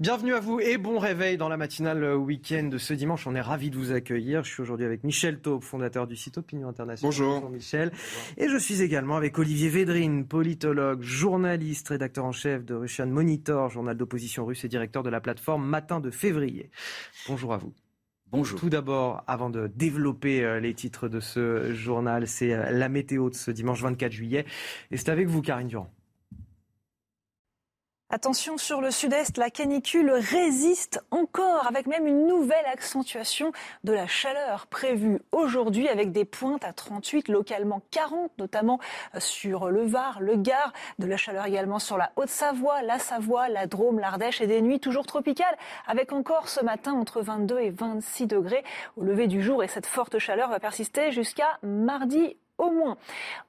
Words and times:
Bienvenue 0.00 0.32
à 0.32 0.40
vous 0.40 0.60
et 0.60 0.78
bon 0.78 0.98
réveil 0.98 1.36
dans 1.36 1.50
la 1.50 1.58
matinale 1.58 2.16
week-end 2.16 2.62
de 2.62 2.78
ce 2.78 2.94
dimanche. 2.94 3.26
On 3.26 3.34
est 3.34 3.40
ravis 3.42 3.68
de 3.68 3.76
vous 3.76 3.92
accueillir. 3.92 4.42
Je 4.44 4.50
suis 4.50 4.62
aujourd'hui 4.62 4.86
avec 4.86 5.04
Michel 5.04 5.40
Taube, 5.40 5.62
fondateur 5.62 6.06
du 6.06 6.16
site 6.16 6.38
Opinion 6.38 6.70
International. 6.70 7.06
Bonjour. 7.06 7.50
Michel. 7.50 7.92
Et 8.38 8.48
je 8.48 8.56
suis 8.56 8.80
également 8.80 9.16
avec 9.16 9.38
Olivier 9.38 9.68
Védrine, 9.68 10.26
politologue, 10.26 11.02
journaliste, 11.02 11.88
rédacteur 11.88 12.24
en 12.24 12.32
chef 12.32 12.64
de 12.64 12.72
Russian 12.76 13.08
Monitor, 13.08 13.68
journal 13.68 13.94
d'opposition 13.94 14.46
russe 14.46 14.64
et 14.64 14.68
directeur 14.68 15.02
de 15.02 15.10
la 15.10 15.20
plateforme 15.20 15.66
Matin 15.66 16.00
de 16.00 16.10
février. 16.10 16.70
Bonjour 17.28 17.52
à 17.52 17.58
vous. 17.58 17.74
Bonjour. 18.32 18.58
Tout 18.58 18.70
d'abord, 18.70 19.22
avant 19.26 19.50
de 19.50 19.66
développer 19.66 20.42
euh, 20.42 20.60
les 20.60 20.72
titres 20.72 21.08
de 21.08 21.20
ce 21.20 21.74
journal, 21.74 22.26
c'est 22.26 22.54
euh, 22.54 22.70
la 22.70 22.88
météo 22.88 23.28
de 23.28 23.34
ce 23.34 23.50
dimanche 23.50 23.82
24 23.82 24.12
juillet. 24.12 24.46
Et 24.90 24.96
c'est 24.96 25.10
avec 25.10 25.28
vous, 25.28 25.42
Karine 25.42 25.68
Durand. 25.68 25.92
Attention 28.12 28.58
sur 28.58 28.80
le 28.80 28.90
sud-est, 28.90 29.38
la 29.38 29.50
canicule 29.50 30.10
résiste 30.10 31.00
encore 31.12 31.68
avec 31.68 31.86
même 31.86 32.08
une 32.08 32.26
nouvelle 32.26 32.66
accentuation 32.66 33.52
de 33.84 33.92
la 33.92 34.08
chaleur 34.08 34.66
prévue 34.66 35.20
aujourd'hui 35.30 35.88
avec 35.88 36.10
des 36.10 36.24
pointes 36.24 36.64
à 36.64 36.72
38, 36.72 37.28
localement 37.28 37.82
40, 37.92 38.32
notamment 38.36 38.80
sur 39.16 39.70
le 39.70 39.84
Var, 39.84 40.18
le 40.20 40.34
Gard, 40.34 40.72
de 40.98 41.06
la 41.06 41.16
chaleur 41.16 41.46
également 41.46 41.78
sur 41.78 41.96
la 41.96 42.10
Haute-Savoie, 42.16 42.82
la 42.82 42.98
Savoie, 42.98 43.48
la 43.48 43.68
Drôme, 43.68 44.00
l'Ardèche 44.00 44.40
et 44.40 44.48
des 44.48 44.60
nuits 44.60 44.80
toujours 44.80 45.06
tropicales 45.06 45.56
avec 45.86 46.12
encore 46.12 46.48
ce 46.48 46.64
matin 46.64 46.94
entre 46.94 47.22
22 47.22 47.60
et 47.60 47.70
26 47.70 48.26
degrés. 48.26 48.64
Au 48.96 49.04
lever 49.04 49.28
du 49.28 49.40
jour 49.40 49.62
et 49.62 49.68
cette 49.68 49.86
forte 49.86 50.18
chaleur 50.18 50.48
va 50.48 50.58
persister 50.58 51.12
jusqu'à 51.12 51.60
mardi 51.62 52.36
au 52.60 52.70
moins. 52.70 52.96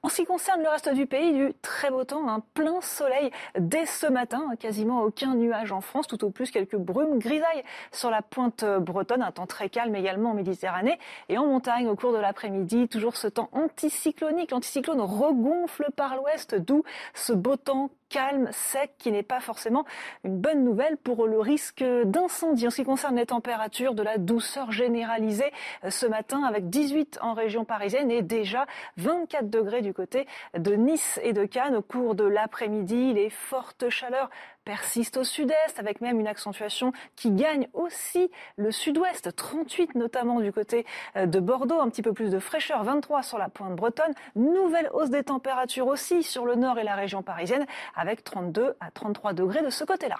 En 0.02 0.08
ce 0.08 0.16
qui 0.16 0.24
concerne 0.24 0.62
le 0.62 0.68
reste 0.68 0.92
du 0.92 1.06
pays, 1.06 1.32
du 1.32 1.54
très 1.62 1.90
beau 1.90 2.04
temps, 2.04 2.28
un 2.28 2.40
plein 2.54 2.80
soleil 2.80 3.30
dès 3.58 3.86
ce 3.86 4.06
matin, 4.06 4.42
quasiment 4.58 5.02
aucun 5.02 5.34
nuage 5.34 5.70
en 5.70 5.80
France, 5.80 6.06
tout 6.06 6.24
au 6.24 6.30
plus 6.30 6.50
quelques 6.50 6.76
brumes 6.76 7.18
grisailles 7.18 7.62
sur 7.92 8.10
la 8.10 8.22
pointe 8.22 8.64
bretonne, 8.64 9.22
un 9.22 9.30
temps 9.30 9.46
très 9.46 9.68
calme 9.68 9.94
également 9.94 10.30
en 10.30 10.34
Méditerranée 10.34 10.98
et 11.28 11.38
en 11.38 11.46
montagne 11.46 11.88
au 11.88 11.94
cours 11.94 12.12
de 12.12 12.18
l'après-midi, 12.18 12.88
toujours 12.88 13.16
ce 13.16 13.28
temps 13.28 13.50
anticyclonique. 13.52 14.50
L'anticyclone 14.50 15.00
regonfle 15.00 15.86
par 15.94 16.16
l'ouest, 16.16 16.54
d'où 16.54 16.82
ce 17.14 17.32
beau 17.32 17.56
temps 17.56 17.90
calme, 18.12 18.48
sec, 18.52 18.92
qui 18.98 19.10
n'est 19.10 19.22
pas 19.22 19.40
forcément 19.40 19.84
une 20.22 20.38
bonne 20.38 20.62
nouvelle 20.64 20.98
pour 20.98 21.26
le 21.26 21.40
risque 21.40 21.82
d'incendie. 22.04 22.66
En 22.66 22.70
ce 22.70 22.76
qui 22.76 22.84
concerne 22.84 23.16
les 23.16 23.26
températures, 23.26 23.94
de 23.94 24.02
la 24.02 24.18
douceur 24.18 24.70
généralisée 24.70 25.50
ce 25.88 26.04
matin 26.06 26.44
avec 26.44 26.68
18 26.68 27.18
en 27.22 27.32
région 27.32 27.64
parisienne 27.64 28.10
et 28.10 28.20
déjà 28.20 28.66
24 28.98 29.48
degrés 29.48 29.80
du 29.80 29.94
côté 29.94 30.26
de 30.56 30.74
Nice 30.74 31.18
et 31.22 31.32
de 31.32 31.46
Cannes. 31.46 31.74
Au 31.74 31.82
cours 31.82 32.14
de 32.14 32.24
l'après-midi, 32.24 33.14
les 33.14 33.30
fortes 33.30 33.88
chaleurs 33.88 34.28
persistent 34.64 35.18
au 35.18 35.24
sud-est 35.24 35.78
avec 35.78 36.00
même 36.00 36.20
une 36.20 36.26
accentuation 36.26 36.92
qui 37.16 37.30
gagne 37.30 37.68
aussi 37.72 38.30
le 38.56 38.70
sud-ouest, 38.70 39.34
38 39.34 39.94
notamment 39.94 40.40
du 40.40 40.52
côté 40.52 40.86
de 41.16 41.40
Bordeaux, 41.40 41.80
un 41.80 41.88
petit 41.88 42.02
peu 42.02 42.12
plus 42.12 42.30
de 42.30 42.38
fraîcheur, 42.38 42.84
23 42.84 43.22
sur 43.22 43.38
la 43.38 43.48
pointe 43.48 43.74
bretonne, 43.74 44.14
nouvelle 44.36 44.90
hausse 44.92 45.10
des 45.10 45.24
températures 45.24 45.86
aussi 45.86 46.22
sur 46.22 46.44
le 46.44 46.54
nord 46.54 46.78
et 46.78 46.84
la 46.84 46.94
région 46.94 47.22
parisienne 47.22 47.66
avec 47.94 48.24
32 48.24 48.76
à 48.80 48.90
33 48.90 49.32
degrés 49.32 49.62
de 49.62 49.70
ce 49.70 49.84
côté-là. 49.84 50.18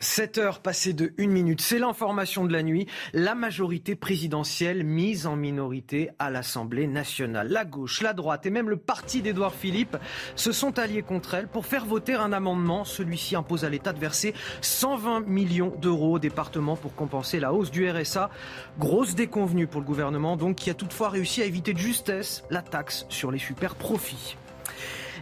7 0.00 0.38
heures 0.38 0.60
passées 0.60 0.92
de 0.92 1.14
1 1.18 1.28
minute, 1.28 1.60
c'est 1.60 1.78
l'information 1.78 2.44
de 2.44 2.52
la 2.52 2.62
nuit. 2.62 2.86
La 3.12 3.34
majorité 3.34 3.94
présidentielle 3.94 4.84
mise 4.84 5.26
en 5.26 5.34
minorité 5.34 6.10
à 6.18 6.30
l'Assemblée 6.30 6.86
nationale. 6.86 7.48
La 7.48 7.64
gauche, 7.64 8.02
la 8.02 8.12
droite 8.12 8.44
et 8.44 8.50
même 8.50 8.68
le 8.68 8.76
parti 8.76 9.22
d'Édouard 9.22 9.54
Philippe 9.54 9.96
se 10.36 10.52
sont 10.52 10.78
alliés 10.78 11.02
contre 11.02 11.34
elle 11.34 11.48
pour 11.48 11.64
faire 11.64 11.86
voter 11.86 12.14
un 12.14 12.32
amendement. 12.32 12.84
Celui-ci 12.84 13.34
impose 13.34 13.64
à 13.64 13.70
l'État 13.70 13.92
de 13.92 13.98
verser 13.98 14.34
120 14.60 15.26
millions 15.26 15.74
d'euros 15.80 16.16
au 16.16 16.18
département 16.18 16.76
pour 16.76 16.94
compenser 16.94 17.40
la 17.40 17.54
hausse 17.54 17.70
du 17.70 17.88
RSA. 17.88 18.30
Grosse 18.78 19.14
déconvenue 19.14 19.66
pour 19.66 19.80
le 19.80 19.86
gouvernement, 19.86 20.36
donc, 20.36 20.56
qui 20.56 20.70
a 20.70 20.74
toutefois 20.74 21.08
réussi 21.08 21.40
à 21.40 21.46
éviter 21.46 21.72
de 21.72 21.78
justesse 21.78 22.44
la 22.50 22.62
taxe 22.62 23.06
sur 23.08 23.30
les 23.30 23.38
super 23.38 23.74
profits. 23.74 24.36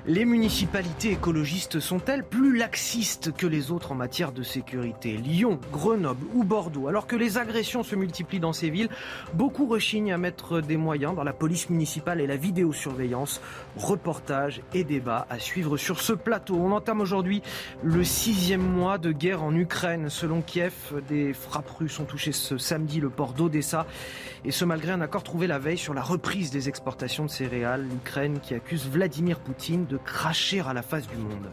Les 0.05 0.25
municipalités 0.25 1.13
écologistes 1.13 1.79
sont-elles 1.79 2.25
plus 2.25 2.57
laxistes 2.57 3.33
que 3.33 3.47
les 3.47 3.71
autres 3.71 3.93
en 3.93 3.95
matière 3.95 4.33
de 4.33 4.43
sécurité? 4.43 5.17
Lyon, 5.17 5.61
Grenoble 5.71 6.27
ou 6.35 6.43
Bordeaux? 6.43 6.89
Alors 6.89 7.07
que 7.07 7.15
les 7.15 7.39
agressions 7.39 7.85
se 7.85 7.95
multiplient 7.95 8.41
dans 8.41 8.53
ces 8.53 8.69
villes, 8.69 8.89
beaucoup 9.33 9.65
rechignent 9.65 10.13
à 10.13 10.19
mettre 10.19 10.61
des 10.61 10.77
moyens 10.77 11.15
dans 11.15 11.23
la 11.23 11.33
police 11.33 11.71
municipale 11.71 12.21
et 12.21 12.27
la 12.27 12.35
vidéosurveillance. 12.35 13.41
Reportage 13.77 14.61
et 14.75 14.83
débat 14.83 15.25
à 15.31 15.39
suivre 15.39 15.77
sur 15.77 16.01
ce 16.01 16.13
plateau. 16.13 16.57
On 16.57 16.73
entame 16.73 17.01
aujourd'hui 17.01 17.41
le 17.85 18.03
sixième 18.03 18.61
mois 18.61 18.99
de 18.99 19.13
guerre 19.13 19.45
en 19.45 19.55
Ukraine. 19.55 20.09
Selon 20.09 20.43
Kiev, 20.43 20.75
des 21.09 21.33
frappes 21.33 21.71
russes 21.71 22.01
ont 22.01 22.07
touché 22.07 22.33
ce 22.33 22.59
samedi 22.59 22.99
le 22.99 23.09
port 23.09 23.35
d'Odessa. 23.35 23.87
Et 24.45 24.51
ce 24.51 24.65
malgré 24.65 24.91
un 24.91 25.01
accord 25.01 25.23
trouvé 25.23 25.47
la 25.47 25.61
veille 25.61 25.79
sur 25.79 25.95
la 25.95 26.03
reprise 26.03 26.51
des 26.51 26.69
exportations 26.69 27.25
de 27.25 27.31
céréales. 27.31 27.87
L'Ukraine 27.89 28.41
qui 28.41 28.55
accuse 28.55 28.89
Vladimir 28.89 29.39
Poutine 29.39 29.87
cracher 29.99 30.61
à 30.61 30.73
la 30.73 30.83
face 30.83 31.07
du 31.09 31.17
monde. 31.17 31.49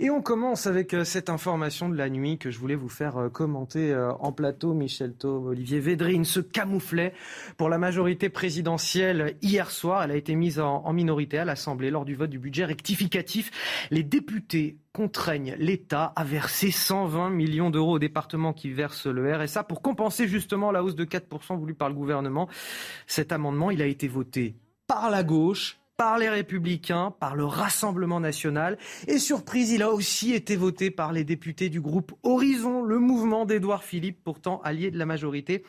Et 0.00 0.10
on 0.10 0.22
commence 0.22 0.68
avec 0.68 0.94
cette 1.02 1.28
information 1.28 1.88
de 1.88 1.96
la 1.96 2.08
nuit 2.08 2.38
que 2.38 2.52
je 2.52 2.58
voulais 2.60 2.76
vous 2.76 2.88
faire 2.88 3.30
commenter 3.32 3.92
en 4.20 4.30
plateau. 4.30 4.72
Michel 4.72 5.14
Taube, 5.14 5.46
Olivier 5.46 5.80
Védrine 5.80 6.24
se 6.24 6.38
camouflait 6.38 7.12
pour 7.56 7.68
la 7.68 7.78
majorité 7.78 8.28
présidentielle 8.28 9.36
hier 9.42 9.72
soir. 9.72 10.04
Elle 10.04 10.12
a 10.12 10.16
été 10.16 10.36
mise 10.36 10.60
en 10.60 10.92
minorité 10.92 11.38
à 11.38 11.44
l'Assemblée 11.44 11.90
lors 11.90 12.04
du 12.04 12.14
vote 12.14 12.30
du 12.30 12.38
budget 12.38 12.64
rectificatif. 12.64 13.50
Les 13.90 14.04
députés 14.04 14.78
contraignent 14.92 15.56
l'État 15.58 16.12
à 16.14 16.22
verser 16.22 16.70
120 16.70 17.30
millions 17.30 17.70
d'euros 17.70 17.94
au 17.94 17.98
département 17.98 18.52
qui 18.52 18.70
verse 18.70 19.08
le 19.08 19.34
RSA 19.34 19.64
pour 19.64 19.82
compenser 19.82 20.28
justement 20.28 20.70
la 20.70 20.84
hausse 20.84 20.94
de 20.94 21.04
4% 21.04 21.58
voulue 21.58 21.74
par 21.74 21.88
le 21.88 21.96
gouvernement. 21.96 22.48
Cet 23.08 23.32
amendement, 23.32 23.72
il 23.72 23.82
a 23.82 23.86
été 23.86 24.06
voté 24.06 24.54
par 24.88 25.10
la 25.10 25.22
gauche, 25.22 25.78
par 25.98 26.18
les 26.18 26.28
Républicains, 26.28 27.12
par 27.20 27.36
le 27.36 27.44
Rassemblement 27.44 28.20
national. 28.20 28.78
Et 29.06 29.18
surprise, 29.18 29.70
il 29.70 29.82
a 29.82 29.90
aussi 29.90 30.32
été 30.32 30.56
voté 30.56 30.90
par 30.90 31.12
les 31.12 31.24
députés 31.24 31.68
du 31.68 31.80
groupe 31.80 32.12
Horizon, 32.22 32.82
le 32.82 32.98
mouvement 32.98 33.44
d'Édouard 33.44 33.84
Philippe, 33.84 34.22
pourtant 34.24 34.60
allié 34.62 34.90
de 34.90 34.98
la 34.98 35.06
majorité. 35.06 35.64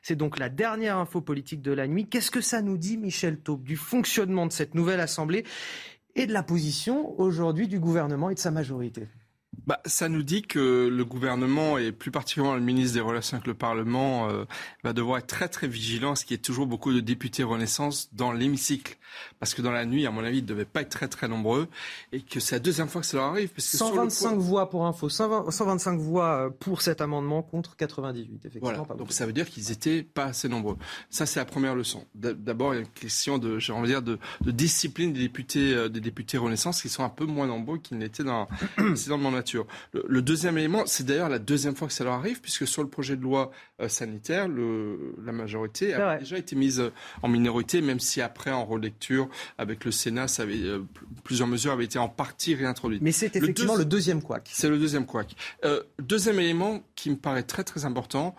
C'est 0.00 0.16
donc 0.16 0.38
la 0.38 0.48
dernière 0.48 0.98
info 0.98 1.20
politique 1.20 1.62
de 1.62 1.72
la 1.72 1.86
nuit. 1.86 2.08
Qu'est-ce 2.08 2.30
que 2.30 2.40
ça 2.40 2.62
nous 2.62 2.78
dit, 2.78 2.96
Michel 2.96 3.40
Taube, 3.40 3.64
du 3.64 3.76
fonctionnement 3.76 4.46
de 4.46 4.52
cette 4.52 4.74
nouvelle 4.74 5.00
Assemblée 5.00 5.44
et 6.14 6.26
de 6.26 6.32
la 6.32 6.42
position 6.42 7.18
aujourd'hui 7.20 7.68
du 7.68 7.78
gouvernement 7.78 8.30
et 8.30 8.34
de 8.34 8.40
sa 8.40 8.50
majorité? 8.50 9.08
Bah, 9.66 9.80
ça 9.86 10.08
nous 10.08 10.22
dit 10.22 10.42
que 10.42 10.88
le 10.88 11.04
gouvernement 11.04 11.78
et 11.78 11.92
plus 11.92 12.10
particulièrement 12.10 12.56
le 12.56 12.62
ministre 12.62 12.94
des 12.94 13.00
Relations 13.00 13.36
avec 13.36 13.46
le 13.46 13.54
Parlement 13.54 14.28
euh, 14.28 14.44
va 14.82 14.92
devoir 14.92 15.18
être 15.18 15.28
très 15.28 15.48
très 15.48 15.68
vigilant 15.68 16.12
à 16.12 16.16
ce 16.16 16.24
qu'il 16.24 16.34
y 16.34 16.38
ait 16.38 16.42
toujours 16.42 16.66
beaucoup 16.66 16.92
de 16.92 17.00
députés 17.00 17.44
Renaissance 17.44 18.08
dans 18.12 18.32
l'hémicycle. 18.32 18.96
Parce 19.38 19.54
que 19.54 19.60
dans 19.60 19.70
la 19.70 19.84
nuit, 19.84 20.06
à 20.06 20.10
mon 20.10 20.24
avis, 20.24 20.38
ils 20.38 20.42
ne 20.42 20.46
devaient 20.46 20.64
pas 20.64 20.80
être 20.80 20.88
très 20.88 21.06
très 21.06 21.28
nombreux 21.28 21.68
et 22.12 22.22
que 22.22 22.40
c'est 22.40 22.56
la 22.56 22.60
deuxième 22.60 22.88
fois 22.88 23.02
que 23.02 23.06
ça 23.06 23.18
leur 23.18 23.26
arrive. 23.26 23.50
Parce 23.50 23.70
que 23.70 23.76
125 23.76 24.28
point... 24.30 24.38
voix 24.38 24.70
pour 24.70 24.86
info, 24.86 25.08
120, 25.08 25.50
125 25.50 25.98
voix 25.98 26.50
pour 26.58 26.80
cet 26.80 27.00
amendement 27.00 27.42
contre 27.42 27.76
98, 27.76 28.46
effectivement. 28.46 28.84
Voilà. 28.84 28.94
Donc 28.98 29.12
ça 29.12 29.26
veut 29.26 29.32
dire 29.34 29.48
qu'ils 29.48 29.68
n'étaient 29.68 30.02
pas 30.02 30.24
assez 30.24 30.48
nombreux. 30.48 30.78
Ça, 31.10 31.26
c'est 31.26 31.38
la 31.38 31.44
première 31.44 31.74
leçon. 31.74 32.06
D'abord, 32.14 32.74
il 32.74 32.78
y 32.78 32.80
a 32.80 32.82
une 32.82 32.88
question 32.88 33.38
de, 33.38 33.58
j'ai 33.58 33.72
envie 33.72 33.88
de 33.88 33.92
dire, 33.92 34.02
de, 34.02 34.18
de 34.40 34.50
discipline 34.50 35.12
des 35.12 35.20
députés, 35.20 35.74
euh, 35.74 35.88
des 35.88 36.00
députés 36.00 36.38
Renaissance 36.38 36.80
qui 36.80 36.88
sont 36.88 37.04
un 37.04 37.10
peu 37.10 37.26
moins 37.26 37.46
nombreux 37.46 37.78
qu'ils 37.78 37.98
n'étaient 37.98 38.24
dans, 38.24 38.48
dans 38.78 39.16
le 39.16 39.22
mandat. 39.22 39.41
Le, 39.92 40.04
le, 40.06 40.22
deuxième 40.22 40.58
élément, 40.58 40.84
c'est 40.86 41.04
d'ailleurs 41.04 41.28
la 41.28 41.38
deuxième 41.38 41.74
fois 41.74 41.88
que 41.88 41.94
ça 41.94 42.04
leur 42.04 42.14
arrive, 42.14 42.40
puisque 42.40 42.66
sur 42.66 42.82
le 42.82 42.88
projet 42.88 43.16
de 43.16 43.22
loi 43.22 43.50
euh, 43.80 43.88
sanitaire, 43.88 44.48
le, 44.48 45.14
la 45.24 45.32
majorité 45.32 45.94
a 45.94 46.18
déjà 46.18 46.38
été 46.38 46.56
mise 46.56 46.82
en 47.22 47.28
minorité, 47.28 47.80
même 47.80 48.00
si 48.00 48.20
après, 48.20 48.50
en 48.50 48.64
relecture 48.64 49.28
avec 49.58 49.84
le 49.84 49.90
Sénat, 49.90 50.28
ça 50.28 50.42
avait, 50.42 50.62
euh, 50.62 50.84
plusieurs 51.24 51.48
mesures 51.48 51.72
avaient 51.72 51.84
été 51.84 51.98
en 51.98 52.08
partie 52.08 52.54
réintroduites. 52.54 53.02
Mais 53.02 53.12
c'est 53.12 53.36
effectivement 53.36 53.74
le, 53.74 53.78
deux... 53.78 53.84
le, 53.84 53.90
deuxième 53.90 54.22
couac. 54.22 54.48
C'est 54.52 54.68
le 54.68 54.78
deuxième 54.78 55.06
couac. 55.06 55.34
Euh, 55.64 55.82
deuxième 55.98 56.38
élément 56.40 56.82
qui 56.94 57.10
me 57.10 57.16
paraît 57.16 57.42
très 57.42 57.64
très 57.64 57.84
important, 57.84 58.34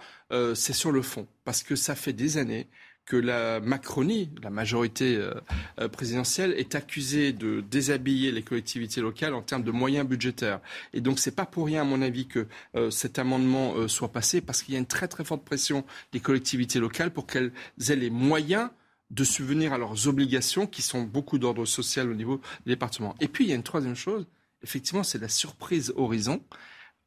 c'est 0.55 0.73
sur 0.73 0.91
le 0.91 1.03
fond, 1.03 1.27
parce 1.43 1.61
que 1.61 1.75
ça 1.75 1.93
fait 1.93 2.11
des 2.11 2.39
années 2.39 2.67
que 3.05 3.17
la 3.17 3.59
Macronie, 3.59 4.29
la 4.41 4.49
majorité 4.49 5.17
euh, 5.17 5.87
présidentielle, 5.89 6.53
est 6.57 6.75
accusée 6.75 7.33
de 7.33 7.61
déshabiller 7.61 8.31
les 8.31 8.43
collectivités 8.43 9.01
locales 9.01 9.33
en 9.33 9.41
termes 9.41 9.63
de 9.63 9.71
moyens 9.71 10.07
budgétaires. 10.07 10.59
Et 10.93 11.01
donc, 11.01 11.19
c'est 11.19 11.35
pas 11.35 11.45
pour 11.45 11.65
rien, 11.65 11.81
à 11.81 11.85
mon 11.85 12.01
avis, 12.01 12.27
que 12.27 12.47
cet 12.89 13.19
amendement 13.19 13.87
soit 13.87 14.11
passé, 14.11 14.41
parce 14.41 14.63
qu'il 14.63 14.73
y 14.73 14.77
a 14.77 14.79
une 14.79 14.85
très 14.85 15.07
très 15.07 15.23
forte 15.23 15.43
pression 15.43 15.85
des 16.11 16.19
collectivités 16.19 16.79
locales 16.79 17.11
pour 17.11 17.27
qu'elles 17.27 17.51
aient 17.89 17.95
les 17.95 18.09
moyens 18.09 18.69
de 19.11 19.23
subvenir 19.23 19.73
à 19.73 19.77
leurs 19.77 20.07
obligations, 20.07 20.65
qui 20.65 20.81
sont 20.81 21.03
beaucoup 21.03 21.37
d'ordre 21.37 21.65
social 21.65 22.09
au 22.09 22.15
niveau 22.15 22.37
des 22.65 22.71
départements. 22.71 23.15
Et 23.19 23.27
puis, 23.27 23.45
il 23.45 23.49
y 23.49 23.53
a 23.53 23.55
une 23.55 23.63
troisième 23.63 23.95
chose, 23.95 24.25
effectivement, 24.63 25.03
c'est 25.03 25.19
la 25.19 25.29
surprise 25.29 25.93
Horizon. 25.95 26.41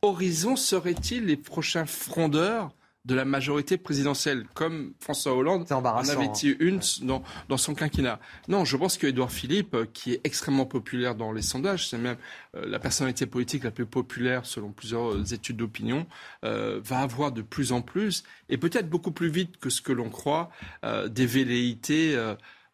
Horizon 0.02 0.56
serait-il 0.56 1.25
les 1.25 1.37
prochains 1.37 1.87
frondeurs 1.87 2.70
de 3.06 3.14
la 3.14 3.25
majorité 3.25 3.79
présidentielle, 3.79 4.47
comme 4.55 4.93
François 4.99 5.32
Hollande 5.32 5.64
en 5.70 5.85
avait 5.85 6.29
dit 6.29 6.50
hein. 6.50 6.56
une 6.58 6.81
dans, 7.03 7.23
dans, 7.49 7.56
son 7.56 7.75
quinquennat. 7.75 8.19
Non, 8.49 8.64
je 8.64 8.76
pense 8.76 8.99
que 8.99 9.06
Philippe, 9.29 9.75
euh, 9.75 9.87
qui 9.93 10.12
est 10.12 10.20
extrêmement 10.25 10.67
populaire 10.67 11.14
dans 11.14 11.31
les 11.31 11.43
sondages, 11.43 11.88
c'est 11.88 11.99
même 11.99 12.17
euh, 12.56 12.67
la 12.67 12.81
personnalité 12.81 13.26
politique 13.26 13.62
la 13.62 13.70
plus 13.70 13.87
populaire 13.87 14.44
selon 14.44 14.73
plusieurs 14.73 15.14
euh, 15.14 15.25
études 15.25 15.56
d'opinion, 15.56 16.06
va 16.43 16.99
avoir 16.99 17.32
de 17.32 17.43
plus 17.43 17.73
en 17.73 17.81
plus, 17.81 18.25
et 18.49 18.58
peut-être 18.58 18.88
beaucoup 18.88 19.12
plus 19.12 19.29
vite 19.29 19.59
que 19.59 19.70
ce 19.70 19.81
que 19.81 19.93
l'on 19.93 20.11
croit, 20.11 20.50
des 21.09 21.26
velléités 21.26 22.17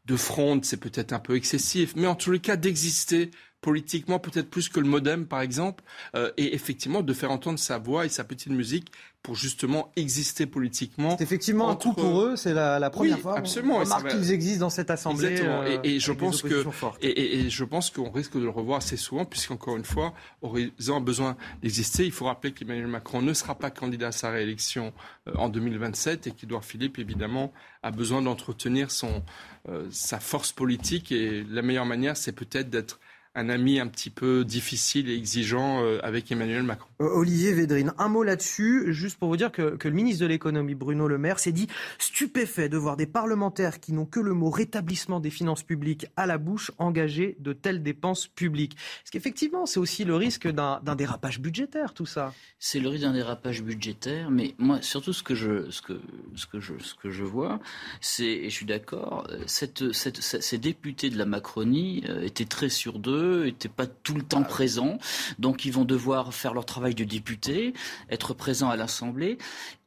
de 0.05 0.17
fronde, 0.17 0.65
c'est 0.65 0.79
peut-être 0.79 1.13
un 1.13 1.19
peu 1.19 1.37
excessif, 1.37 1.95
mais 1.97 2.07
en 2.07 2.15
tous 2.15 2.31
les 2.31 2.41
cas 2.41 2.57
d'exister 2.57 3.31
politiquement, 3.63 4.19
peut-être 4.19 4.51
plus 4.51 4.69
que 4.69 4.81
le 4.81 4.87
modem, 4.87 5.25
par 5.25 5.41
exemple, 5.41 5.83
euh, 6.17 6.31
et 6.37 6.55
effectivement 6.55 7.01
de 7.01 7.13
faire 7.15 7.31
entendre 7.31 7.61
sa 7.61 7.79
voix 7.79 8.05
et 8.05 8.09
sa 8.09 8.25
petite 8.25 8.53
musique 8.53 8.93
pour 9.23 9.37
justement 9.37 9.93
exister 9.95 10.47
politiquement. 10.47 11.17
C'est 11.17 11.23
effectivement 11.23 11.71
un 11.71 11.77
coup 11.77 11.93
pour 11.93 12.23
eux, 12.23 12.35
c'est 12.35 12.55
la, 12.55 12.91
première 12.91 13.17
oui, 13.17 13.23
fois. 13.23 13.39
Absolument. 13.39 13.77
On 13.77 13.85
remarque 13.85 14.09
qu'ils 14.09 14.33
existent 14.33 14.67
dans 14.67 14.71
cette 14.71 14.91
assemblée. 14.91 15.29
Exactement. 15.29 15.63
et, 15.85 16.01
je 16.01 16.13
pense 16.13 16.43
que 16.43 16.65
et, 17.01 17.49
je 17.49 17.65
pense 17.65 17.91
qu'on 17.91 18.11
risque 18.11 18.35
de 18.35 18.43
le 18.43 18.51
revoir 18.51 18.79
assez 18.79 18.97
souvent, 18.97 19.25
puisqu'encore 19.25 19.77
une 19.77 19.85
fois, 19.85 20.13
Horizon 20.43 20.97
a 20.97 21.01
besoin 21.01 21.37
d'exister. 21.63 22.05
Il 22.05 22.11
faut 22.11 22.25
rappeler 22.25 22.53
qu'Emmanuel 22.53 22.89
Macron 22.89 23.23
ne 23.23 23.33
sera 23.33 23.55
pas 23.55 23.71
candidat 23.71 24.09
à 24.09 24.13
sa 24.13 24.31
réélection 24.31 24.93
euh, 25.29 25.35
en 25.37 25.49
2027 25.49 26.27
et 26.27 26.31
qu'Edouard 26.33 26.65
Philippe, 26.65 26.99
évidemment, 26.99 27.53
a 27.85 27.93
besoin 27.93 28.23
d'entretenir 28.23 28.91
son 28.91 29.23
euh, 29.69 29.87
sa 29.93 30.19
force 30.19 30.51
politique. 30.51 31.13
Et 31.13 31.45
la 31.49 31.63
meilleure 31.63 31.87
manière, 31.87 32.17
c'est 32.17 32.33
peut-être 32.33 32.71
d'être 32.71 32.99
un 33.35 33.49
ami 33.49 33.81
un 33.81 33.87
petit 33.87 34.11
peu 34.11 34.45
difficile 34.45 35.09
et 35.09 35.17
exigeant 35.17 35.83
euh, 35.83 35.99
avec 36.03 36.31
Emmanuel 36.31 36.63
Macron. 36.63 36.89
Euh, 37.01 37.09
Olivier 37.15 37.53
Védrine, 37.53 37.93
un 37.97 38.09
mot 38.09 38.23
là-dessus, 38.23 38.93
juste 38.93 39.19
pour 39.19 39.29
vous 39.29 39.37
dire 39.37 39.51
que, 39.51 39.77
le 39.83 39.91
ministre 39.91 40.23
de 40.23 40.27
l'économie, 40.27 40.75
Bruno 40.75 41.09
Le 41.09 41.17
Maire, 41.17 41.39
s'est 41.39 41.53
dit 41.53 41.67
stupéfait 41.99 42.69
de 42.69 42.77
voir 42.77 42.97
des 42.97 43.07
parlementaires 43.07 43.81
qui 43.81 43.93
n'ont 43.93 44.05
que 44.05 44.21
le 44.21 44.35
mot 44.35 44.51
rétablissement 44.51 45.19
des 45.19 45.31
finances 45.31 45.63
publiques 45.63 46.07
à 46.17 46.27
la 46.27 46.37
bouche 46.37 46.71
engager 46.79 47.37
de 47.41 47.53
telles 47.53 47.83
dépenses 47.83 48.27
publiques. 48.27 48.77
Parce 48.77 49.11
qu'effectivement, 49.11 49.65
c'est 49.65 49.81
aussi 49.81 50.05
le 50.05 50.15
risque 50.15 50.49
d'un 50.49 50.81
dérapage 50.97 51.41
budgétaire, 51.41 51.95
tout 51.95 52.07
ça. 52.07 52.35
C'est 52.59 52.81
le 52.81 52.89
risque 52.89 53.05
d'un 53.05 53.15
dérapage 53.15 53.63
budgétaire, 53.63 54.31
mais 54.31 54.55
moi, 54.59 54.83
surtout 54.83 55.13
ce 55.15 55.23
que 55.23 55.35
je, 55.35 55.71
ce 55.71 55.81
que, 55.81 55.99
ce 56.35 56.47
que 56.47 56.61
je, 56.61 56.75
ce 56.79 56.95
que 56.95 57.11
je 57.11 57.25
vois, 57.25 57.61
c'est, 58.01 58.25
et 58.25 58.51
je 58.51 58.55
suis 58.55 58.67
d'accord, 58.67 59.27
cette, 59.47 59.93
cette, 59.93 60.21
ces 60.21 60.59
députés 60.59 61.09
de 61.09 61.17
la 61.17 61.25
Macronie 61.25 62.05
euh, 62.09 62.23
étaient 62.23 62.45
très 62.45 62.69
sur 62.69 62.99
d'eux 62.99 63.22
n'étaient 63.23 63.69
pas 63.69 63.87
tout 63.87 64.15
le 64.15 64.23
temps 64.23 64.43
présents. 64.43 64.99
Donc 65.39 65.65
ils 65.65 65.73
vont 65.73 65.85
devoir 65.85 66.35
faire 66.35 66.55
leur 66.55 66.65
travail 66.65 66.95
de 66.95 67.05
député, 67.05 67.75
être 68.11 68.35
présents 68.35 68.71
à 68.71 68.77
l'Assemblée. 68.77 69.39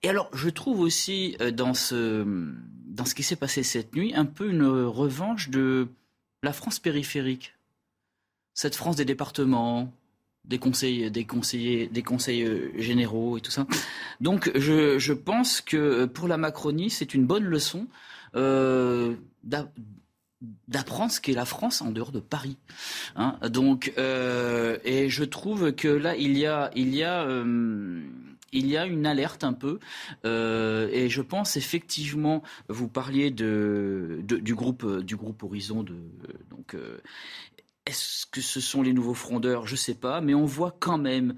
Et 0.04 0.10
alors 0.10 0.30
je 0.34 0.50
trouve 0.50 0.80
aussi 0.80 1.36
euh, 1.42 1.52
dans 1.52 1.74
ce, 1.74 2.26
dans 2.86 3.06
ce 3.06 3.16
qui 3.16 3.24
s'est 3.24 3.36
passé 3.36 3.64
cette 3.64 3.96
nuit 3.96 4.14
un 4.16 4.26
peu 4.26 4.50
une 4.50 4.66
revanche 4.66 5.50
de 5.50 5.88
la 6.44 6.54
France 6.54 6.80
périphérique. 6.80 7.54
Cette 8.54 8.76
France 8.76 8.96
des 8.96 9.06
départements, 9.06 9.92
des 10.46 10.60
conseils, 10.60 11.12
des 11.12 11.26
conseillers, 11.26 11.88
des 11.88 12.04
conseils 12.04 12.44
euh, 12.44 12.72
généraux 12.78 13.38
et 13.38 13.42
tout 13.42 13.52
ça. 13.52 13.68
Donc 14.22 14.52
je, 14.56 14.98
je 15.00 15.14
pense 15.14 15.62
que 15.62 16.06
pour 16.06 16.28
la 16.28 16.38
Macronie, 16.38 16.90
c'est 16.90 17.14
une 17.14 17.26
bonne 17.26 17.44
leçon 17.44 17.88
euh, 18.36 19.16
d'apprendre 20.68 21.12
ce 21.12 21.22
qu'est 21.22 21.34
la 21.34 21.46
France 21.46 21.82
en 21.82 21.92
dehors 21.92 22.12
de 22.12 22.20
Paris. 22.20 22.58
Hein. 23.16 23.38
Donc, 23.50 23.94
euh, 23.98 24.78
et 24.84 25.10
je 25.10 25.24
trouve 25.24 25.74
que 25.74 25.88
là, 25.88 26.16
il 26.16 26.38
y 26.38 26.46
a, 26.46 26.72
il 26.76 26.96
y 26.96 27.04
a, 27.04 27.24
euh, 27.24 28.02
il 28.52 28.68
y 28.68 28.78
a 28.78 28.86
une 28.86 29.06
alerte 29.06 29.44
un 29.44 29.54
peu. 29.54 29.80
Euh, 30.26 30.90
et 30.92 31.10
je 31.10 31.22
pense 31.22 31.58
effectivement, 31.58 32.44
vous 32.70 32.88
parliez 32.88 33.32
de, 33.32 34.22
du 34.24 34.56
groupe, 34.56 35.02
du 35.02 35.16
groupe 35.16 35.44
Horizon. 35.44 35.86
Donc, 36.50 36.76
est-ce 37.86 38.26
que 38.26 38.42
ce 38.42 38.60
sont 38.60 38.82
les 38.82 38.94
nouveaux 38.94 39.14
frondeurs? 39.14 39.68
Je 39.68 39.74
ne 39.74 39.78
sais 39.78 39.96
pas, 39.96 40.22
mais 40.22 40.34
on 40.34 40.46
voit 40.46 40.76
quand 40.80 40.98
même 40.98 41.36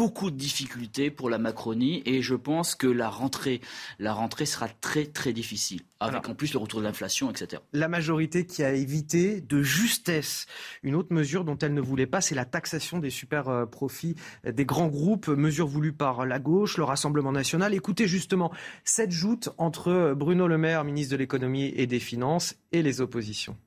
beaucoup 0.00 0.30
de 0.30 0.36
difficultés 0.36 1.10
pour 1.10 1.28
la 1.28 1.36
Macronie 1.36 2.02
et 2.06 2.22
je 2.22 2.34
pense 2.34 2.74
que 2.74 2.86
la 2.86 3.10
rentrée, 3.10 3.60
la 3.98 4.14
rentrée 4.14 4.46
sera 4.46 4.66
très 4.66 5.04
très 5.04 5.34
difficile, 5.34 5.82
avec 6.00 6.26
en 6.26 6.34
plus 6.34 6.54
le 6.54 6.58
retour 6.58 6.80
de 6.80 6.86
l'inflation, 6.86 7.30
etc. 7.30 7.60
La 7.74 7.86
majorité 7.86 8.46
qui 8.46 8.64
a 8.64 8.72
évité 8.72 9.42
de 9.42 9.62
justesse 9.62 10.46
une 10.82 10.94
autre 10.94 11.12
mesure 11.12 11.44
dont 11.44 11.58
elle 11.58 11.74
ne 11.74 11.82
voulait 11.82 12.06
pas, 12.06 12.22
c'est 12.22 12.34
la 12.34 12.46
taxation 12.46 12.98
des 12.98 13.10
super 13.10 13.50
euh, 13.50 13.66
profits 13.66 14.16
des 14.42 14.64
grands 14.64 14.88
groupes, 14.88 15.28
mesure 15.28 15.66
voulue 15.66 15.92
par 15.92 16.24
la 16.24 16.38
gauche, 16.38 16.78
le 16.78 16.84
Rassemblement 16.84 17.32
national. 17.32 17.74
Écoutez 17.74 18.08
justement 18.08 18.50
cette 18.84 19.12
joute 19.12 19.50
entre 19.58 20.14
Bruno 20.16 20.48
Le 20.48 20.56
Maire, 20.56 20.82
ministre 20.82 21.12
de 21.12 21.18
l'économie 21.18 21.74
et 21.76 21.86
des 21.86 22.00
finances, 22.00 22.56
et 22.72 22.82
les 22.82 23.02
oppositions. 23.02 23.58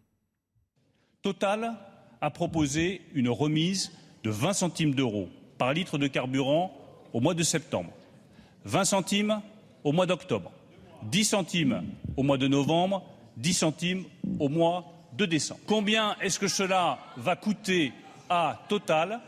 Total 1.21 1.77
a 2.21 2.31
proposé 2.31 3.01
une 3.13 3.29
remise 3.29 3.91
de 4.23 4.31
20 4.31 4.53
centimes 4.53 4.95
d'euros 4.95 5.29
par 5.57 5.73
litre 5.73 5.97
de 5.97 6.07
carburant 6.07 6.75
au 7.13 7.19
mois 7.19 7.33
de 7.33 7.43
septembre, 7.43 7.91
20 8.65 8.85
centimes 8.85 9.41
au 9.83 9.91
mois 9.91 10.05
d'octobre, 10.05 10.51
10 11.03 11.25
centimes 11.25 11.83
au 12.17 12.23
mois 12.23 12.37
de 12.37 12.47
novembre, 12.47 13.03
10 13.37 13.53
centimes 13.53 14.03
au 14.39 14.49
mois 14.49 14.85
de 15.17 15.25
décembre. 15.25 15.61
Combien 15.67 16.15
est-ce 16.21 16.39
que 16.39 16.47
cela 16.47 16.99
va 17.17 17.35
coûter 17.35 17.93
à 18.29 18.59
Total? 18.67 19.19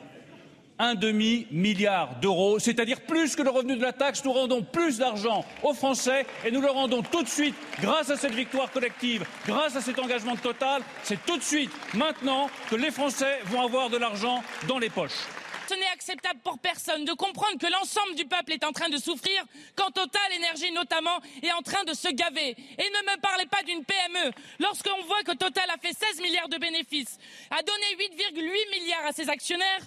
Un 0.77 0.95
demi-milliard 0.95 2.19
d'euros, 2.19 2.59
c'est-à-dire 2.59 2.99
plus 3.01 3.37
que 3.37 3.41
le 3.41 3.49
revenu 3.49 3.77
de 3.77 3.81
la 3.81 3.93
taxe. 3.93 4.25
Nous 4.25 4.33
rendons 4.33 4.61
plus 4.61 4.97
d'argent 4.97 5.45
aux 5.63 5.73
Français 5.73 6.25
et 6.45 6.51
nous 6.51 6.59
le 6.59 6.69
rendons 6.69 7.01
tout 7.01 7.23
de 7.23 7.29
suite 7.29 7.55
grâce 7.79 8.09
à 8.09 8.17
cette 8.17 8.33
victoire 8.33 8.69
collective, 8.71 9.25
grâce 9.47 9.77
à 9.77 9.81
cet 9.81 9.97
engagement 9.99 10.33
de 10.35 10.39
Total. 10.39 10.81
C'est 11.03 11.23
tout 11.25 11.37
de 11.37 11.43
suite, 11.43 11.71
maintenant, 11.93 12.49
que 12.69 12.75
les 12.75 12.91
Français 12.91 13.39
vont 13.45 13.61
avoir 13.61 13.89
de 13.89 13.95
l'argent 13.95 14.43
dans 14.67 14.77
les 14.77 14.89
poches. 14.89 15.23
Ce 15.67 15.73
n'est 15.73 15.93
acceptable 15.93 16.39
pour 16.43 16.59
personne 16.59 17.05
de 17.05 17.13
comprendre 17.13 17.57
que 17.59 17.65
l'ensemble 17.65 18.15
du 18.15 18.25
peuple 18.25 18.53
est 18.53 18.63
en 18.63 18.71
train 18.71 18.89
de 18.89 18.97
souffrir 18.97 19.43
quand 19.75 19.89
Total 19.91 20.21
Énergie 20.35 20.71
notamment 20.71 21.19
est 21.41 21.51
en 21.53 21.61
train 21.61 21.83
de 21.85 21.93
se 21.93 22.07
gaver. 22.09 22.49
Et 22.49 22.83
ne 22.83 23.11
me 23.11 23.19
parlez 23.19 23.45
pas 23.47 23.63
d'une 23.63 23.83
PME. 23.83 24.31
Lorsqu'on 24.59 25.01
voit 25.05 25.23
que 25.23 25.35
Total 25.35 25.67
a 25.69 25.77
fait 25.77 25.93
16 25.93 26.21
milliards 26.21 26.49
de 26.49 26.57
bénéfices, 26.57 27.17
a 27.49 27.63
donné 27.63 28.05
8,8 28.35 28.79
milliards 28.79 29.05
à 29.07 29.11
ses 29.11 29.29
actionnaires, 29.29 29.81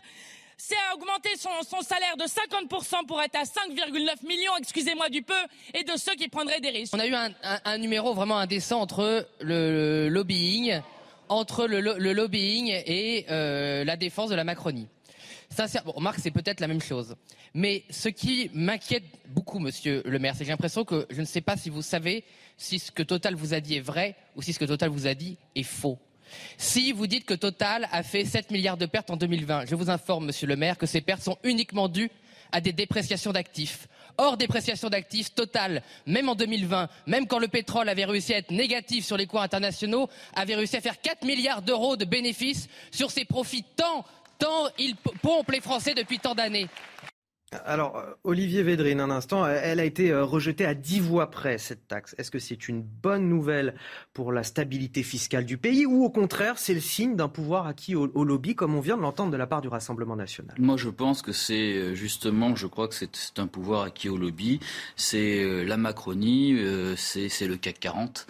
c'est 0.56 0.74
à 0.90 0.96
augmenter 0.96 1.30
son, 1.36 1.82
salaire 1.82 2.16
de 2.16 2.24
50% 2.24 3.06
pour 3.06 3.22
être 3.22 3.36
à 3.36 3.44
5,9 3.44 4.26
millions, 4.26 4.56
excusez-moi 4.58 5.08
du 5.08 5.22
peu, 5.22 5.32
et 5.74 5.84
de 5.84 5.96
ceux 5.96 6.16
qui 6.16 6.28
prendraient 6.28 6.60
des 6.60 6.70
risques. 6.70 6.92
On 6.94 6.98
a 6.98 7.06
eu 7.06 7.14
un, 7.14 7.78
numéro 7.78 8.12
vraiment 8.14 8.38
indécent 8.38 8.80
entre 8.80 9.28
le, 9.40 10.08
lobbying, 10.08 10.72
et 12.86 13.26
euh, 13.30 13.84
la 13.84 13.96
défense 13.96 14.30
de 14.30 14.34
la 14.34 14.42
Macronie. 14.42 14.88
Sincèrement, 15.50 15.92
remarque, 15.92 16.18
c'est 16.22 16.30
peut-être 16.30 16.60
la 16.60 16.68
même 16.68 16.80
chose. 16.80 17.16
Mais 17.54 17.84
ce 17.90 18.08
qui 18.08 18.50
m'inquiète 18.52 19.04
beaucoup, 19.28 19.58
monsieur 19.58 20.02
le 20.04 20.18
maire, 20.18 20.34
c'est 20.34 20.40
que 20.40 20.44
j'ai 20.44 20.52
l'impression 20.52 20.84
que 20.84 21.06
je 21.10 21.20
ne 21.20 21.26
sais 21.26 21.40
pas 21.40 21.56
si 21.56 21.70
vous 21.70 21.82
savez 21.82 22.24
si 22.56 22.78
ce 22.78 22.92
que 22.92 23.02
Total 23.02 23.34
vous 23.34 23.54
a 23.54 23.60
dit 23.60 23.76
est 23.76 23.80
vrai 23.80 24.14
ou 24.36 24.42
si 24.42 24.52
ce 24.52 24.58
que 24.58 24.64
Total 24.64 24.90
vous 24.90 25.06
a 25.06 25.14
dit 25.14 25.38
est 25.54 25.62
faux. 25.62 25.98
Si 26.58 26.92
vous 26.92 27.06
dites 27.06 27.24
que 27.24 27.34
Total 27.34 27.88
a 27.90 28.02
fait 28.02 28.24
7 28.24 28.50
milliards 28.50 28.76
de 28.76 28.86
pertes 28.86 29.10
en 29.10 29.16
2020, 29.16 29.66
je 29.66 29.74
vous 29.74 29.88
informe, 29.88 30.26
monsieur 30.26 30.46
le 30.46 30.56
maire, 30.56 30.76
que 30.76 30.86
ces 30.86 31.00
pertes 31.00 31.22
sont 31.22 31.38
uniquement 31.42 31.88
dues 31.88 32.10
à 32.52 32.60
des 32.60 32.72
dépréciations 32.72 33.32
d'actifs. 33.32 33.88
Hors 34.16 34.36
dépréciation 34.36 34.88
d'actifs, 34.88 35.34
Total, 35.34 35.82
même 36.06 36.28
en 36.28 36.34
2020, 36.34 36.88
même 37.06 37.26
quand 37.26 37.38
le 37.38 37.48
pétrole 37.48 37.88
avait 37.88 38.04
réussi 38.04 38.34
à 38.34 38.38
être 38.38 38.50
négatif 38.50 39.04
sur 39.04 39.16
les 39.16 39.26
cours 39.26 39.42
internationaux, 39.42 40.08
avait 40.34 40.56
réussi 40.56 40.76
à 40.76 40.80
faire 40.80 41.00
4 41.00 41.24
milliards 41.24 41.62
d'euros 41.62 41.96
de 41.96 42.04
bénéfices 42.04 42.68
sur 42.90 43.10
ses 43.10 43.24
profits 43.24 43.64
tant 43.76 44.04
tant 44.38 44.68
ils 44.78 44.96
pompent 44.96 45.50
les 45.50 45.60
Français 45.60 45.94
depuis 45.94 46.18
tant 46.18 46.34
d'années. 46.34 46.68
Alors, 47.64 47.96
euh, 47.96 48.12
Olivier 48.24 48.62
Védrine, 48.62 49.00
un 49.00 49.10
instant, 49.10 49.46
elle 49.46 49.80
a 49.80 49.84
été 49.84 50.10
euh, 50.10 50.22
rejetée 50.22 50.66
à 50.66 50.74
dix 50.74 51.00
voix 51.00 51.30
près, 51.30 51.56
cette 51.56 51.88
taxe. 51.88 52.14
Est-ce 52.18 52.30
que 52.30 52.38
c'est 52.38 52.68
une 52.68 52.82
bonne 52.82 53.26
nouvelle 53.26 53.74
pour 54.12 54.32
la 54.32 54.42
stabilité 54.42 55.02
fiscale 55.02 55.46
du 55.46 55.56
pays 55.56 55.86
ou 55.86 56.04
au 56.04 56.10
contraire, 56.10 56.58
c'est 56.58 56.74
le 56.74 56.80
signe 56.80 57.16
d'un 57.16 57.28
pouvoir 57.28 57.66
acquis 57.66 57.94
au, 57.94 58.24
lobby, 58.24 58.54
comme 58.54 58.74
on 58.74 58.80
vient 58.80 58.98
de 58.98 59.02
l'entendre 59.02 59.30
de 59.30 59.36
la 59.38 59.46
part 59.46 59.62
du 59.62 59.68
Rassemblement 59.68 60.14
national? 60.14 60.54
Moi, 60.58 60.76
je 60.76 60.90
pense 60.90 61.22
que 61.22 61.32
c'est 61.32 61.72
euh, 61.74 61.94
justement, 61.94 62.54
je 62.54 62.66
crois 62.66 62.86
que 62.86 62.94
c'est 62.94 63.38
un 63.38 63.46
pouvoir 63.46 63.84
acquis 63.84 64.10
au 64.10 64.18
lobby. 64.18 64.60
C'est 64.96 65.64
la 65.64 65.76
Macronie, 65.78 66.58
c'est 66.96 67.46
le 67.46 67.56
CAC 67.56 67.80
40. 67.80 68.26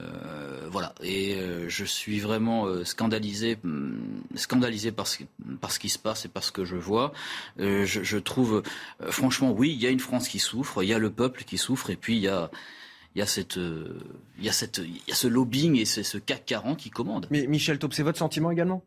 Euh, 0.00 0.68
voilà. 0.70 0.94
Et 1.02 1.34
euh, 1.34 1.68
je 1.68 1.84
suis 1.84 2.18
vraiment 2.20 2.66
euh, 2.66 2.84
scandalisé, 2.84 3.58
mm, 3.62 3.98
scandalisé 4.36 4.92
par 4.92 5.06
ce, 5.06 5.24
par 5.60 5.70
ce 5.70 5.78
qui 5.78 5.88
se 5.88 5.98
passe 5.98 6.24
et 6.24 6.28
par 6.28 6.44
ce 6.44 6.52
que 6.52 6.64
je 6.64 6.76
vois. 6.76 7.12
Je, 7.58 7.84
je, 7.84 8.18
trouve, 8.18 8.62
franchement, 9.10 9.52
oui, 9.52 9.72
il 9.72 9.80
y 9.80 9.86
a 9.86 9.90
une 9.90 10.00
France 10.00 10.28
qui 10.28 10.38
souffre, 10.38 10.82
il 10.82 10.88
y 10.88 10.94
a 10.94 10.98
le 10.98 11.10
peuple 11.10 11.44
qui 11.44 11.58
souffre, 11.58 11.90
et 11.90 11.96
puis 11.96 12.16
il 12.16 12.22
y 12.22 12.28
a 12.28 12.50
il 13.14 13.18
y 13.18 13.22
a 13.22 13.26
cette, 13.26 13.56
il 13.56 14.42
y 14.42 14.48
a 14.48 14.52
cette, 14.52 14.78
il 14.78 15.02
y 15.06 15.12
a 15.12 15.14
ce 15.14 15.28
lobbying 15.28 15.76
et 15.76 15.84
ce 15.84 16.16
CAC 16.16 16.46
40 16.46 16.78
qui 16.78 16.88
commande. 16.88 17.26
Mais 17.30 17.46
Michel 17.46 17.78
Taub, 17.78 17.92
c'est 17.92 18.02
votre 18.02 18.18
sentiment 18.18 18.50
également? 18.50 18.82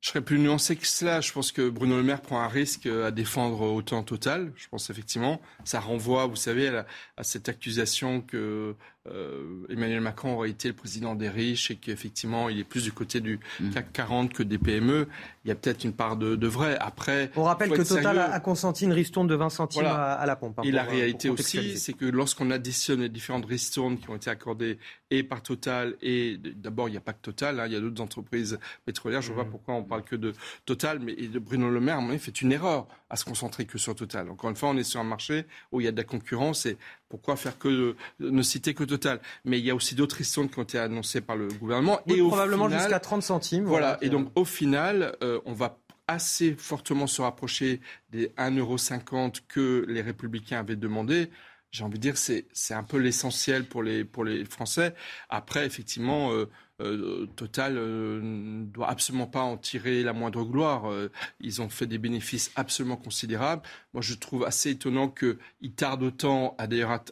Je 0.00 0.08
serais 0.08 0.22
plus 0.22 0.38
nuancé 0.38 0.74
que 0.74 0.86
cela. 0.86 1.20
Je 1.20 1.32
pense 1.32 1.52
que 1.52 1.68
Bruno 1.68 1.96
Le 1.96 2.02
Maire 2.02 2.22
prend 2.22 2.40
un 2.40 2.48
risque 2.48 2.86
à 2.86 3.10
défendre 3.10 3.60
autant 3.60 4.02
Total. 4.02 4.52
Je 4.56 4.68
pense 4.68 4.88
effectivement, 4.88 5.40
ça 5.64 5.80
renvoie, 5.80 6.26
vous 6.26 6.34
savez, 6.34 6.68
à, 6.68 6.86
à 7.16 7.22
cette 7.22 7.48
accusation 7.48 8.20
que 8.20 8.74
euh, 9.08 9.66
Emmanuel 9.68 10.00
Macron 10.00 10.34
aurait 10.34 10.50
été 10.50 10.68
le 10.68 10.74
président 10.74 11.16
des 11.16 11.28
riches 11.28 11.72
et 11.72 11.76
qu'effectivement 11.76 12.48
il 12.48 12.60
est 12.60 12.64
plus 12.64 12.84
du 12.84 12.92
côté 12.92 13.20
du 13.20 13.40
mm. 13.58 13.70
CAC 13.70 13.92
40 13.92 14.32
que 14.32 14.44
des 14.44 14.58
PME, 14.58 15.08
il 15.44 15.48
y 15.48 15.50
a 15.50 15.56
peut-être 15.56 15.82
une 15.82 15.92
part 15.92 16.16
de, 16.16 16.46
vrai. 16.46 16.76
Après, 16.78 17.30
on 17.34 17.42
rappelle 17.42 17.70
que 17.70 17.82
Total 17.82 18.18
a 18.18 18.40
consenti 18.40 18.84
une 18.84 18.92
ristourne 18.92 19.26
de 19.26 19.34
20 19.34 19.50
centimes 19.50 19.86
à, 19.86 20.24
la 20.24 20.36
pompe. 20.36 20.60
Hein, 20.60 20.62
et 20.64 20.70
la 20.70 20.84
réalité 20.84 21.28
aussi, 21.28 21.76
c'est 21.78 21.94
que 21.94 22.04
lorsqu'on 22.04 22.50
additionne 22.52 23.00
les 23.00 23.08
différentes 23.08 23.46
ristournes 23.46 23.98
qui 23.98 24.08
ont 24.08 24.16
été 24.16 24.30
accordées 24.30 24.78
et 25.10 25.24
par 25.24 25.42
Total 25.42 25.96
et 26.00 26.36
d'abord 26.36 26.88
il 26.88 26.92
n'y 26.92 26.96
a 26.96 27.00
pas 27.00 27.12
que 27.12 27.22
Total, 27.22 27.58
hein, 27.58 27.66
il 27.66 27.72
y 27.72 27.76
a 27.76 27.80
d'autres 27.80 28.02
entreprises 28.02 28.58
pétrolières. 28.84 29.20
Je 29.20 29.30
ne 29.30 29.34
vois 29.34 29.44
pas 29.44 29.48
mm. 29.48 29.52
pourquoi 29.52 29.74
on 29.74 29.82
parle 29.82 30.04
que 30.04 30.16
de 30.16 30.32
Total, 30.64 31.00
mais 31.00 31.14
de 31.14 31.38
Bruno 31.38 31.68
Le 31.70 31.80
Maire, 31.80 31.98
à 31.98 32.00
mon 32.00 32.16
fait 32.18 32.40
une 32.40 32.52
erreur 32.52 32.86
à 33.10 33.16
se 33.16 33.24
concentrer 33.24 33.66
que 33.66 33.78
sur 33.78 33.94
Total. 33.94 34.30
Encore 34.30 34.48
une 34.48 34.56
fois, 34.56 34.70
on 34.70 34.76
est 34.76 34.84
sur 34.84 35.00
un 35.00 35.04
marché 35.04 35.44
où 35.70 35.80
il 35.80 35.84
y 35.84 35.88
a 35.88 35.92
de 35.92 35.96
la 35.96 36.04
concurrence 36.04 36.66
et 36.66 36.78
pourquoi 37.12 37.36
faire 37.36 37.58
que 37.58 37.94
ne 38.20 38.42
citer 38.42 38.72
que 38.72 38.84
Total 38.84 39.20
Mais 39.44 39.58
il 39.58 39.66
y 39.66 39.70
a 39.70 39.74
aussi 39.74 39.94
d'autres 39.94 40.16
ristournes 40.16 40.48
qui 40.48 40.58
ont 40.58 40.62
été 40.62 40.78
annoncées 40.78 41.20
par 41.20 41.36
le 41.36 41.48
gouvernement. 41.48 42.00
et 42.06 42.16
probablement 42.16 42.70
jusqu'à 42.70 43.00
30 43.00 43.22
centimes. 43.22 43.64
Voilà. 43.66 43.98
Et 44.00 44.08
donc 44.08 44.30
au 44.34 44.46
final, 44.46 45.14
euh, 45.22 45.38
on 45.44 45.52
va 45.52 45.78
assez 46.08 46.54
fortement 46.54 47.06
se 47.06 47.20
rapprocher 47.20 47.82
des 48.10 48.28
1,50€ 48.38 49.42
que 49.46 49.84
les 49.88 50.00
républicains 50.00 50.60
avaient 50.60 50.74
demandé 50.74 51.28
j'ai 51.70 51.84
envie 51.84 51.98
de 51.98 52.02
dire, 52.02 52.18
c'est, 52.18 52.44
c'est 52.52 52.74
un 52.74 52.82
peu 52.82 52.98
l'essentiel 52.98 53.64
pour 53.64 53.82
les, 53.82 54.04
pour 54.04 54.24
les 54.24 54.44
Français. 54.44 54.94
Après, 55.30 55.64
effectivement, 55.64 56.30
euh, 56.30 56.50
euh, 56.80 57.26
Total 57.36 57.76
euh, 57.76 58.20
ne 58.22 58.64
doit 58.64 58.88
absolument 58.88 59.26
pas 59.26 59.42
en 59.42 59.56
tirer 59.56 60.02
la 60.02 60.12
moindre 60.12 60.44
gloire. 60.44 60.90
Euh, 60.90 61.10
ils 61.40 61.60
ont 61.60 61.68
fait 61.68 61.86
des 61.86 61.98
bénéfices 61.98 62.50
absolument 62.56 62.96
considérables. 62.96 63.62
Moi, 63.92 64.02
je 64.02 64.14
trouve 64.14 64.44
assez 64.44 64.70
étonnant 64.70 65.08
qu'ils 65.08 65.72
tardent 65.76 66.02
autant 66.04 66.54
à 66.58 66.66
d'ailleurs 66.66 67.04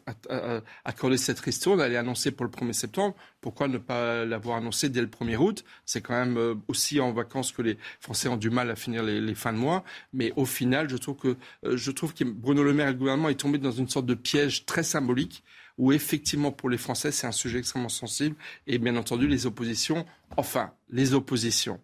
accorder 0.84 1.18
cette 1.18 1.40
ristourne. 1.40 1.80
Elle 1.80 1.92
est 1.92 1.96
annoncée 1.96 2.30
pour 2.30 2.44
le 2.44 2.50
1er 2.50 2.72
septembre. 2.72 3.14
Pourquoi 3.40 3.68
ne 3.68 3.78
pas 3.78 4.24
l'avoir 4.24 4.56
annoncée 4.56 4.88
dès 4.88 5.00
le 5.00 5.06
1er 5.06 5.36
août? 5.36 5.64
C'est 5.84 6.00
quand 6.00 6.14
même 6.14 6.62
aussi 6.68 7.00
en 7.00 7.12
vacances 7.12 7.52
que 7.52 7.62
les 7.62 7.78
Français 8.00 8.28
ont 8.28 8.36
du 8.36 8.50
mal 8.50 8.70
à 8.70 8.76
finir 8.76 9.02
les, 9.02 9.34
fins 9.34 9.52
de 9.52 9.58
mois. 9.58 9.84
Mais 10.12 10.32
au 10.36 10.44
final, 10.44 10.88
je 10.88 10.96
trouve 10.96 11.16
que, 11.16 11.36
je 11.62 11.90
trouve 11.90 12.14
que 12.14 12.24
Bruno 12.24 12.62
Le 12.62 12.72
Maire 12.72 12.88
et 12.88 12.92
le 12.92 12.98
gouvernement 12.98 13.28
est 13.28 13.40
tombé 13.40 13.58
dans 13.58 13.72
une 13.72 13.88
sorte 13.88 14.06
de 14.06 14.14
piège 14.14 14.66
très 14.66 14.82
symbolique 14.82 15.44
où 15.80 15.92
effectivement 15.92 16.52
pour 16.52 16.68
les 16.68 16.76
Français 16.76 17.10
c'est 17.10 17.26
un 17.26 17.32
sujet 17.32 17.58
extrêmement 17.58 17.88
sensible 17.88 18.36
et 18.66 18.78
bien 18.78 18.96
entendu 18.96 19.26
les 19.26 19.46
oppositions, 19.46 20.04
enfin 20.36 20.74
les 20.90 21.14
oppositions, 21.14 21.80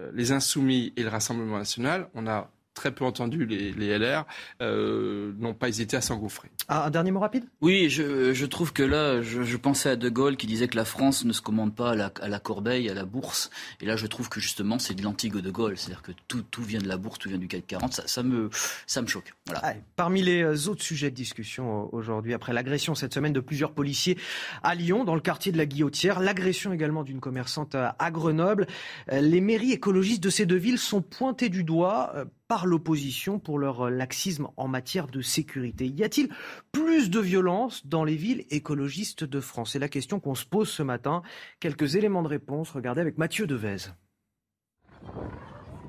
euh, 0.00 0.12
les 0.14 0.30
insoumis 0.30 0.92
et 0.96 1.02
le 1.02 1.08
Rassemblement 1.08 1.58
national, 1.58 2.08
on 2.14 2.28
a 2.28 2.52
très 2.74 2.92
peu 2.92 3.04
entendu 3.04 3.46
les, 3.46 3.98
LR, 3.98 4.24
euh, 4.62 5.32
n'ont 5.38 5.54
pas 5.54 5.68
hésité 5.68 5.96
à 5.96 6.00
s'engouffrer. 6.00 6.50
Ah, 6.68 6.86
un 6.86 6.90
dernier 6.90 7.10
mot 7.10 7.20
rapide? 7.20 7.44
Oui, 7.60 7.90
je, 7.90 8.44
trouve 8.46 8.72
que 8.72 8.82
là, 8.82 9.22
je, 9.22 9.56
pensais 9.56 9.90
à 9.90 9.96
De 9.96 10.08
Gaulle 10.08 10.36
qui 10.36 10.46
disait 10.46 10.68
que 10.68 10.76
la 10.76 10.84
France 10.84 11.24
ne 11.24 11.32
se 11.32 11.42
commande 11.42 11.74
pas 11.74 11.90
à 11.92 12.28
la, 12.28 12.40
corbeille, 12.40 12.88
à 12.88 12.94
la 12.94 13.04
bourse. 13.04 13.50
Et 13.80 13.86
là, 13.86 13.96
je 13.96 14.06
trouve 14.06 14.28
que 14.28 14.40
justement, 14.40 14.78
c'est 14.78 14.94
de 14.94 15.02
l'antique 15.02 15.36
De 15.36 15.50
Gaulle. 15.50 15.76
C'est-à-dire 15.76 16.02
que 16.02 16.12
tout, 16.28 16.62
vient 16.62 16.80
de 16.80 16.88
la 16.88 16.96
bourse, 16.96 17.18
tout 17.18 17.28
vient 17.28 17.38
du 17.38 17.48
CAC 17.48 17.66
40. 17.66 18.02
Ça, 18.06 18.22
me, 18.22 18.50
ça 18.86 19.02
me 19.02 19.06
choque. 19.06 19.34
Voilà. 19.46 19.74
parmi 19.96 20.22
les 20.22 20.42
euh, 20.42 20.68
autres 20.68 20.82
sujets 20.82 21.10
de 21.10 21.16
discussion 21.16 21.82
euh, 21.82 21.88
aujourd'hui, 21.92 22.34
après 22.34 22.52
l'agression 22.52 22.94
cette 22.94 23.14
semaine 23.14 23.32
de 23.32 23.40
plusieurs 23.40 23.72
policiers 23.72 24.16
à 24.62 24.74
Lyon, 24.74 25.04
dans 25.04 25.14
le 25.14 25.20
quartier 25.20 25.50
de 25.52 25.58
la 25.58 25.66
Guillotière, 25.66 26.20
l'agression 26.20 26.72
également 26.72 27.02
d'une 27.02 27.20
commerçante 27.20 27.74
à 27.74 28.10
Grenoble, 28.10 28.66
les 29.10 29.40
mairies 29.40 29.72
écologistes 29.72 30.22
de 30.22 30.30
ces 30.30 30.46
deux 30.46 30.56
villes 30.56 30.78
sont 30.78 31.02
pointées 31.02 31.48
du 31.48 31.64
doigt 31.64 32.12
par 32.50 32.66
l'opposition 32.66 33.38
pour 33.38 33.60
leur 33.60 33.90
laxisme 33.90 34.48
en 34.56 34.66
matière 34.66 35.06
de 35.06 35.20
sécurité. 35.20 35.86
Y 35.86 36.02
a-t-il 36.02 36.30
plus 36.72 37.08
de 37.08 37.20
violence 37.20 37.86
dans 37.86 38.02
les 38.02 38.16
villes 38.16 38.44
écologistes 38.50 39.22
de 39.22 39.38
France? 39.38 39.70
C'est 39.70 39.78
la 39.78 39.88
question 39.88 40.18
qu'on 40.18 40.34
se 40.34 40.46
pose 40.46 40.68
ce 40.68 40.82
matin. 40.82 41.22
Quelques 41.60 41.94
éléments 41.94 42.24
de 42.24 42.28
réponse. 42.28 42.72
Regardez 42.72 43.02
avec 43.02 43.18
Mathieu 43.18 43.46
Devez. 43.46 43.76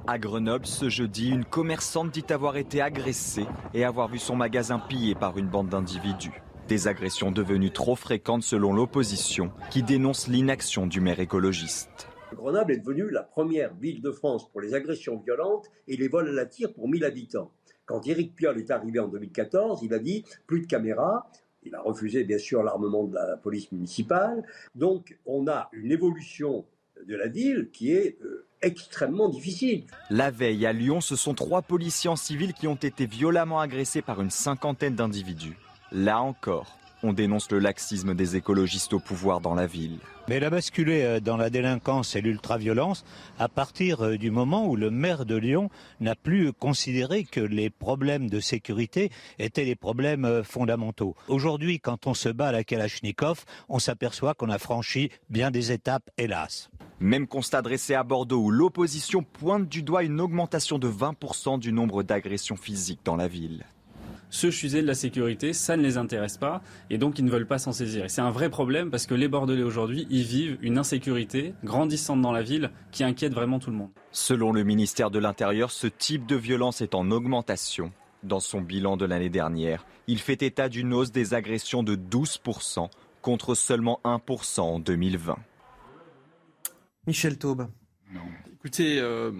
À 0.06 0.20
Grenoble, 0.20 0.68
ce 0.68 0.88
jeudi, 0.88 1.30
une 1.30 1.46
commerçante 1.46 2.12
dit 2.12 2.26
avoir 2.30 2.58
été 2.58 2.80
agressée 2.80 3.48
et 3.74 3.84
avoir 3.84 4.08
vu 4.08 4.20
son 4.20 4.36
magasin 4.36 4.78
pillé 4.78 5.16
par 5.16 5.40
une 5.40 5.48
bande 5.48 5.70
d'individus. 5.70 6.44
Des 6.68 6.88
agressions 6.88 7.32
devenues 7.32 7.72
trop 7.72 7.96
fréquentes 7.96 8.44
selon 8.44 8.72
l'opposition, 8.72 9.52
qui 9.72 9.82
dénonce 9.82 10.28
l'inaction 10.28 10.86
du 10.86 11.02
maire 11.02 11.22
écologiste. 11.22 12.11
Grenoble 12.34 12.74
est 12.74 12.78
devenue 12.78 13.10
la 13.10 13.24
première 13.24 13.74
ville 13.76 14.02
de 14.02 14.12
France 14.12 14.50
pour 14.50 14.62
les 14.62 14.74
agressions 14.74 15.18
violentes 15.18 15.70
et 15.88 15.98
les 15.98 16.08
vols 16.08 16.30
à 16.30 16.32
la 16.32 16.46
tire 16.46 16.74
pour 16.74 16.88
1000 16.88 17.04
habitants. 17.04 17.52
Quand 17.86 18.08
Éric 18.08 18.36
Piolle 18.36 18.58
est 18.58 18.72
arrivé 18.72 19.00
en 19.00 19.08
2014, 19.08 19.82
il 19.84 19.94
a 19.94 20.00
dit 20.00 20.24
plus 20.48 20.62
de 20.62 20.68
caméras. 20.68 21.30
Il 21.64 21.76
a 21.76 21.82
refusé 21.82 22.24
bien 22.24 22.38
sûr 22.38 22.64
l'armement 22.64 23.04
de 23.04 23.16
la 23.16 23.38
police 23.38 23.72
municipale. 23.72 24.44
Donc 24.76 25.18
on 25.26 25.48
a 25.48 25.70
une 25.74 25.92
évolution 25.92 26.66
de 27.06 27.16
la 27.16 27.28
ville 27.28 27.70
qui 27.72 27.92
est 27.92 28.18
euh, 28.24 28.48
extrêmement 28.62 29.30
difficile. 29.30 29.84
La 30.10 30.32
veille 30.32 30.66
à 30.66 30.74
Lyon, 30.74 31.02
ce 31.02 31.16
sont 31.16 31.34
trois 31.34 31.62
policiers 31.62 32.16
civils 32.16 32.54
qui 32.54 32.68
ont 32.68 32.76
été 32.76 33.06
violemment 33.06 33.60
agressés 33.60 34.02
par 34.02 34.22
une 34.22 34.30
cinquantaine 34.30 34.96
d'individus. 34.96 35.58
Là 35.92 36.22
encore, 36.22 36.78
on 37.04 37.14
dénonce 37.14 37.50
le 37.52 37.60
laxisme 37.60 38.14
des 38.14 38.36
écologistes 38.36 38.94
au 38.94 39.00
pouvoir 39.00 39.42
dans 39.42 39.56
la 39.56 39.68
ville. 39.68 40.00
Mais 40.28 40.36
elle 40.36 40.44
a 40.44 40.50
basculé 40.50 41.02
euh, 41.02 41.20
dans 41.20 41.38
la 41.38 41.50
délinquance 41.50 42.16
et 42.16 42.22
l'ultraviolence 42.22 43.04
à 43.40 43.50
partir 43.50 44.02
euh, 44.02 44.18
du 44.18 44.32
moment 44.32 44.68
où 44.68 44.76
le 44.76 44.92
maire 44.92 45.26
de 45.26 45.36
Lyon 45.36 45.70
n'a 46.00 46.16
plus 46.16 46.54
considéré 46.54 47.24
que 47.24 47.40
les 47.40 47.70
problèmes 47.70 48.30
de 48.30 48.40
sécurité 48.40 49.12
étaient 49.40 49.66
des 49.66 49.76
problèmes 49.76 50.26
euh, 50.26 50.44
fondamentaux. 50.44 51.16
Aujourd'hui, 51.28 51.80
quand 51.80 52.08
on 52.08 52.14
se 52.14 52.30
bat 52.30 52.48
à 52.48 52.52
la 52.52 52.64
Kalachnikov, 52.64 53.46
on 53.68 53.80
s'aperçoit 53.80 54.34
qu'on 54.34 54.50
a 54.50 54.60
franchi 54.60 55.10
bien 55.30 55.52
des 55.52 55.72
étapes, 55.72 56.10
hélas. 56.18 56.70
Même 57.00 57.28
constat 57.28 57.64
dressé 57.64 57.96
à 57.96 58.04
Bordeaux 58.04 58.44
où 58.44 58.52
l'opposition 58.52 59.24
pointe 59.24 59.68
du 59.68 59.82
doigt 59.82 60.04
une 60.04 60.22
augmentation 60.22 60.78
de 60.78 60.88
20% 60.88 61.60
du 61.60 61.72
nombre 61.72 62.04
d'agressions 62.04 62.56
physiques 62.58 63.02
dans 63.04 63.16
la 63.16 63.28
ville 63.28 63.66
ce 64.32 64.50
sujet 64.50 64.82
de 64.82 64.88
la 64.88 64.96
sécurité, 64.96 65.54
ça 65.54 65.78
ne 65.78 65.84
les 65.84 65.98
intéresse 65.98 66.38
pas 66.38 66.64
et 66.90 66.98
donc 66.98 67.20
ils 67.20 67.26
ne 67.26 67.30
veulent 67.30 67.46
pas 67.46 67.60
s'en 67.60 67.74
saisir. 67.74 68.06
Et 68.06 68.10
c'est 68.10 68.22
un 68.22 68.32
vrai 68.32 68.50
problème 68.50 68.90
parce 68.90 69.06
que 69.06 69.14
les 69.14 69.28
Bordelais 69.28 69.62
aujourd'hui, 69.62 70.08
ils 70.10 70.24
vivent 70.24 70.58
une 70.62 70.80
insécurité 70.80 71.54
grandissante 71.64 72.22
dans 72.22 72.32
la 72.32 72.42
ville 72.42 72.72
qui 72.92 73.04
inquiète 73.04 73.34
vraiment 73.34 73.60
tout 73.60 73.70
le 73.70 73.76
monde. 73.76 73.92
Selon 74.12 74.52
le 74.54 74.64
ministère 74.64 75.12
de 75.12 75.20
l'Intérieur, 75.20 75.70
ce 75.70 75.86
type 75.86 76.26
de 76.26 76.36
violence 76.36 76.82
est 76.82 76.96
en 76.96 77.12
augmentation. 77.12 77.92
Dans 78.24 78.40
son 78.40 78.62
bilan 78.62 78.98
de 78.98 79.06
l'année 79.06 79.30
dernière, 79.30 79.86
il 80.08 80.20
fait 80.20 80.42
état 80.44 80.70
d'une 80.70 80.94
hausse 80.94 81.12
des 81.12 81.34
agressions 81.34 81.84
de 81.84 81.96
12% 81.96 82.90
contre 83.22 83.54
seulement 83.54 84.00
1% 84.06 84.62
en 84.62 84.80
2020. 84.80 85.38
Michel 87.06 87.38
Taube. 87.38 87.68
Écoutez, 88.64 89.00
euh, 89.00 89.32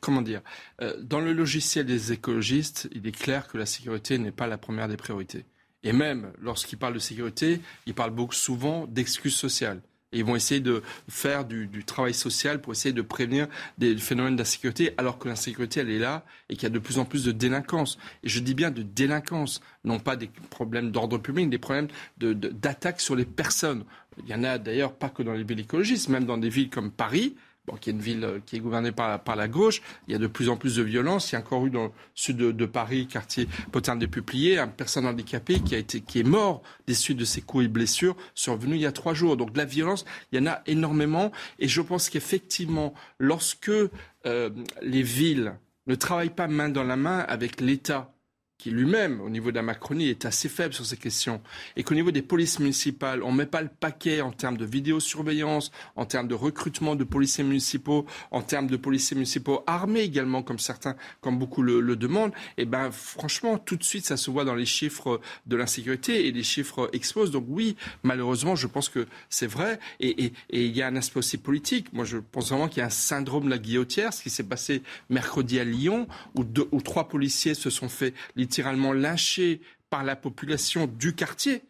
comment 0.00 0.22
dire 0.22 0.40
euh, 0.80 0.96
Dans 1.02 1.20
le 1.20 1.34
logiciel 1.34 1.84
des 1.84 2.12
écologistes, 2.12 2.88
il 2.94 3.06
est 3.06 3.12
clair 3.12 3.48
que 3.48 3.58
la 3.58 3.66
sécurité 3.66 4.16
n'est 4.16 4.32
pas 4.32 4.46
la 4.46 4.56
première 4.56 4.88
des 4.88 4.96
priorités. 4.96 5.44
Et 5.82 5.92
même 5.92 6.32
lorsqu'ils 6.40 6.78
parlent 6.78 6.94
de 6.94 6.98
sécurité, 6.98 7.60
ils 7.84 7.92
parlent 7.92 8.14
beaucoup 8.14 8.32
souvent 8.32 8.86
d'excuses 8.86 9.36
sociales. 9.36 9.82
Et 10.12 10.20
ils 10.20 10.24
vont 10.24 10.36
essayer 10.36 10.62
de 10.62 10.82
faire 11.06 11.44
du, 11.44 11.68
travail 11.84 12.14
social 12.14 12.62
pour 12.62 12.72
essayer 12.72 12.94
de 12.94 13.02
prévenir 13.02 13.46
des 13.76 13.94
phénomènes 13.98 14.36
d'insécurité, 14.36 14.94
alors 14.96 15.18
que 15.18 15.28
l'insécurité, 15.28 15.80
elle 15.80 15.90
est 15.90 15.98
là 15.98 16.24
et 16.48 16.54
qu'il 16.54 16.62
y 16.62 16.66
a 16.66 16.70
de 16.70 16.78
plus 16.78 16.98
en 16.98 17.04
plus 17.04 17.24
de 17.24 17.32
délinquance. 17.32 17.98
Et 18.22 18.30
je 18.30 18.40
dis 18.40 18.54
bien 18.54 18.70
de 18.70 18.80
délinquance, 18.80 19.60
non 19.84 19.98
pas 19.98 20.16
des 20.16 20.30
problèmes 20.48 20.92
d'ordre 20.92 21.18
public, 21.18 21.50
des 21.50 21.58
problèmes 21.58 21.88
d'attaque 22.16 23.02
sur 23.02 23.16
les 23.16 23.26
personnes. 23.26 23.84
Il 24.24 24.30
y 24.30 24.34
en 24.34 24.44
a 24.44 24.56
d'ailleurs 24.56 24.94
pas 24.94 25.10
que 25.10 25.22
dans 25.22 25.34
les 25.34 25.44
villes 25.44 25.60
écologistes, 25.60 26.08
même 26.08 26.24
dans 26.24 26.38
des 26.38 26.48
villes 26.48 26.70
comme 26.70 26.90
Paris, 26.90 27.36
bon, 27.66 27.76
qui 27.76 27.90
est 27.90 27.92
une 27.92 28.00
ville 28.00 28.24
euh, 28.24 28.38
qui 28.44 28.56
est 28.56 28.60
gouvernée 28.60 28.92
par, 28.92 29.36
la 29.36 29.48
gauche. 29.48 29.82
Il 30.08 30.12
y 30.12 30.14
a 30.14 30.18
de 30.18 30.26
plus 30.26 30.48
en 30.48 30.56
plus 30.56 30.76
de 30.76 30.82
violence. 30.82 31.30
Il 31.30 31.34
y 31.34 31.36
a 31.36 31.40
encore 31.40 31.66
eu 31.66 31.70
dans 31.70 31.84
le 31.84 31.90
sud 32.14 32.36
de, 32.36 32.66
Paris, 32.66 33.06
quartier 33.06 33.48
Potin 33.72 33.96
des 33.96 34.06
Pupliers, 34.06 34.58
un 34.58 34.68
personne 34.68 35.06
handicapée 35.06 35.60
qui 35.60 35.74
a 35.74 35.78
été 35.78 36.00
qui 36.00 36.20
est 36.20 36.24
mort 36.24 36.62
des 36.86 36.94
suites 36.94 37.18
de 37.18 37.24
ses 37.24 37.42
coups 37.42 37.64
et 37.64 37.68
blessures 37.68 38.16
survenus 38.34 38.76
il 38.76 38.82
y 38.82 38.86
a 38.86 38.92
trois 38.92 39.14
jours. 39.14 39.36
Donc 39.36 39.52
de 39.52 39.58
la 39.58 39.64
violence, 39.64 40.04
il 40.32 40.38
y 40.38 40.42
en 40.42 40.46
a 40.46 40.62
énormément. 40.66 41.32
Et 41.58 41.68
je 41.68 41.80
pense 41.80 42.08
qu'effectivement, 42.08 42.94
lorsque 43.18 43.70
euh, 43.70 44.50
les 44.82 45.02
villes 45.02 45.54
ne 45.86 45.94
travaillent 45.94 46.30
pas 46.30 46.48
main 46.48 46.68
dans 46.68 46.84
la 46.84 46.96
main 46.96 47.20
avec 47.20 47.60
l'État, 47.60 48.15
qui 48.58 48.70
lui-même, 48.70 49.20
au 49.20 49.28
niveau 49.28 49.50
de 49.50 49.56
la 49.56 49.62
Macronie, 49.62 50.08
est 50.08 50.24
assez 50.24 50.48
faible 50.48 50.72
sur 50.72 50.86
ces 50.86 50.96
questions, 50.96 51.40
et 51.76 51.82
qu'au 51.82 51.94
niveau 51.94 52.10
des 52.10 52.22
polices 52.22 52.58
municipales, 52.58 53.22
on 53.22 53.32
ne 53.32 53.38
met 53.38 53.46
pas 53.46 53.60
le 53.60 53.68
paquet 53.68 54.20
en 54.20 54.32
termes 54.32 54.56
de 54.56 54.64
vidéosurveillance, 54.64 55.70
en 55.94 56.06
termes 56.06 56.28
de 56.28 56.34
recrutement 56.34 56.96
de 56.96 57.04
policiers 57.04 57.44
municipaux, 57.44 58.06
en 58.30 58.42
termes 58.42 58.68
de 58.68 58.76
policiers 58.76 59.14
municipaux 59.14 59.62
armés 59.66 60.00
également, 60.00 60.42
comme 60.42 60.58
certains, 60.58 60.96
comme 61.20 61.38
beaucoup 61.38 61.62
le, 61.62 61.96
demandent, 61.96 62.32
et 62.58 62.62
eh 62.62 62.64
ben 62.66 62.90
franchement, 62.90 63.58
tout 63.58 63.76
de 63.76 63.84
suite, 63.84 64.04
ça 64.04 64.16
se 64.16 64.30
voit 64.30 64.44
dans 64.44 64.54
les 64.54 64.66
chiffres 64.66 65.20
de 65.46 65.56
l'insécurité 65.56 66.26
et 66.26 66.32
les 66.32 66.42
chiffres 66.42 66.90
explosent. 66.92 67.30
Donc 67.30 67.44
oui, 67.48 67.76
malheureusement, 68.02 68.56
je 68.56 68.66
pense 68.66 68.88
que 68.88 69.06
c'est 69.30 69.46
vrai, 69.46 69.78
et 70.00 70.32
il 70.50 70.76
y 70.76 70.82
a 70.82 70.86
un 70.86 70.96
aspect 70.96 71.18
aussi 71.18 71.38
politique. 71.38 71.92
Moi, 71.92 72.04
je 72.04 72.18
pense 72.18 72.50
vraiment 72.50 72.68
qu'il 72.68 72.78
y 72.78 72.82
a 72.82 72.86
un 72.86 72.90
syndrome 72.90 73.44
de 73.44 73.50
la 73.50 73.58
guillotière, 73.58 74.12
ce 74.12 74.22
qui 74.22 74.30
s'est 74.30 74.44
passé 74.44 74.82
mercredi 75.10 75.58
à 75.58 75.64
Lyon, 75.64 76.06
où, 76.34 76.44
deux, 76.44 76.68
où 76.72 76.80
trois 76.80 77.08
policiers 77.08 77.54
se 77.54 77.70
sont 77.70 77.88
fait 77.88 78.14
littéralement 78.46 78.92
lynché 78.92 79.60
par 79.90 80.04
la 80.04 80.14
population 80.14 80.86
du 80.86 81.16
quartier 81.16 81.62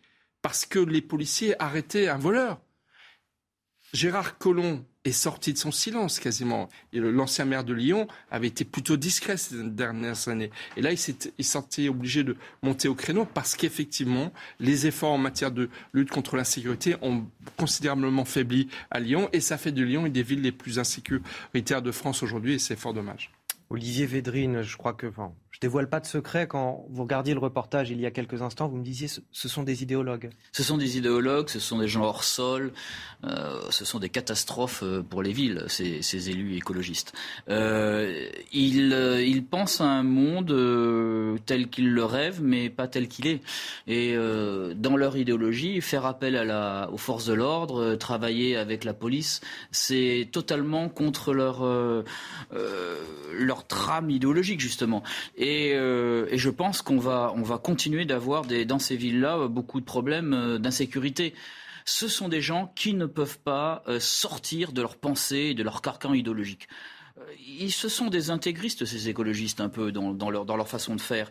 parce 0.42 0.66
que 0.66 0.78
les 0.78 1.00
policiers 1.00 1.60
arrêtaient 1.60 2.08
un 2.08 2.18
voleur. 2.18 2.60
Gérard 3.94 4.36
Collomb 4.36 4.84
est 5.06 5.12
sorti 5.12 5.54
de 5.54 5.58
son 5.58 5.70
silence 5.70 6.20
quasiment. 6.20 6.68
L'ancien 6.92 7.46
maire 7.46 7.64
de 7.64 7.72
Lyon 7.72 8.08
avait 8.30 8.48
été 8.48 8.66
plutôt 8.66 8.98
discret 8.98 9.38
ces 9.38 9.62
dernières 9.62 10.28
années. 10.28 10.50
Et 10.76 10.82
là, 10.82 10.92
il 10.92 10.98
s'est 10.98 11.16
senti 11.40 11.88
obligé 11.88 12.24
de 12.24 12.36
monter 12.62 12.88
au 12.88 12.94
créneau 12.94 13.24
parce 13.24 13.56
qu'effectivement, 13.56 14.34
les 14.60 14.86
efforts 14.86 15.12
en 15.12 15.18
matière 15.18 15.50
de 15.50 15.70
lutte 15.94 16.10
contre 16.10 16.36
l'insécurité 16.36 16.96
ont 17.00 17.24
considérablement 17.56 18.26
faibli 18.26 18.68
à 18.90 19.00
Lyon. 19.00 19.30
Et 19.32 19.40
ça 19.40 19.56
fait 19.56 19.72
de 19.72 19.82
Lyon 19.82 20.04
une 20.04 20.12
des 20.12 20.22
villes 20.22 20.42
les 20.42 20.52
plus 20.52 20.78
insécuritaires 20.78 21.80
de 21.80 21.90
France 21.90 22.22
aujourd'hui. 22.22 22.54
Et 22.54 22.58
c'est 22.58 22.76
fort 22.76 22.92
dommage. 22.92 23.30
Olivier 23.70 24.06
Védrine, 24.06 24.62
je 24.62 24.76
crois 24.76 24.92
que 24.92 25.06
je 25.56 25.60
dévoile 25.60 25.88
pas 25.88 26.00
de 26.00 26.06
secret. 26.06 26.46
Quand 26.46 26.84
vous 26.90 27.04
regardiez 27.04 27.32
le 27.32 27.40
reportage 27.40 27.88
il 27.88 27.98
y 27.98 28.04
a 28.04 28.10
quelques 28.10 28.42
instants, 28.42 28.68
vous 28.68 28.76
me 28.76 28.84
disiez 28.84 29.08
ce, 29.08 29.48
sont 29.48 29.62
des 29.62 29.82
idéologues. 29.82 30.28
Ce 30.52 30.62
sont 30.62 30.76
des 30.76 30.98
idéologues, 30.98 31.48
ce 31.48 31.60
sont 31.60 31.78
des 31.78 31.88
gens 31.88 32.02
hors 32.02 32.24
sol, 32.24 32.74
euh, 33.24 33.62
ce 33.70 33.86
sont 33.86 33.98
des 33.98 34.10
catastrophes 34.10 34.82
euh, 34.82 35.02
pour 35.02 35.22
les 35.22 35.32
villes, 35.32 35.64
ces, 35.68 36.28
élus 36.28 36.56
écologistes. 36.56 37.14
Euh, 37.48 38.28
ils, 38.52 39.42
pensent 39.50 39.80
à 39.80 39.86
un 39.86 40.02
monde 40.02 40.54
tel 41.46 41.68
qu'ils 41.68 41.90
le 41.90 42.04
rêvent, 42.04 42.42
mais 42.42 42.68
pas 42.68 42.86
tel 42.86 43.08
qu'il 43.08 43.26
est. 43.26 43.40
Et 43.86 44.14
dans 44.74 44.96
leur 44.96 45.16
idéologie, 45.16 45.80
faire 45.80 46.04
appel 46.04 46.36
aux 46.92 46.98
forces 46.98 47.24
de 47.26 47.32
l'ordre, 47.32 47.94
travailler 47.94 48.56
avec 48.56 48.84
la 48.84 48.92
police, 48.92 49.40
c'est 49.70 50.28
totalement 50.32 50.88
contre 50.90 51.32
leur 51.32 51.62
trame 53.68 54.10
idéologique, 54.10 54.60
justement. 54.60 55.02
Euh, 55.46 56.26
et, 56.30 56.38
je 56.38 56.50
pense 56.50 56.82
qu'on 56.82 56.98
va, 56.98 57.32
on 57.36 57.42
va 57.42 57.58
continuer 57.58 58.04
d'avoir 58.04 58.44
dans 58.44 58.78
ces 58.78 58.96
villes-là 58.96 59.48
beaucoup 59.48 59.80
de 59.80 59.84
problèmes 59.84 60.34
euh, 60.34 60.58
d'insécurité. 60.58 61.34
Ce 61.84 62.08
sont 62.08 62.28
des 62.28 62.40
gens 62.40 62.72
qui 62.74 62.94
ne 62.94 63.06
peuvent 63.06 63.38
pas 63.38 63.82
euh, 63.86 64.00
sortir 64.00 64.72
de 64.72 64.82
leurs 64.82 64.96
pensées 64.96 65.48
et 65.50 65.54
de 65.54 65.62
leur 65.62 65.82
carcan 65.82 66.14
idéologique. 66.14 66.68
Ils, 67.58 67.72
ce 67.72 67.88
sont 67.88 68.08
des 68.08 68.30
intégristes, 68.30 68.84
ces 68.84 69.08
écologistes, 69.08 69.60
un 69.62 69.70
peu, 69.70 69.90
dans, 69.90 70.30
leur, 70.30 70.44
leur 70.44 70.68
façon 70.68 70.94
de 70.94 71.00
faire. 71.00 71.30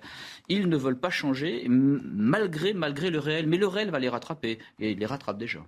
Ils 0.50 0.68
ne 0.68 0.78
veulent 0.78 1.00
pas 1.00 1.12
changer, 1.12 1.68
malgré, 1.70 2.74
malgré 2.74 3.12
le 3.12 3.20
réel. 3.20 3.46
Mais 3.46 3.58
le 3.58 3.68
réel 3.68 3.92
va 3.92 4.00
les 4.00 4.10
rattraper, 4.10 4.58
et 4.80 4.92
il 4.92 4.98
les 4.98 5.06
rattrape 5.06 5.38
déjà. 5.38 5.60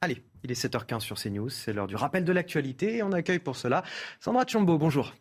Allez, 0.00 0.22
il 0.44 0.52
est 0.52 0.62
7h15 0.62 1.00
sur 1.00 1.16
CNews, 1.16 1.48
c'est 1.48 1.72
l'heure 1.72 1.88
du 1.88 1.96
rappel 1.96 2.24
de 2.24 2.32
l'actualité, 2.32 2.98
et 2.98 3.02
on 3.02 3.10
accueille 3.10 3.40
pour 3.40 3.56
cela 3.56 3.82
Sandra 4.20 4.44
Chombo, 4.46 4.78
bonjour. 4.78 5.12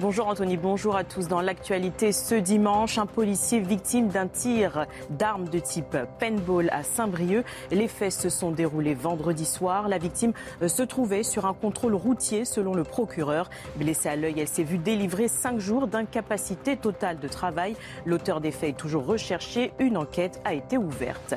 Bonjour 0.00 0.28
Anthony, 0.28 0.56
bonjour 0.56 0.94
à 0.94 1.02
tous. 1.02 1.26
Dans 1.26 1.40
l'actualité 1.40 2.12
ce 2.12 2.36
dimanche, 2.36 2.98
un 2.98 3.06
policier 3.06 3.58
victime 3.58 4.06
d'un 4.06 4.28
tir 4.28 4.86
d'arme 5.10 5.48
de 5.48 5.58
type 5.58 5.96
paintball 6.20 6.70
à 6.70 6.84
Saint-Brieuc. 6.84 7.44
Les 7.72 7.88
faits 7.88 8.12
se 8.12 8.28
sont 8.28 8.52
déroulés 8.52 8.94
vendredi 8.94 9.44
soir. 9.44 9.88
La 9.88 9.98
victime 9.98 10.34
se 10.64 10.84
trouvait 10.84 11.24
sur 11.24 11.46
un 11.46 11.52
contrôle 11.52 11.96
routier 11.96 12.44
selon 12.44 12.74
le 12.74 12.84
procureur. 12.84 13.50
Blessée 13.74 14.08
à 14.08 14.14
l'œil, 14.14 14.38
elle 14.38 14.46
s'est 14.46 14.62
vue 14.62 14.78
délivrer 14.78 15.26
cinq 15.26 15.58
jours 15.58 15.88
d'incapacité 15.88 16.76
totale 16.76 17.18
de 17.18 17.26
travail. 17.26 17.74
L'auteur 18.06 18.40
des 18.40 18.52
faits 18.52 18.70
est 18.70 18.78
toujours 18.78 19.04
recherché. 19.04 19.72
Une 19.80 19.96
enquête 19.96 20.40
a 20.44 20.54
été 20.54 20.78
ouverte. 20.78 21.34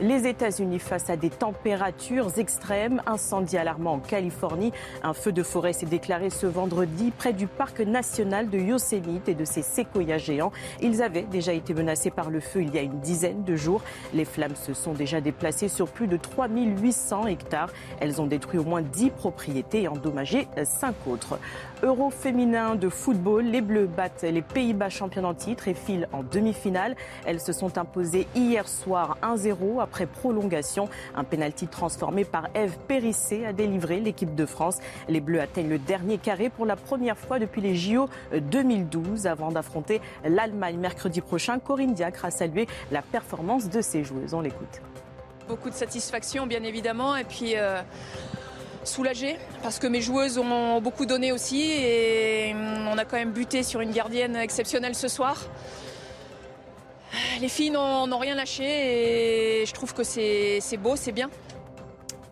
Les 0.00 0.26
États-Unis 0.26 0.78
face 0.78 1.10
à 1.10 1.16
des 1.16 1.28
températures 1.28 2.38
extrêmes, 2.38 3.02
incendie 3.04 3.58
alarmant 3.58 3.92
en 3.92 3.98
Californie. 3.98 4.72
Un 5.02 5.12
feu 5.12 5.30
de 5.30 5.42
forêt 5.42 5.74
s'est 5.74 5.84
déclaré 5.84 6.30
ce 6.30 6.46
vendredi 6.46 7.10
près 7.10 7.34
du 7.34 7.46
parc 7.46 7.80
national 7.80 8.48
de 8.48 8.58
Yosemite 8.58 9.28
et 9.28 9.34
de 9.34 9.44
ses 9.44 9.60
séquoias 9.60 10.16
géants. 10.16 10.52
Ils 10.80 11.02
avaient 11.02 11.24
déjà 11.24 11.52
été 11.52 11.74
menacés 11.74 12.10
par 12.10 12.30
le 12.30 12.40
feu 12.40 12.62
il 12.62 12.74
y 12.74 12.78
a 12.78 12.82
une 12.82 12.98
dizaine 13.00 13.44
de 13.44 13.56
jours. 13.56 13.82
Les 14.14 14.24
flammes 14.24 14.56
se 14.56 14.72
sont 14.72 14.94
déjà 14.94 15.20
déplacées 15.20 15.68
sur 15.68 15.88
plus 15.88 16.06
de 16.06 16.16
3800 16.16 17.26
hectares. 17.26 17.68
Elles 18.00 18.22
ont 18.22 18.26
détruit 18.26 18.58
au 18.58 18.64
moins 18.64 18.80
10 18.80 19.10
propriétés 19.10 19.82
et 19.82 19.88
endommagé 19.88 20.48
5 20.64 20.94
autres. 21.08 21.38
Euro 21.82 22.08
féminin 22.08 22.74
de 22.74 22.88
football, 22.88 23.44
les 23.44 23.60
Bleus 23.60 23.86
battent 23.86 24.22
les 24.22 24.42
Pays-Bas 24.42 24.88
champions 24.88 25.24
en 25.24 25.34
titre 25.34 25.68
et 25.68 25.74
filent 25.74 26.08
en 26.12 26.22
demi-finale. 26.22 26.96
Elles 27.26 27.40
se 27.40 27.52
sont 27.52 27.76
imposées 27.76 28.26
hier 28.34 28.66
soir 28.66 29.18
1-0 29.22 29.82
après 29.90 30.06
prolongation. 30.06 30.88
Un 31.16 31.24
pénalty 31.24 31.66
transformé 31.66 32.24
par 32.24 32.48
Eve 32.54 32.78
Périssé 32.86 33.44
a 33.44 33.52
délivré 33.52 33.98
l'équipe 33.98 34.36
de 34.36 34.46
France. 34.46 34.78
Les 35.08 35.20
Bleus 35.20 35.40
atteignent 35.40 35.68
le 35.68 35.78
dernier 35.78 36.18
carré 36.18 36.48
pour 36.48 36.64
la 36.64 36.76
première 36.76 37.18
fois 37.18 37.40
depuis 37.40 37.60
les 37.60 37.74
JO 37.74 38.08
2012 38.32 39.26
avant 39.26 39.50
d'affronter 39.50 40.00
l'Allemagne 40.24 40.78
mercredi 40.78 41.20
prochain. 41.20 41.58
Corinne 41.58 41.92
Diacre 41.92 42.24
a 42.24 42.30
salué 42.30 42.68
la 42.92 43.02
performance 43.02 43.68
de 43.68 43.80
ses 43.80 44.04
joueuses. 44.04 44.32
On 44.32 44.42
l'écoute. 44.42 44.80
Beaucoup 45.48 45.70
de 45.70 45.74
satisfaction 45.74 46.46
bien 46.46 46.62
évidemment 46.62 47.16
et 47.16 47.24
puis 47.24 47.56
euh, 47.56 47.82
soulagée 48.84 49.38
parce 49.64 49.80
que 49.80 49.88
mes 49.88 50.00
joueuses 50.00 50.38
ont 50.38 50.80
beaucoup 50.80 51.04
donné 51.04 51.32
aussi 51.32 51.72
et 51.72 52.54
on 52.54 52.96
a 52.96 53.04
quand 53.04 53.16
même 53.16 53.32
buté 53.32 53.64
sur 53.64 53.80
une 53.80 53.90
gardienne 53.90 54.36
exceptionnelle 54.36 54.94
ce 54.94 55.08
soir. 55.08 55.36
Les 57.40 57.48
filles 57.48 57.70
n'ont 57.70 58.18
rien 58.18 58.34
lâché 58.34 59.62
et 59.62 59.66
je 59.66 59.72
trouve 59.72 59.94
que 59.94 60.04
c'est 60.04 60.76
beau, 60.78 60.96
c'est 60.96 61.12
bien. 61.12 61.30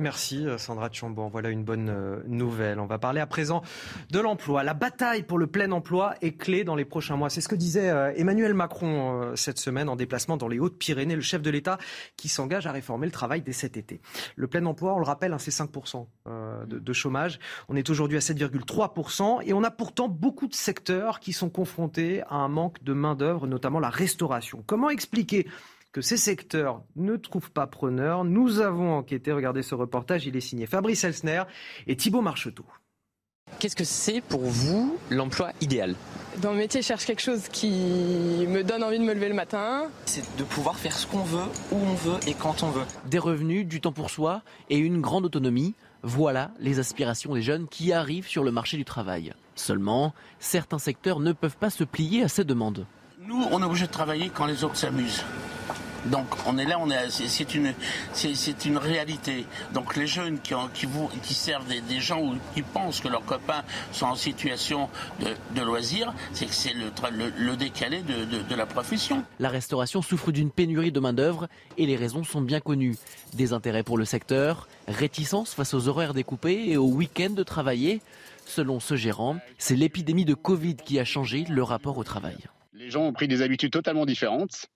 Merci 0.00 0.46
euh, 0.46 0.58
Sandra 0.58 0.90
Chambon. 0.92 1.28
Voilà 1.28 1.50
une 1.50 1.64
bonne 1.64 1.88
euh, 1.88 2.22
nouvelle. 2.26 2.78
On 2.78 2.86
va 2.86 2.98
parler 2.98 3.20
à 3.20 3.26
présent 3.26 3.62
de 4.10 4.20
l'emploi. 4.20 4.62
La 4.62 4.74
bataille 4.74 5.24
pour 5.24 5.38
le 5.38 5.46
plein 5.48 5.72
emploi 5.72 6.14
est 6.20 6.36
clé 6.36 6.62
dans 6.62 6.76
les 6.76 6.84
prochains 6.84 7.16
mois. 7.16 7.30
C'est 7.30 7.40
ce 7.40 7.48
que 7.48 7.56
disait 7.56 7.90
euh, 7.90 8.12
Emmanuel 8.14 8.54
Macron 8.54 9.32
cette 9.34 9.58
semaine 9.58 9.88
en 9.88 9.96
déplacement 9.96 10.36
dans 10.36 10.48
les 10.48 10.58
Hautes-Pyrénées, 10.58 11.16
le 11.16 11.20
chef 11.20 11.42
de 11.42 11.50
l'État 11.50 11.78
qui 12.16 12.28
s'engage 12.28 12.66
à 12.66 12.72
réformer 12.72 13.06
le 13.06 13.12
travail 13.12 13.42
dès 13.42 13.52
cet 13.52 13.76
été. 13.76 14.00
Le 14.36 14.46
plein 14.46 14.64
emploi, 14.66 14.94
on 14.94 14.98
le 14.98 15.04
rappelle, 15.04 15.32
hein, 15.32 15.38
c'est 15.38 15.50
5% 15.50 16.06
de 16.66 16.92
chômage. 16.92 17.38
On 17.68 17.76
est 17.76 17.90
aujourd'hui 17.90 18.16
à 18.16 18.20
7,3% 18.20 19.42
et 19.44 19.52
on 19.52 19.64
a 19.64 19.70
pourtant 19.70 20.08
beaucoup 20.08 20.46
de 20.46 20.54
secteurs 20.54 21.20
qui 21.20 21.32
sont 21.32 21.50
confrontés 21.50 22.22
à 22.28 22.36
un 22.36 22.48
manque 22.48 22.82
de 22.82 22.92
main-d'œuvre, 22.92 23.46
notamment 23.46 23.80
la 23.80 23.90
restauration. 23.90 24.62
Comment 24.66 24.90
expliquer 24.90 25.46
que 25.92 26.00
ces 26.00 26.16
secteurs 26.16 26.82
ne 26.96 27.16
trouvent 27.16 27.50
pas 27.50 27.66
preneur. 27.66 28.24
Nous 28.24 28.60
avons 28.60 28.96
enquêté, 28.96 29.32
regardez 29.32 29.62
ce 29.62 29.74
reportage, 29.74 30.26
il 30.26 30.36
est 30.36 30.40
signé 30.40 30.66
Fabrice 30.66 31.04
Elsner 31.04 31.42
et 31.86 31.96
Thibault 31.96 32.22
Marcheteau. 32.22 32.64
Qu'est-ce 33.58 33.76
que 33.76 33.84
c'est 33.84 34.20
pour 34.20 34.42
vous 34.42 34.98
l'emploi 35.10 35.52
idéal? 35.60 35.96
Dans 36.42 36.52
le 36.52 36.58
métier, 36.58 36.82
je 36.82 36.86
cherche 36.86 37.06
quelque 37.06 37.22
chose 37.22 37.48
qui 37.48 38.46
me 38.46 38.62
donne 38.62 38.84
envie 38.84 38.98
de 38.98 39.04
me 39.04 39.14
lever 39.14 39.28
le 39.28 39.34
matin. 39.34 39.90
C'est 40.04 40.36
de 40.36 40.44
pouvoir 40.44 40.76
faire 40.76 40.96
ce 40.96 41.06
qu'on 41.06 41.24
veut, 41.24 41.46
où 41.72 41.76
on 41.76 41.94
veut 41.94 42.20
et 42.28 42.34
quand 42.34 42.62
on 42.62 42.70
veut. 42.70 42.84
Des 43.06 43.18
revenus, 43.18 43.66
du 43.66 43.80
temps 43.80 43.92
pour 43.92 44.10
soi 44.10 44.42
et 44.70 44.76
une 44.76 45.00
grande 45.00 45.24
autonomie. 45.24 45.74
Voilà 46.02 46.52
les 46.60 46.78
aspirations 46.78 47.34
des 47.34 47.42
jeunes 47.42 47.66
qui 47.66 47.92
arrivent 47.92 48.28
sur 48.28 48.44
le 48.44 48.52
marché 48.52 48.76
du 48.76 48.84
travail. 48.84 49.32
Seulement, 49.56 50.14
certains 50.38 50.78
secteurs 50.78 51.18
ne 51.18 51.32
peuvent 51.32 51.56
pas 51.56 51.70
se 51.70 51.82
plier 51.82 52.22
à 52.22 52.28
ces 52.28 52.44
demandes. 52.44 52.86
Nous, 53.20 53.44
on 53.50 53.60
est 53.60 53.64
obligé 53.64 53.86
de 53.86 53.92
travailler 53.92 54.30
quand 54.32 54.46
les 54.46 54.62
autres 54.62 54.76
s'amusent. 54.76 55.24
Donc 56.06 56.26
on 56.46 56.58
est 56.58 56.64
là, 56.64 56.78
on 56.80 56.90
est, 56.90 57.10
c'est 57.10 57.54
une, 57.54 57.72
c'est 58.12 58.64
une 58.64 58.78
réalité. 58.78 59.46
Donc 59.72 59.96
les 59.96 60.06
jeunes 60.06 60.38
qui, 60.40 60.54
qui, 60.74 60.86
vous, 60.86 61.08
qui 61.22 61.34
servent 61.34 61.66
des, 61.66 62.00
gens 62.00 62.20
ou 62.22 62.36
qui 62.54 62.62
pensent 62.62 63.00
que 63.00 63.08
leurs 63.08 63.24
copains 63.24 63.62
sont 63.92 64.06
en 64.06 64.14
situation 64.14 64.88
de, 65.20 65.62
loisir, 65.62 66.14
c'est 66.32 66.46
que 66.46 66.54
c'est 66.54 66.72
le, 66.72 66.90
le, 67.38 67.56
décalé 67.56 68.02
de, 68.02 68.42
de 68.42 68.54
la 68.54 68.66
profession. 68.66 69.24
La 69.40 69.48
restauration 69.48 70.02
souffre 70.02 70.32
d'une 70.32 70.50
pénurie 70.50 70.92
de 70.92 71.00
main 71.00 71.12
d'œuvre 71.12 71.48
et 71.76 71.86
les 71.86 71.96
raisons 71.96 72.24
sont 72.24 72.40
bien 72.40 72.60
connues. 72.60 72.96
Des 73.34 73.52
intérêts 73.52 73.82
pour 73.82 73.98
le 73.98 74.04
secteur, 74.04 74.68
réticence 74.86 75.54
face 75.54 75.74
aux 75.74 75.88
horaires 75.88 76.14
découpés 76.14 76.68
et 76.68 76.76
aux 76.76 76.88
week-ends 76.88 77.30
de 77.30 77.42
travailler. 77.42 78.00
Selon 78.46 78.80
ce 78.80 78.96
gérant, 78.96 79.36
c'est 79.58 79.76
l'épidémie 79.76 80.24
de 80.24 80.34
Covid 80.34 80.76
qui 80.76 80.98
a 80.98 81.04
changé 81.04 81.44
le 81.50 81.62
rapport 81.62 81.98
au 81.98 82.04
travail. 82.04 82.38
Les 82.72 82.90
gens 82.90 83.02
ont 83.02 83.12
pris 83.12 83.28
des 83.28 83.42
habitudes 83.42 83.72
totalement 83.72 84.06
différentes. 84.06 84.70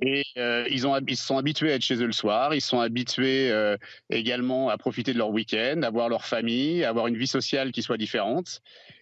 Et 0.00 0.24
euh, 0.36 0.64
ils, 0.70 0.80
se 0.80 1.26
sont 1.26 1.38
habitués 1.38 1.72
à 1.72 1.74
être 1.74 1.82
chez 1.82 1.96
eux 1.96 2.06
le 2.06 2.12
soir, 2.12 2.54
ils 2.54 2.60
sont 2.60 2.80
habitués 2.80 3.50
euh, 3.50 3.76
également 4.10 4.68
à 4.68 4.78
profiter 4.78 5.12
de 5.12 5.18
leur 5.18 5.30
week-end, 5.30 5.82
à 5.82 5.90
voir 5.90 6.08
leur 6.08 6.24
famille, 6.24 6.84
à 6.84 6.90
avoir 6.90 7.08
une 7.08 7.16
vie 7.16 7.26
sociale 7.26 7.72
qui 7.72 7.82
soit 7.82 7.96
différente. 7.96 8.60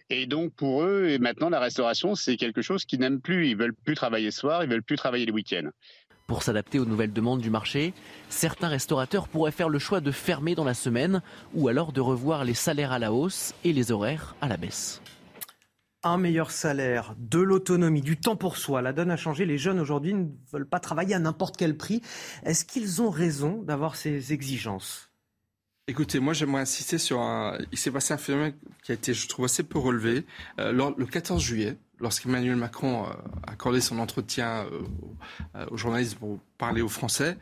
Et 0.09 0.25
donc 0.25 0.53
pour 0.53 0.83
eux, 0.83 1.09
et 1.09 1.19
maintenant 1.19 1.49
la 1.49 1.59
restauration, 1.59 2.15
c'est 2.15 2.37
quelque 2.37 2.61
chose 2.61 2.85
qu'ils 2.85 2.99
n'aiment 2.99 3.21
plus. 3.21 3.49
Ils 3.49 3.57
veulent 3.57 3.75
plus 3.75 3.95
travailler 3.95 4.25
le 4.25 4.31
soir, 4.31 4.63
ils 4.63 4.69
veulent 4.69 4.83
plus 4.83 4.95
travailler 4.95 5.25
les 5.25 5.31
week-ends. 5.31 5.69
Pour 6.25 6.43
s'adapter 6.43 6.79
aux 6.79 6.85
nouvelles 6.85 7.13
demandes 7.13 7.41
du 7.41 7.49
marché, 7.49 7.93
certains 8.27 8.67
restaurateurs 8.67 9.27
pourraient 9.27 9.51
faire 9.51 9.69
le 9.69 9.79
choix 9.79 10.01
de 10.01 10.11
fermer 10.11 10.55
dans 10.55 10.65
la 10.65 10.73
semaine 10.73 11.21
ou 11.53 11.67
alors 11.67 11.93
de 11.93 12.01
revoir 12.01 12.43
les 12.43 12.53
salaires 12.53 12.91
à 12.91 12.99
la 12.99 13.13
hausse 13.13 13.53
et 13.63 13.71
les 13.71 13.91
horaires 13.91 14.35
à 14.41 14.47
la 14.47 14.57
baisse 14.57 15.01
un 16.03 16.17
meilleur 16.17 16.51
salaire, 16.51 17.15
de 17.17 17.39
l'autonomie, 17.39 18.01
du 18.01 18.17
temps 18.17 18.35
pour 18.35 18.57
soi. 18.57 18.81
La 18.81 18.93
donne 18.93 19.11
a 19.11 19.17
changé. 19.17 19.45
Les 19.45 19.57
jeunes 19.57 19.79
aujourd'hui 19.79 20.13
ne 20.13 20.27
veulent 20.51 20.67
pas 20.67 20.79
travailler 20.79 21.15
à 21.15 21.19
n'importe 21.19 21.57
quel 21.57 21.75
prix. 21.75 22.01
Est-ce 22.43 22.65
qu'ils 22.65 23.01
ont 23.01 23.09
raison 23.09 23.61
d'avoir 23.63 23.95
ces 23.95 24.33
exigences? 24.33 25.11
Écoutez, 25.89 26.19
moi 26.19 26.33
j'aimerais 26.33 26.61
insister 26.61 26.97
sur 26.97 27.21
un. 27.21 27.57
Il 27.71 27.77
s'est 27.77 27.91
passé 27.91 28.13
un 28.13 28.17
phénomène 28.17 28.53
qui 28.83 28.91
a 28.91 28.95
été, 28.95 29.13
je 29.13 29.27
trouve, 29.27 29.45
assez 29.45 29.63
peu 29.63 29.79
relevé. 29.79 30.25
Euh, 30.59 30.73
le 30.73 31.05
14 31.05 31.41
juillet, 31.41 31.77
lorsqu'Emmanuel 31.99 32.55
Macron 32.55 33.05
a 33.05 33.51
accordé 33.51 33.81
son 33.81 33.99
entretien 33.99 34.65
euh, 34.65 34.81
euh, 35.55 35.65
aux 35.71 35.77
journalistes 35.77 36.17
pour 36.17 36.39
parler 36.57 36.81
aux 36.81 36.89
Français, 36.89 37.37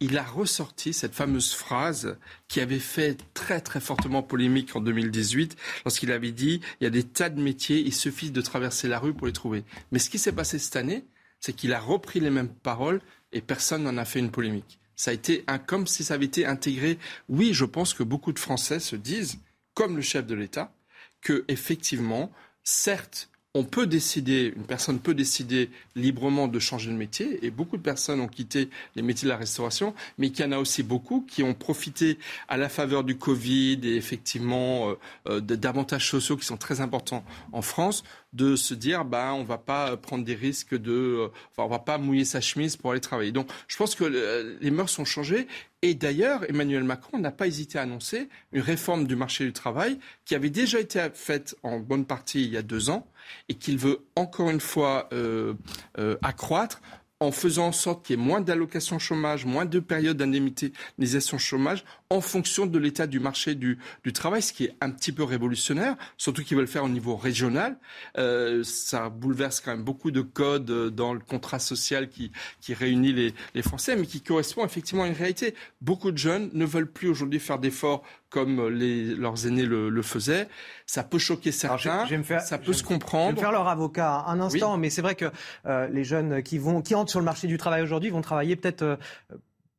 il 0.00 0.18
a 0.18 0.22
ressorti 0.22 0.92
cette 0.92 1.14
fameuse 1.14 1.54
phrase 1.54 2.18
qui 2.48 2.60
avait 2.60 2.78
fait 2.78 3.18
très 3.34 3.60
très 3.60 3.80
fortement 3.80 4.22
polémique 4.22 4.76
en 4.76 4.80
2018 4.80 5.56
lorsqu'il 5.84 6.12
avait 6.12 6.32
dit 6.32 6.60
il 6.80 6.84
y 6.84 6.86
a 6.86 6.90
des 6.90 7.04
tas 7.04 7.30
de 7.30 7.40
métiers, 7.40 7.78
il 7.78 7.94
suffit 7.94 8.30
de 8.30 8.40
traverser 8.40 8.88
la 8.88 8.98
rue 8.98 9.14
pour 9.14 9.26
les 9.26 9.32
trouver. 9.32 9.64
Mais 9.92 9.98
ce 9.98 10.10
qui 10.10 10.18
s'est 10.18 10.32
passé 10.32 10.58
cette 10.58 10.76
année, 10.76 11.04
c'est 11.40 11.52
qu'il 11.52 11.72
a 11.72 11.80
repris 11.80 12.20
les 12.20 12.30
mêmes 12.30 12.48
paroles 12.48 13.00
et 13.32 13.40
personne 13.40 13.82
n'en 13.82 13.96
a 13.96 14.04
fait 14.04 14.18
une 14.18 14.30
polémique. 14.30 14.78
Ça 14.96 15.10
a 15.10 15.14
été 15.14 15.44
un, 15.46 15.58
comme 15.58 15.86
si 15.86 16.04
ça 16.04 16.14
avait 16.14 16.24
été 16.24 16.46
intégré. 16.46 16.98
Oui, 17.28 17.52
je 17.52 17.66
pense 17.66 17.92
que 17.92 18.02
beaucoup 18.02 18.32
de 18.32 18.38
Français 18.38 18.80
se 18.80 18.96
disent, 18.96 19.38
comme 19.74 19.96
le 19.96 20.02
chef 20.02 20.26
de 20.26 20.34
l'État, 20.34 20.72
que 21.20 21.44
effectivement, 21.48 22.32
certes, 22.64 23.30
on 23.56 23.64
peut 23.64 23.86
décider, 23.86 24.52
une 24.54 24.66
personne 24.66 24.98
peut 24.98 25.14
décider 25.14 25.70
librement 25.94 26.46
de 26.46 26.58
changer 26.58 26.90
de 26.90 26.96
métier, 26.96 27.44
et 27.44 27.50
beaucoup 27.50 27.78
de 27.78 27.82
personnes 27.82 28.20
ont 28.20 28.28
quitté 28.28 28.68
les 28.96 29.02
métiers 29.02 29.24
de 29.24 29.30
la 29.30 29.38
restauration, 29.38 29.94
mais 30.18 30.26
il 30.28 30.38
y 30.38 30.44
en 30.44 30.52
a 30.52 30.58
aussi 30.58 30.82
beaucoup 30.82 31.24
qui 31.26 31.42
ont 31.42 31.54
profité 31.54 32.18
à 32.48 32.58
la 32.58 32.68
faveur 32.68 33.02
du 33.02 33.16
Covid 33.16 33.80
et 33.82 33.96
effectivement 33.96 34.90
euh, 34.90 34.94
euh, 35.28 35.40
d'avantages 35.40 36.08
sociaux 36.08 36.36
qui 36.36 36.44
sont 36.44 36.58
très 36.58 36.82
importants 36.82 37.24
en 37.52 37.62
France, 37.62 38.04
de 38.34 38.56
se 38.56 38.74
dire 38.74 39.06
bah 39.06 39.32
on 39.32 39.44
va 39.44 39.56
pas 39.56 39.96
prendre 39.96 40.22
des 40.22 40.34
risques 40.34 40.74
de, 40.74 40.92
euh, 40.92 41.28
enfin, 41.52 41.66
on 41.66 41.70
va 41.70 41.78
pas 41.78 41.96
mouiller 41.96 42.26
sa 42.26 42.42
chemise 42.42 42.76
pour 42.76 42.90
aller 42.90 43.00
travailler. 43.00 43.32
Donc 43.32 43.48
je 43.68 43.76
pense 43.78 43.94
que 43.94 44.58
les 44.60 44.70
mœurs 44.70 44.98
ont 44.98 45.06
changé 45.06 45.46
et 45.82 45.94
d'ailleurs, 45.94 46.48
Emmanuel 46.50 46.84
Macron 46.84 47.18
n'a 47.18 47.30
pas 47.30 47.46
hésité 47.46 47.78
à 47.78 47.82
annoncer 47.82 48.28
une 48.52 48.60
réforme 48.60 49.06
du 49.06 49.14
marché 49.14 49.44
du 49.44 49.52
travail 49.52 49.98
qui 50.24 50.34
avait 50.34 50.50
déjà 50.50 50.80
été 50.80 51.06
faite 51.14 51.56
en 51.62 51.78
bonne 51.78 52.04
partie 52.04 52.44
il 52.44 52.50
y 52.50 52.56
a 52.56 52.62
deux 52.62 52.90
ans 52.90 53.06
et 53.48 53.54
qu'il 53.54 53.78
veut 53.78 54.00
encore 54.16 54.50
une 54.50 54.60
fois 54.60 55.08
euh, 55.12 55.54
euh, 55.98 56.16
accroître 56.22 56.80
en 57.20 57.32
faisant 57.32 57.68
en 57.68 57.72
sorte 57.72 58.04
qu'il 58.04 58.18
y 58.18 58.22
ait 58.22 58.22
moins 58.22 58.40
d'allocations 58.40 58.98
chômage, 58.98 59.46
moins 59.46 59.64
de 59.64 59.80
périodes 59.80 60.18
d'indemnisation 60.18 61.38
chômage 61.38 61.84
en 62.10 62.20
fonction 62.20 62.66
de 62.66 62.78
l'état 62.78 63.06
du 63.06 63.20
marché 63.20 63.54
du, 63.54 63.78
du, 64.04 64.12
travail, 64.12 64.42
ce 64.42 64.52
qui 64.52 64.64
est 64.64 64.74
un 64.80 64.90
petit 64.90 65.12
peu 65.12 65.24
révolutionnaire, 65.24 65.96
surtout 66.16 66.44
qu'ils 66.44 66.56
veulent 66.56 66.66
le 66.66 66.70
faire 66.70 66.84
au 66.84 66.88
niveau 66.88 67.16
régional. 67.16 67.78
Euh, 68.18 68.62
ça 68.64 69.08
bouleverse 69.08 69.60
quand 69.60 69.72
même 69.72 69.84
beaucoup 69.84 70.10
de 70.10 70.20
codes 70.20 70.70
euh, 70.70 70.90
dans 70.90 71.14
le 71.14 71.20
contrat 71.20 71.58
social 71.58 72.08
qui, 72.08 72.30
qui 72.60 72.74
réunit 72.74 73.12
les, 73.12 73.34
les 73.54 73.62
Français, 73.62 73.96
mais 73.96 74.06
qui 74.06 74.20
correspond 74.20 74.64
effectivement 74.64 75.02
à 75.02 75.08
une 75.08 75.14
réalité. 75.14 75.54
Beaucoup 75.80 76.12
de 76.12 76.18
jeunes 76.18 76.50
ne 76.52 76.64
veulent 76.64 76.90
plus 76.90 77.08
aujourd'hui 77.08 77.40
faire 77.40 77.58
d'efforts 77.58 78.02
comme 78.30 78.68
les, 78.68 79.14
leurs 79.14 79.46
aînés 79.46 79.64
le, 79.64 79.88
le, 79.88 80.02
faisaient. 80.02 80.48
Ça 80.84 81.02
peut 81.04 81.18
choquer 81.18 81.52
certains, 81.52 82.06
faire, 82.22 82.40
ça 82.40 82.58
peut 82.58 82.72
se 82.72 82.82
comprendre. 82.82 83.30
Je 83.30 83.34
vais 83.36 83.36
me 83.36 83.40
faire 83.40 83.52
leur 83.52 83.68
avocat 83.68 84.24
un 84.26 84.40
instant, 84.40 84.76
mais 84.76 84.90
c'est 84.90 85.02
vrai 85.02 85.14
que 85.14 85.26
euh, 85.66 85.88
les 85.88 86.04
jeunes 86.04 86.42
qui, 86.42 86.58
vont, 86.58 86.82
qui 86.82 86.94
entrent 86.94 87.10
sur 87.10 87.20
le 87.20 87.24
marché 87.24 87.46
du 87.46 87.56
travail 87.56 87.82
aujourd'hui 87.82 88.10
vont 88.10 88.20
travailler 88.20 88.56
peut-être 88.56 88.82
euh, 88.82 88.96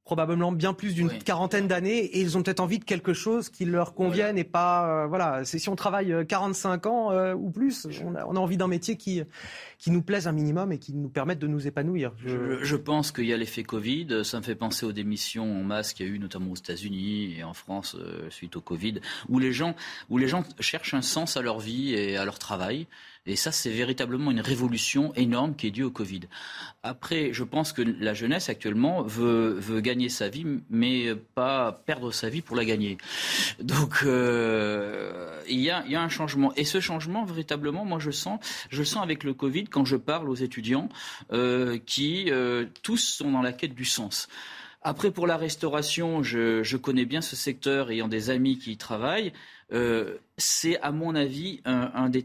probablement 0.08 0.54
bien 0.54 0.74
plus 0.74 0.93
d'une 0.96 1.10
quarantaine 1.10 1.67
d'années 1.67 2.00
et 2.00 2.22
ils 2.22 2.38
ont 2.38 2.41
peut-être 2.41 2.62
envie 2.62 2.80
de 2.80 2.86
quelque 2.86 3.13
chose 3.13 3.50
qui 3.50 3.65
leur 3.65 3.93
convienne 3.93 4.38
et 4.38 4.46
pas 4.46 5.04
euh, 5.04 5.06
voilà 5.06 5.43
c'est 5.43 5.60
si 5.60 5.67
on 5.67 5.76
travaille 5.76 6.26
45 6.26 6.86
euh, 6.86 6.89
ans 6.89 7.12
euh, 7.12 7.34
ou 7.34 7.50
plus 7.50 7.86
on 8.06 8.15
a, 8.15 8.26
on 8.26 8.38
a 8.38 8.39
envie 8.39 8.56
d'un 8.56 8.70
métier 8.70 8.96
qui 8.96 9.22
qui 9.78 9.91
nous 9.91 10.02
plaise 10.02 10.26
un 10.26 10.32
minimum 10.32 10.72
et 10.72 10.80
qui 10.80 10.93
nous 10.93 11.10
permette 11.10 11.39
de 11.39 11.48
nous 11.48 11.67
épanouir. 11.67 12.13
Je, 12.26 12.63
je 12.63 12.76
pense 12.78 13.12
qu'il 13.12 13.26
y 13.26 13.34
a 13.34 13.38
l'effet 13.38 13.63
Covid, 13.63 14.24
ça 14.24 14.38
me 14.38 14.43
fait 14.43 14.56
penser 14.56 14.86
aux 14.86 14.93
démissions 14.93 15.60
en 15.60 15.63
masse 15.65 15.91
qu'il 15.91 16.08
y 16.08 16.10
a 16.10 16.12
eu 16.13 16.20
notamment 16.20 16.52
aux 16.52 16.56
États-Unis 16.56 17.36
et 17.38 17.43
en 17.43 17.54
France 17.54 17.98
suite 18.30 18.56
au 18.56 18.62
Covid 18.62 19.02
où 19.28 19.39
les 19.39 19.52
gens 19.52 19.76
où 20.10 20.17
les 20.17 20.30
gens 20.30 20.46
cherchent 20.62 20.93
un 20.93 21.02
sens 21.02 21.36
à 21.36 21.41
leur 21.41 21.60
vie 21.60 21.93
et 21.93 22.15
à 22.15 22.24
leur 22.24 22.39
travail. 22.39 22.88
Et 23.28 23.36
ça, 23.36 23.52
c'est 23.52 23.70
véritablement 23.70 24.32
une 24.32 24.40
révolution 24.40 25.13
énorme 25.16 25.56
qui 25.56 25.68
est 25.68 25.72
due 25.72 25.84
au 25.84 25.92
Covid. 25.92 26.22
Après, 26.82 27.34
je 27.34 27.44
pense 27.44 27.74
que 27.74 27.82
la 27.82 28.13
jeunesse 28.13 28.48
actuellement 28.48 29.04
veut, 29.04 29.60
gagner 29.82 30.08
sa 30.08 30.30
vie, 30.30 30.46
mais 30.70 31.13
pas 31.36 31.84
perdre 31.86 32.12
sa 32.12 32.30
vie 32.30 32.42
pour 32.42 32.56
la 32.56 32.63
gagner. 32.63 32.98
Donc, 33.60 34.00
euh, 34.06 35.42
il, 35.50 35.60
y 35.60 35.70
a, 35.70 35.84
un 36.02 36.10
changement. 36.10 36.54
Et 36.56 36.63
ce 36.63 36.80
changement, 36.80 37.26
véritablement, 37.26 37.84
moi, 37.84 38.00
je 38.00 38.12
sens, 38.12 38.40
je 38.70 38.84
sens 38.84 39.04
avec 39.04 39.26
le 39.26 39.34
Covid 39.34 39.66
quand 39.66 39.84
je 39.84 39.98
parle 39.98 40.30
aux 40.30 40.36
étudiants 40.36 40.88
euh, 41.34 41.78
qui 41.86 42.32
euh, 42.32 42.66
tous 42.82 42.98
sont 42.98 43.32
dans 43.32 43.42
la 43.42 43.52
quête 43.52 43.76
du 43.76 43.86
sens. 43.86 44.30
Après, 44.82 45.12
pour 45.12 45.28
la 45.28 45.36
restauration, 45.36 46.24
je, 46.24 46.78
connais 46.78 47.06
bien 47.06 47.20
ce 47.20 47.36
secteur 47.36 47.92
ayant 47.92 48.08
des 48.08 48.30
amis 48.30 48.58
qui 48.58 48.72
y 48.72 48.78
travaillent. 48.78 49.34
C'est, 50.38 50.80
à 50.80 50.94
mon 50.94 51.13
avis, 51.13 51.60
un 51.66 52.08
des 52.08 52.24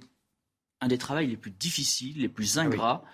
un 0.82 0.88
des 0.88 0.98
travaux 0.98 1.20
les 1.20 1.36
plus 1.36 1.52
difficiles, 1.52 2.20
les 2.20 2.28
plus 2.28 2.58
ah 2.58 2.62
ingrats. 2.62 3.04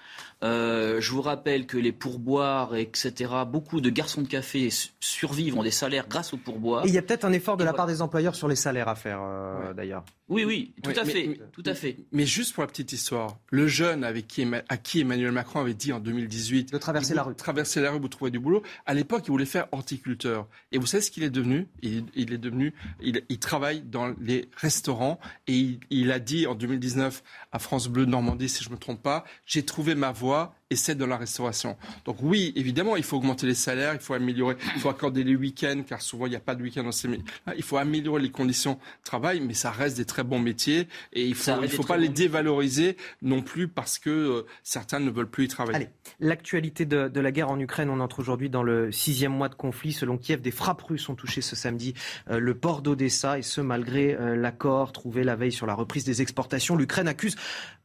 Euh, 0.45 1.01
je 1.01 1.11
vous 1.13 1.23
rappelle 1.23 1.67
que 1.67 1.77
les 1.77 1.93
pourboires, 1.93 2.77
etc., 2.77 3.33
beaucoup 3.47 3.81
de 3.81 3.91
garçons 3.91 4.23
de 4.23 4.29
café 4.29 4.69
survivent, 5.01 5.59
ont 5.59 5.63
des 5.63 5.73
salaires 5.73 6.07
grâce 6.09 6.33
aux 6.33 6.37
pourboires. 6.37 6.87
il 6.87 6.93
y 6.93 6.99
a 6.99 7.03
peut-être 7.03 7.25
un 7.25 7.33
effort 7.33 7.57
de 7.57 7.65
la 7.65 7.73
part 7.73 7.87
des 7.87 8.03
employeurs 8.03 8.37
sur 8.37 8.47
les 8.47 8.57
salaires 8.57 8.89
à 8.89 8.95
faire, 8.95 9.21
euh, 9.23 9.73
d'ailleurs. 9.75 10.05
Oui, 10.29 10.45
oui, 10.45 10.75
tout 10.83 10.91
à 10.91 11.05
fait, 11.05 11.27
mais, 11.27 11.39
tout 11.53 11.63
à 11.65 11.75
fait. 11.75 11.97
Mais 12.13 12.27
juste 12.27 12.55
pour 12.55 12.63
la 12.63 12.67
petite 12.67 12.93
histoire, 12.93 13.39
le 13.51 13.67
jeune 13.67 14.05
avec 14.05 14.29
qui, 14.29 14.47
à 14.69 14.77
qui 14.77 15.01
Emmanuel 15.01 15.33
Macron 15.33 15.61
avait 15.61 15.75
dit 15.75 15.93
en 15.93 16.01
2018 16.01 16.73
de 16.73 16.79
traverser 16.79 17.15
la 17.15 17.23
rue, 17.23 17.35
traverser 17.35 17.81
la 17.81 17.91
rue 17.91 18.01
pour 18.01 18.11
trouver 18.11 18.31
du 18.31 18.39
boulot. 18.39 18.63
À 18.85 18.93
l'époque, 18.93 19.23
il 19.27 19.31
voulait 19.31 19.47
faire 19.47 19.67
horticulteur. 19.73 20.47
Et 20.71 20.79
vous 20.79 20.87
savez 20.87 21.03
ce 21.03 21.11
qu'il 21.11 21.23
est 21.23 21.31
devenu? 21.31 21.67
Il, 21.81 22.05
il, 22.15 22.35
est 22.35 22.39
devenu, 22.39 22.75
il, 23.01 23.23
il, 23.31 23.39
travaille 23.39 23.81
dans 23.81 24.15
les 24.21 24.51
restaurants 24.57 25.19
et 25.47 25.55
il, 25.55 25.81
il 25.89 26.13
a 26.13 26.19
dit 26.19 26.47
en 26.47 26.55
2019 26.55 27.23
à 27.51 27.59
France 27.59 27.89
Bleu 27.89 28.05
Normandie, 28.05 28.51
si 28.51 28.63
je 28.63 28.69
me 28.69 28.77
trompe 28.77 29.03
pas, 29.03 29.25
j'ai 29.47 29.65
trouvé 29.65 29.95
ma 29.95 30.13
voie 30.13 30.28
voix 30.29 30.58
et 30.71 30.77
c'est 30.77 30.95
dans 30.95 31.07
la 31.07 31.17
restauration. 31.17 31.77
Donc 32.05 32.19
oui, 32.23 32.53
évidemment, 32.55 32.97
il 32.97 33.03
faut 33.03 33.17
augmenter 33.17 33.47
les 33.47 33.55
salaires, 33.55 33.95
il 33.95 34.01
faut 34.01 34.15
améliorer, 34.15 34.57
il 34.75 34.81
faut 34.81 34.91
accorder 34.91 35.25
les 35.25 35.35
week-ends, 35.35 35.83
car 35.87 36.03
souvent 36.03 36.27
il 36.27 36.31
n'y 36.31 36.37
a 36.37 36.41
pas 36.41 36.55
de 36.55 36.63
week-end 36.63 36.85
dans 36.85 36.93
ces 36.93 37.09
métiers. 37.09 37.25
Il 37.57 37.63
faut 37.63 37.79
améliorer 37.79 38.21
les 38.21 38.31
conditions 38.31 38.75
de 38.75 39.05
travail, 39.05 39.41
mais 39.41 39.55
ça 39.55 39.71
reste 39.71 39.97
des 39.97 40.05
très 40.05 40.25
bons 40.25 40.39
métiers 40.39 40.87
et 41.13 41.25
il 41.25 41.35
faut, 41.35 41.53
il 41.63 41.69
faut 41.69 41.85
pas 41.85 41.97
les 41.97 42.11
dévaloriser 42.11 42.97
non 43.23 43.43
plus 43.43 43.69
parce 43.69 43.99
que 43.99 44.11
euh, 44.11 44.47
certains 44.63 45.01
ne 45.01 45.11
veulent 45.11 45.31
plus 45.31 45.45
y 45.45 45.49
travailler. 45.49 45.77
Allez, 45.77 45.89
l'actualité 46.21 46.85
de, 46.85 47.09
de, 47.09 47.21
la 47.21 47.33
guerre 47.33 47.51
en 47.51 47.59
Ukraine, 47.59 47.89
on 47.89 48.01
entre 48.01 48.21
aujourd'hui 48.21 48.51
dans 48.51 48.63
le 48.63 48.93
sixième 48.93 49.33
mois 49.33 49.49
de 49.49 49.55
conflit. 49.55 49.93
Selon 49.93 50.19
Kiev, 50.19 50.41
des 50.41 50.51
frappes 50.51 50.83
russes 50.83 51.09
ont 51.09 51.15
touché 51.15 51.41
ce 51.41 51.57
samedi 51.57 51.95
euh, 52.31 52.39
le 52.39 52.55
port 52.55 52.83
d'Odessa 52.83 53.39
et 53.39 53.43
ce 53.43 53.61
malgré 53.61 54.15
euh, 54.15 54.37
l'accord 54.37 54.93
trouvé 54.93 55.25
la 55.25 55.37
veille 55.37 55.53
sur 55.53 55.67
la 55.67 55.75
reprise 55.75 56.05
des 56.05 56.21
exportations. 56.21 56.77
L'Ukraine 56.77 57.09
accuse 57.09 57.37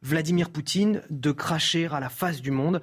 Vladimir 0.02 0.50
Poutine 0.50 1.00
de 1.08 1.32
cracher 1.32 1.88
à 1.90 2.00
la 2.00 2.08
face 2.10 2.42
du 2.42 2.50
monde. 2.50 2.73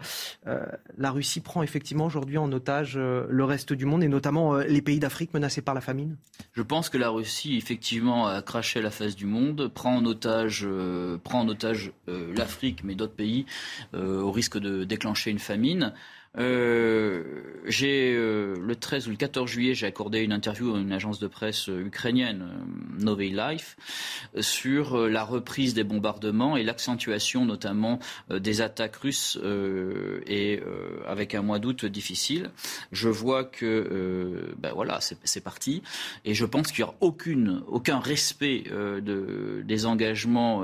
Euh, 0.47 0.65
la 0.97 1.11
Russie 1.11 1.39
prend 1.39 1.63
effectivement 1.63 2.05
aujourd'hui 2.05 2.37
en 2.37 2.51
otage 2.51 2.93
euh, 2.95 3.25
le 3.29 3.43
reste 3.43 3.73
du 3.73 3.85
monde 3.85 4.03
et 4.03 4.07
notamment 4.07 4.55
euh, 4.55 4.63
les 4.63 4.81
pays 4.81 4.99
d'Afrique 4.99 5.33
menacés 5.33 5.61
par 5.61 5.75
la 5.75 5.81
famine 5.81 6.17
Je 6.53 6.61
pense 6.61 6.89
que 6.89 6.97
la 6.97 7.09
Russie 7.09 7.57
effectivement 7.57 8.27
a 8.27 8.41
craché 8.41 8.81
la 8.81 8.91
face 8.91 9.15
du 9.15 9.25
monde, 9.25 9.67
prend 9.67 9.95
en 9.95 10.05
otage, 10.05 10.67
prend 11.23 11.41
en 11.41 11.47
otage 11.47 11.91
l'Afrique 12.07 12.83
mais 12.83 12.95
d'autres 12.95 13.13
pays 13.13 13.45
au 13.93 14.31
risque 14.31 14.57
de 14.57 14.83
déclencher 14.83 15.31
une 15.31 15.39
famine. 15.39 15.93
Euh, 16.37 17.23
j'ai 17.65 18.13
euh, 18.15 18.55
le 18.57 18.75
13 18.75 19.07
ou 19.07 19.11
le 19.11 19.17
14 19.17 19.49
juillet, 19.49 19.73
j'ai 19.75 19.85
accordé 19.85 20.21
une 20.21 20.31
interview 20.31 20.73
à 20.73 20.79
une 20.79 20.93
agence 20.93 21.19
de 21.19 21.27
presse 21.27 21.67
euh, 21.67 21.85
ukrainienne, 21.85 22.47
Novey 22.99 23.29
Life, 23.29 23.75
sur 24.39 24.97
la 25.09 25.23
reprise 25.23 25.73
des 25.73 25.83
bombardements 25.83 26.55
et 26.55 26.63
l'accentuation 26.63 27.45
notamment 27.45 27.99
des 28.29 28.61
attaques 28.61 28.95
russes 28.97 29.39
et 30.27 30.61
avec 31.07 31.33
un 31.33 31.41
mois 31.41 31.57
d'août 31.57 31.85
difficile. 31.85 32.51
Je 32.91 33.09
vois 33.09 33.43
que 33.43 34.53
ben 34.59 34.71
voilà, 34.73 34.99
c'est 35.01 35.43
parti 35.43 35.81
et 36.25 36.35
je 36.35 36.45
pense 36.45 36.71
qu'il 36.71 36.83
n'y 36.83 36.89
aura 36.89 36.97
aucune, 36.99 37.63
aucun 37.67 37.99
respect 37.99 38.65
de, 38.69 39.63
des 39.65 39.85
engagements, 39.87 40.63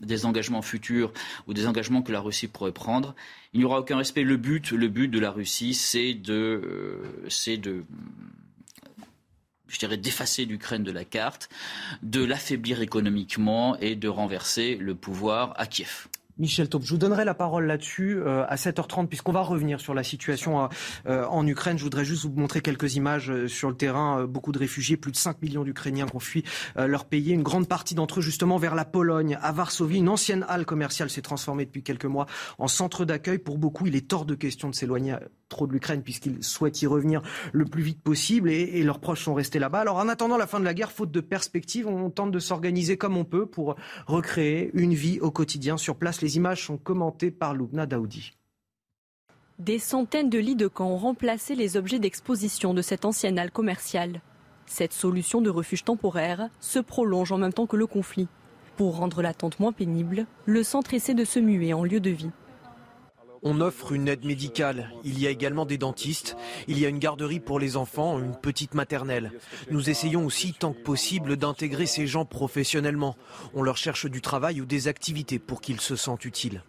des 0.00 0.26
engagements 0.26 0.62
futurs 0.62 1.12
ou 1.46 1.54
des 1.54 1.66
engagements 1.66 2.02
que 2.02 2.12
la 2.12 2.20
Russie 2.20 2.48
pourrait 2.48 2.72
prendre. 2.72 3.14
Il 3.52 3.60
n'y 3.60 3.64
aura 3.64 3.80
aucun 3.80 3.96
respect. 3.96 4.22
Le 4.22 4.36
but, 4.36 4.70
le 4.72 4.88
but 4.88 5.08
de 5.08 5.18
la 5.18 5.30
Russie, 5.30 5.74
c'est 5.74 6.14
de, 6.14 6.32
euh, 6.34 7.28
c'est 7.28 7.56
de 7.56 7.84
je 9.68 9.78
dirais, 9.78 9.96
d'effacer 9.96 10.46
l'Ukraine 10.46 10.82
de 10.82 10.90
la 10.90 11.04
carte, 11.04 11.48
de 12.02 12.24
l'affaiblir 12.24 12.80
économiquement 12.80 13.76
et 13.78 13.94
de 13.94 14.08
renverser 14.08 14.76
le 14.76 14.94
pouvoir 14.94 15.52
à 15.56 15.66
Kiev. 15.66 16.08
Michel 16.38 16.68
Taupe, 16.68 16.84
je 16.84 16.90
vous 16.90 16.98
donnerai 16.98 17.24
la 17.24 17.34
parole 17.34 17.66
là-dessus 17.66 18.18
euh, 18.18 18.44
à 18.46 18.54
7h30 18.54 19.08
puisqu'on 19.08 19.32
va 19.32 19.42
revenir 19.42 19.80
sur 19.80 19.92
la 19.92 20.04
situation 20.04 20.62
euh, 20.62 20.66
euh, 21.08 21.26
en 21.26 21.44
Ukraine. 21.44 21.78
Je 21.78 21.82
voudrais 21.82 22.04
juste 22.04 22.24
vous 22.24 22.32
montrer 22.32 22.60
quelques 22.60 22.94
images 22.94 23.46
sur 23.46 23.68
le 23.68 23.76
terrain. 23.76 24.24
beaucoup 24.24 24.52
de 24.52 24.58
réfugiés, 24.58 24.96
plus 24.96 25.10
de 25.10 25.16
5 25.16 25.42
millions 25.42 25.64
d'Ukrainiens 25.64 26.06
qui 26.06 26.14
ont 26.14 26.20
fui 26.20 26.44
leur 26.76 27.06
pays. 27.06 27.32
Une 27.32 27.42
grande 27.42 27.66
partie 27.66 27.94
d'entre 27.94 28.20
eux 28.20 28.22
justement 28.22 28.56
vers 28.56 28.76
la 28.76 28.84
Pologne, 28.84 29.36
à 29.42 29.50
Varsovie. 29.50 29.98
Une 29.98 30.08
ancienne 30.08 30.44
halle 30.48 30.64
commerciale 30.64 31.10
s'est 31.10 31.22
transformée 31.22 31.64
depuis 31.64 31.82
quelques 31.82 32.04
mois 32.04 32.26
en 32.58 32.68
centre 32.68 33.04
d'accueil. 33.04 33.38
Pour 33.38 33.58
beaucoup, 33.58 33.86
il 33.86 33.96
est 33.96 34.12
hors 34.12 34.24
de 34.24 34.34
question 34.34 34.70
de 34.70 34.74
s'éloigner 34.74 35.16
trop 35.48 35.66
de 35.66 35.72
l'Ukraine 35.72 36.02
puisqu'ils 36.02 36.42
souhaitent 36.42 36.80
y 36.82 36.86
revenir 36.86 37.22
le 37.52 37.64
plus 37.64 37.82
vite 37.82 38.02
possible 38.02 38.50
et, 38.50 38.82
leurs 38.82 39.00
proches 39.00 39.24
sont 39.24 39.34
restés 39.34 39.58
là-bas. 39.58 39.80
Alors 39.80 39.96
en 39.96 40.08
attendant 40.08 40.36
la 40.36 40.46
fin 40.46 40.60
de 40.60 40.64
la 40.64 40.74
guerre, 40.74 40.92
faute 40.92 41.10
de 41.10 41.20
perspective, 41.20 41.86
on 41.86 42.10
tente 42.10 42.30
de 42.30 42.38
s'organiser 42.38 42.96
comme 42.96 43.16
on 43.16 43.24
peut 43.24 43.46
pour 43.46 43.76
recréer 44.06 44.70
une 44.74 44.94
vie 44.94 45.20
au 45.20 45.30
quotidien 45.30 45.76
sur 45.76 45.96
place. 45.96 46.22
Images 46.36 46.66
sont 46.66 46.78
commentées 46.78 47.30
par 47.30 47.54
Loubna 47.54 47.86
Daoudi. 47.86 48.32
Des 49.58 49.78
centaines 49.78 50.30
de 50.30 50.38
lits 50.38 50.54
de 50.54 50.68
camp 50.68 50.90
ont 50.90 50.96
remplacé 50.96 51.54
les 51.54 51.76
objets 51.76 51.98
d'exposition 51.98 52.74
de 52.74 52.82
cette 52.82 53.04
ancienne 53.04 53.38
halle 53.38 53.50
commerciale. 53.50 54.20
Cette 54.66 54.92
solution 54.92 55.40
de 55.40 55.50
refuge 55.50 55.82
temporaire 55.82 56.48
se 56.60 56.78
prolonge 56.78 57.32
en 57.32 57.38
même 57.38 57.52
temps 57.52 57.66
que 57.66 57.76
le 57.76 57.86
conflit. 57.86 58.28
Pour 58.76 58.96
rendre 58.96 59.22
l'attente 59.22 59.58
moins 59.58 59.72
pénible, 59.72 60.26
le 60.46 60.62
centre 60.62 60.94
essaie 60.94 61.14
de 61.14 61.24
se 61.24 61.40
muer 61.40 61.72
en 61.74 61.82
lieu 61.82 61.98
de 61.98 62.10
vie. 62.10 62.30
On 63.42 63.60
offre 63.60 63.92
une 63.92 64.08
aide 64.08 64.24
médicale. 64.24 64.90
Il 65.04 65.18
y 65.20 65.26
a 65.26 65.30
également 65.30 65.64
des 65.64 65.78
dentistes. 65.78 66.36
Il 66.66 66.78
y 66.78 66.86
a 66.86 66.88
une 66.88 66.98
garderie 66.98 67.40
pour 67.40 67.60
les 67.60 67.76
enfants, 67.76 68.18
une 68.18 68.34
petite 68.34 68.74
maternelle. 68.74 69.32
Nous 69.70 69.90
essayons 69.90 70.26
aussi, 70.26 70.54
tant 70.54 70.72
que 70.72 70.82
possible, 70.82 71.36
d'intégrer 71.36 71.86
ces 71.86 72.06
gens 72.06 72.24
professionnellement. 72.24 73.16
On 73.54 73.62
leur 73.62 73.76
cherche 73.76 74.06
du 74.06 74.20
travail 74.20 74.60
ou 74.60 74.66
des 74.66 74.88
activités 74.88 75.38
pour 75.38 75.60
qu'ils 75.60 75.80
se 75.80 75.96
sentent 75.96 76.24
utiles. 76.24 76.62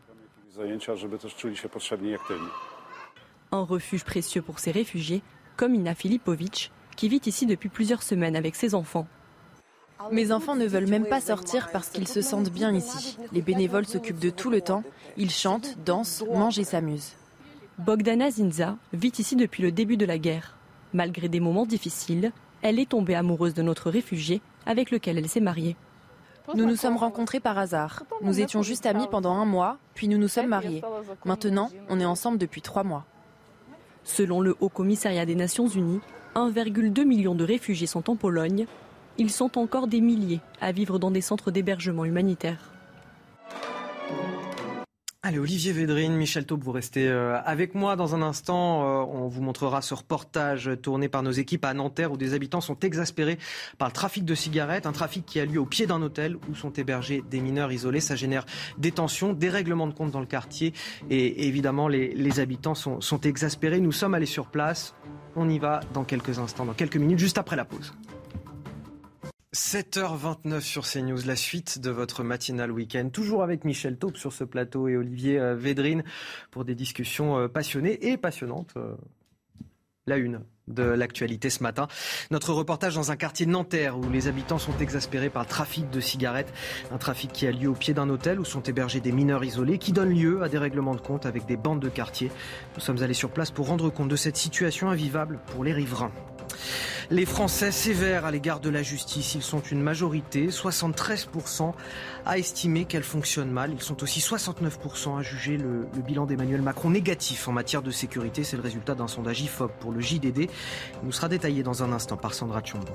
Un 3.51 3.63
refuge 3.63 4.03
précieux 4.03 4.41
pour 4.41 4.60
ces 4.60 4.71
réfugiés, 4.71 5.21
comme 5.58 5.73
Ina 5.73 5.95
Filipovic, 5.95 6.71
qui 6.95 7.10
vit 7.10 7.21
ici 7.25 7.45
depuis 7.45 7.69
plusieurs 7.69 8.03
semaines 8.03 8.36
avec 8.36 8.55
ses 8.55 8.75
enfants. 8.75 9.08
Mes 10.12 10.32
enfants 10.32 10.56
ne 10.56 10.66
veulent 10.66 10.88
même 10.88 11.06
pas 11.06 11.20
sortir 11.20 11.70
parce 11.72 11.90
qu'ils 11.90 12.08
se 12.08 12.22
sentent 12.22 12.50
bien 12.50 12.74
ici. 12.74 13.18
Les 13.34 13.42
bénévoles 13.42 13.86
s'occupent 13.86 14.20
de 14.20 14.30
tout 14.30 14.50
le 14.50 14.62
temps. 14.62 14.84
Ils 15.18 15.30
chantent, 15.30 15.78
dansent, 15.86 16.24
mangent 16.34 16.58
et 16.58 16.64
s'amusent. 16.64 17.16
Bogdana 17.78 18.32
Zinza 18.32 18.78
vit 18.94 19.12
ici 19.20 19.36
depuis 19.36 19.62
le 19.62 19.72
début 19.72 19.98
de 19.98 20.06
la 20.06 20.18
guerre. 20.18 20.56
Malgré 20.94 21.28
des 21.28 21.40
moments 21.40 21.66
difficiles, 21.66 22.32
elle 22.62 22.80
est 22.80 22.90
tombée 22.90 23.16
amoureuse 23.16 23.54
de 23.54 23.62
notre 23.62 23.90
réfugié 23.90 24.42
avec 24.66 24.90
lequel 24.90 25.18
elle 25.18 25.30
s'est 25.30 25.40
mariée. 25.40 25.76
Nous 26.56 26.66
nous 26.66 26.76
sommes 26.76 26.98
rencontrés 26.98 27.40
par 27.40 27.58
hasard. 27.58 28.04
Nous 28.22 28.40
étions 28.40 28.64
juste 28.64 28.86
amis 28.86 29.08
pendant 29.12 29.34
un 29.34 29.46
mois, 29.46 29.78
puis 29.94 30.08
nous 30.08 30.18
nous 30.18 30.28
sommes 30.28 30.48
mariés. 30.48 30.82
Maintenant, 31.26 31.70
on 31.90 32.00
est 32.00 32.06
ensemble 32.06 32.38
depuis 32.38 32.62
trois 32.62 32.84
mois. 32.84 33.06
Selon 34.04 34.42
le 34.42 34.56
Haut 34.60 34.70
Commissariat 34.70 35.26
des 35.26 35.36
Nations 35.36 35.68
Unies, 35.68 36.02
1,2 36.36 37.06
million 37.06 37.36
de 37.36 37.44
réfugiés 37.44 37.86
sont 37.86 38.10
en 38.10 38.16
Pologne 38.16 38.66
ils 39.19 39.29
sont 39.29 39.58
encore 39.58 39.88
des 39.88 40.01
milliers 40.01 40.39
à 40.62 40.71
vivre 40.71 40.97
dans 40.97 41.12
des 41.12 41.21
centres 41.21 41.51
d'hébergement 41.51 42.05
humanitaire. 42.05 42.71
Allez, 45.21 45.38
Olivier 45.38 45.73
Védrine, 45.73 46.15
Michel 46.15 46.45
Taube, 46.45 46.63
vous 46.63 46.71
restez 46.71 47.05
euh, 47.05 47.38
avec 47.43 47.75
moi 47.75 47.97
dans 47.97 48.15
un 48.15 48.21
instant. 48.21 48.84
Euh, 48.84 49.05
on 49.13 49.27
vous 49.27 49.41
montrera 49.41 49.82
ce 49.82 49.93
reportage 49.93 50.71
tourné 50.82 51.10
par 51.10 51.23
nos 51.23 51.32
équipes 51.32 51.65
à 51.65 51.73
Nanterre 51.73 52.13
où 52.13 52.17
des 52.17 52.34
habitants 52.34 52.62
sont 52.62 52.79
exaspérés 52.79 53.38
par 53.77 53.89
le 53.89 53.91
trafic 53.91 54.23
de 54.23 54.34
cigarettes, 54.34 54.86
un 54.86 54.93
trafic 54.93 55.25
qui 55.25 55.41
a 55.41 55.45
lieu 55.45 55.60
au 55.60 55.65
pied 55.65 55.88
d'un 55.88 56.01
hôtel 56.01 56.38
où 56.49 56.55
sont 56.55 56.71
hébergés 56.71 57.21
des 57.29 57.41
mineurs 57.41 57.73
isolés. 57.73 57.99
Ça 57.99 58.15
génère 58.15 58.45
des 58.77 58.93
tensions, 58.93 59.34
des 59.34 59.49
règlements 59.49 59.88
de 59.88 59.93
compte 59.93 60.12
dans 60.12 60.21
le 60.21 60.25
quartier 60.25 60.73
et 61.10 61.47
évidemment 61.47 61.89
les, 61.89 62.39
habitants 62.39 62.75
sont 62.75 63.21
exaspérés. 63.21 63.82
Nous 63.82 63.91
sommes 63.91 64.13
allés 64.13 64.25
sur 64.25 64.45
place. 64.45 64.95
On 65.36 65.49
y 65.49 65.60
va 65.60 65.82
dans 65.93 66.05
quelques 66.05 66.39
instants, 66.39 66.63
dans 66.63 66.73
quelques 66.73 66.95
minutes, 66.95 67.19
juste 67.19 67.38
après 67.38 67.58
la 67.58 67.65
pause. 67.65 67.93
7h29 69.56 70.62
sur 70.62 70.86
CNews, 70.86 71.26
la 71.26 71.36
suite 71.36 71.80
de 71.80 71.90
votre 71.90 72.24
matinal 72.24 72.72
week-end. 72.72 73.10
Toujours 73.10 73.42
avec 73.42 73.66
Michel 73.66 73.98
Taupe 73.98 74.18
sur 74.18 74.32
ce 74.32 74.44
plateau 74.44 74.88
et 74.88 74.96
Olivier 74.96 75.40
euh, 75.40 75.56
Védrine 75.56 76.04
pour 76.52 76.66
des 76.66 76.76
discussions 76.76 77.36
euh, 77.38 77.48
passionnées 77.48 78.10
et 78.10 78.18
passionnantes. 78.18 78.74
Euh, 78.78 78.94
la 80.06 80.18
une 80.18 80.42
de 80.68 80.84
l'actualité 80.84 81.50
ce 81.50 81.64
matin. 81.64 81.88
Notre 82.30 82.54
reportage 82.54 82.94
dans 82.94 83.12
un 83.12 83.16
quartier 83.16 83.48
de 83.48 83.52
Nanterre 83.52 83.98
où 83.98 84.08
les 84.12 84.28
habitants 84.28 84.60
sont 84.60 84.78
exaspérés 84.80 85.32
par 85.32 85.44
le 85.44 85.50
trafic 85.50 85.90
de 85.90 86.00
cigarettes. 86.00 86.54
Un 86.92 87.00
trafic 87.00 87.34
qui 87.34 87.48
a 87.48 87.52
lieu 87.52 87.70
au 87.70 87.74
pied 87.74 87.96
d'un 87.96 88.10
hôtel 88.10 88.40
où 88.40 88.46
sont 88.46 88.62
hébergés 88.62 89.00
des 89.00 89.12
mineurs 89.12 89.44
isolés 89.44 89.80
qui 89.80 89.94
donne 89.94 90.14
lieu 90.14 90.44
à 90.44 90.50
des 90.50 90.60
règlements 90.60 90.96
de 90.96 91.02
compte 91.02 91.26
avec 91.26 91.48
des 91.48 91.58
bandes 91.58 91.80
de 91.80 91.90
quartier. 91.90 92.32
Nous 92.76 92.82
sommes 92.82 93.02
allés 93.02 93.16
sur 93.16 93.32
place 93.32 93.50
pour 93.50 93.68
rendre 93.68 93.90
compte 93.90 94.10
de 94.10 94.16
cette 94.16 94.38
situation 94.38 94.90
invivable 94.90 95.40
pour 95.48 95.64
les 95.64 95.74
riverains. 95.74 96.12
Les 97.12 97.26
Français 97.26 97.72
sévères 97.72 98.26
à 98.26 98.32
l'égard 98.32 98.60
de 98.60 98.70
la 98.70 98.84
justice, 98.84 99.34
ils 99.34 99.42
sont 99.42 99.62
une 99.62 99.82
majorité, 99.82 100.48
73% 100.48 101.74
à 102.26 102.38
estimer 102.38 102.86
qu'elle 102.86 103.04
fonctionne 103.04 103.50
mal. 103.50 103.72
Ils 103.74 103.82
sont 103.82 104.04
aussi 104.04 104.20
69% 104.20 105.18
à 105.18 105.22
juger 105.24 105.58
le, 105.58 105.88
bilan 106.06 106.26
d'Emmanuel 106.26 106.62
Macron 106.62 106.92
négatif 106.92 107.48
en 107.48 107.52
matière 107.52 107.82
de 107.82 107.92
sécurité. 107.92 108.44
C'est 108.44 108.58
le 108.58 108.64
résultat 108.64 108.94
d'un 108.94 109.08
sondage 109.08 109.42
IFOP 109.42 109.72
pour 109.80 109.92
le 109.92 110.02
JDD. 110.02 110.42
Il 110.42 110.50
nous 111.04 111.12
sera 111.12 111.30
détaillé 111.30 111.64
dans 111.64 111.84
un 111.84 111.92
instant 111.92 112.18
par 112.18 112.34
Sandra 112.34 112.62
Tchombo. 112.62 112.94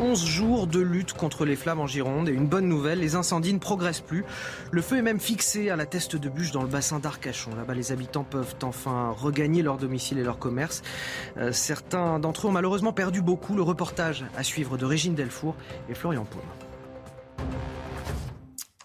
11 0.00 0.24
jours 0.26 0.66
de 0.66 0.80
lutte 0.80 1.14
contre 1.14 1.44
les 1.44 1.56
flammes 1.56 1.80
en 1.80 1.86
Gironde 1.86 2.28
et 2.28 2.32
une 2.32 2.46
bonne 2.46 2.68
nouvelle, 2.68 3.00
les 3.00 3.14
incendies 3.14 3.54
ne 3.54 3.58
progressent 3.58 4.00
plus. 4.00 4.24
Le 4.70 4.82
feu 4.82 4.98
est 4.98 5.02
même 5.02 5.20
fixé 5.20 5.70
à 5.70 5.76
la 5.76 5.86
teste 5.86 6.16
de 6.16 6.28
bûche 6.28 6.52
dans 6.52 6.62
le 6.62 6.68
bassin 6.68 6.98
d'Arcachon. 6.98 7.50
Là-bas, 7.56 7.74
les 7.74 7.92
habitants 7.92 8.24
peuvent 8.24 8.54
enfin 8.62 9.14
regagner 9.16 9.62
leur 9.62 9.78
domicile 9.78 10.18
et 10.18 10.24
leur 10.24 10.38
commerce. 10.38 10.82
Euh, 11.38 11.52
certains 11.52 12.18
d'entre 12.18 12.46
eux 12.46 12.50
ont 12.50 12.52
malheureusement 12.52 12.92
perdu 12.92 13.22
beaucoup. 13.22 13.54
Le 13.54 13.62
reportage 13.62 14.24
à 14.36 14.42
suivre 14.42 14.76
de 14.76 14.84
Régine 14.84 15.14
Delfour 15.14 15.56
et 15.88 15.94
Florian 15.94 16.24
Paume. 16.24 17.46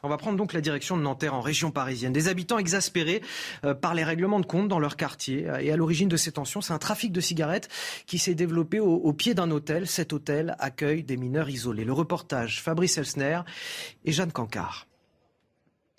On 0.03 0.09
va 0.09 0.17
prendre 0.17 0.37
donc 0.37 0.53
la 0.53 0.61
direction 0.61 0.97
de 0.97 1.03
Nanterre 1.03 1.35
en 1.35 1.41
région 1.41 1.69
parisienne. 1.69 2.11
Des 2.11 2.27
habitants 2.27 2.57
exaspérés 2.57 3.21
euh, 3.63 3.75
par 3.75 3.93
les 3.93 4.03
règlements 4.03 4.39
de 4.39 4.47
compte 4.47 4.67
dans 4.67 4.79
leur 4.79 4.95
quartier. 4.95 5.47
Et 5.61 5.71
à 5.71 5.77
l'origine 5.77 6.09
de 6.09 6.17
ces 6.17 6.31
tensions, 6.31 6.61
c'est 6.61 6.73
un 6.73 6.79
trafic 6.79 7.11
de 7.11 7.21
cigarettes 7.21 7.69
qui 8.07 8.17
s'est 8.17 8.33
développé 8.33 8.79
au, 8.79 9.13
pied 9.13 9.35
d'un 9.35 9.51
hôtel. 9.51 9.87
Cet 9.87 10.11
hôtel 10.11 10.55
accueille 10.57 11.03
des 11.03 11.17
mineurs 11.17 11.49
isolés. 11.49 11.85
Le 11.85 11.93
reportage 11.93 12.61
Fabrice 12.61 12.97
Elsner 12.97 13.41
et 14.03 14.11
Jeanne 14.11 14.31
Cancard. 14.31 14.87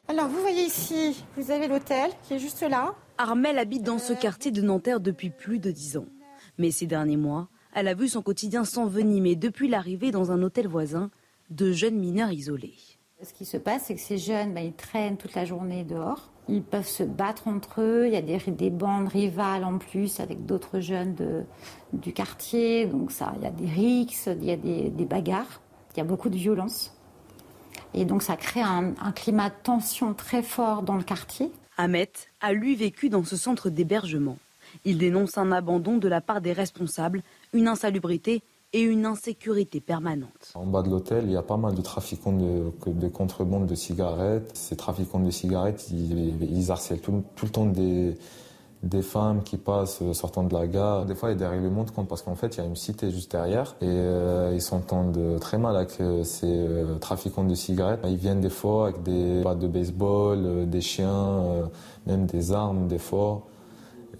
Alors 0.08 0.26
vous 0.26 0.40
voyez 0.40 0.64
ici, 0.64 1.24
vous 1.36 1.52
avez 1.52 1.68
l'hôtel 1.68 2.10
qui 2.24 2.34
est 2.34 2.38
juste 2.40 2.62
là. 2.62 2.96
Armelle 3.18 3.58
habite 3.58 3.84
dans 3.84 3.98
ce 3.98 4.12
quartier 4.12 4.50
de 4.50 4.62
Nanterre 4.62 4.98
depuis 4.98 5.30
plus 5.30 5.60
de 5.60 5.70
dix 5.70 5.96
ans. 5.96 6.06
Mais 6.58 6.72
ces 6.72 6.86
derniers 6.86 7.16
mois, 7.16 7.48
elle 7.72 7.86
a 7.86 7.94
vu 7.94 8.08
son 8.08 8.20
quotidien 8.20 8.64
s'envenimer 8.64 9.36
depuis 9.36 9.68
l'arrivée 9.68 10.10
dans 10.10 10.32
un 10.32 10.42
hôtel 10.42 10.66
voisin 10.66 11.10
de 11.50 11.72
jeunes 11.72 11.98
mineurs 11.98 12.32
isolés. 12.32 12.74
Ce 13.22 13.32
qui 13.32 13.44
se 13.44 13.56
passe, 13.56 13.84
c'est 13.84 13.94
que 13.94 14.00
ces 14.00 14.18
jeunes, 14.18 14.52
ben, 14.52 14.64
ils 14.64 14.72
traînent 14.72 15.16
toute 15.16 15.34
la 15.34 15.44
journée 15.44 15.84
dehors. 15.84 16.30
Ils 16.48 16.62
peuvent 16.62 16.88
se 16.88 17.04
battre 17.04 17.46
entre 17.46 17.80
eux. 17.80 18.06
Il 18.08 18.12
y 18.12 18.16
a 18.16 18.22
des, 18.22 18.38
des 18.50 18.70
bandes 18.70 19.06
rivales 19.06 19.64
en 19.64 19.78
plus 19.78 20.18
avec 20.18 20.44
d'autres 20.44 20.80
jeunes 20.80 21.14
du 21.92 22.12
quartier. 22.12 22.86
Donc 22.86 23.12
ça, 23.12 23.32
il 23.36 23.44
y 23.44 23.46
a 23.46 23.52
des 23.52 23.66
rixes, 23.66 24.28
il 24.28 24.44
y 24.44 24.50
a 24.50 24.56
des, 24.56 25.04
bagarres. 25.04 25.60
Il 25.94 25.98
y 25.98 26.00
a 26.00 26.04
beaucoup 26.04 26.30
de 26.30 26.36
violence. 26.36 26.96
Et 27.94 28.04
donc 28.04 28.22
ça 28.22 28.36
crée 28.36 28.62
un, 28.62 28.94
un 29.00 29.12
climat 29.12 29.50
de 29.50 29.54
tension 29.62 30.14
très 30.14 30.42
fort 30.42 30.82
dans 30.82 30.96
le 30.96 31.04
quartier. 31.04 31.52
Ahmet 31.76 32.10
a 32.40 32.52
lui 32.52 32.74
vécu 32.74 33.08
dans 33.08 33.22
ce 33.22 33.36
centre 33.36 33.70
d'hébergement. 33.70 34.38
Il 34.84 34.98
dénonce 34.98 35.38
un 35.38 35.52
abandon 35.52 35.98
de 35.98 36.08
la 36.08 36.20
part 36.20 36.40
des 36.40 36.52
responsables, 36.52 37.22
une 37.52 37.68
insalubrité 37.68 38.42
et 38.72 38.80
une 38.80 39.04
insécurité 39.04 39.80
permanente. 39.80 40.52
En 40.54 40.66
bas 40.66 40.82
de 40.82 40.88
l'hôtel, 40.88 41.24
il 41.26 41.32
y 41.32 41.36
a 41.36 41.42
pas 41.42 41.58
mal 41.58 41.74
de 41.74 41.82
trafiquants 41.82 42.32
de, 42.32 42.72
de 42.86 43.08
contrebande 43.08 43.66
de 43.66 43.74
cigarettes. 43.74 44.50
Ces 44.54 44.76
trafiquants 44.76 45.20
de 45.20 45.30
cigarettes, 45.30 45.90
ils, 45.90 46.70
harcèlent 46.70 47.00
tout, 47.00 47.22
le 47.42 47.48
temps 47.48 47.66
des, 47.66 48.16
femmes 49.02 49.42
qui 49.42 49.58
passent 49.58 50.02
sortant 50.12 50.44
de 50.44 50.54
la 50.54 50.66
gare. 50.66 51.04
Des 51.04 51.14
fois, 51.14 51.28
il 51.28 51.32
y 51.32 51.34
a 51.34 51.38
des 51.38 51.46
règlements 51.46 51.84
de 51.84 51.90
compte 51.90 52.08
parce 52.08 52.22
qu'en 52.22 52.34
fait, 52.34 52.56
il 52.56 52.60
y 52.60 52.62
a 52.62 52.66
une 52.66 52.76
cité 52.76 53.10
juste 53.10 53.30
derrière 53.32 53.76
et 53.82 54.54
ils 54.54 54.62
s'entendent 54.62 55.38
très 55.38 55.58
mal 55.58 55.76
avec 55.76 55.90
ces 56.24 56.66
trafiquants 57.00 57.44
de 57.44 57.54
cigarettes. 57.54 58.00
Ils 58.04 58.16
viennent 58.16 58.40
des 58.40 58.50
fois 58.50 58.88
avec 58.88 59.02
des 59.02 59.42
battes 59.42 59.58
de 59.58 59.68
baseball, 59.68 60.68
des 60.68 60.80
chiens, 60.80 61.68
même 62.06 62.24
des 62.24 62.52
armes 62.52 62.88
des 62.88 62.98
fois 62.98 63.46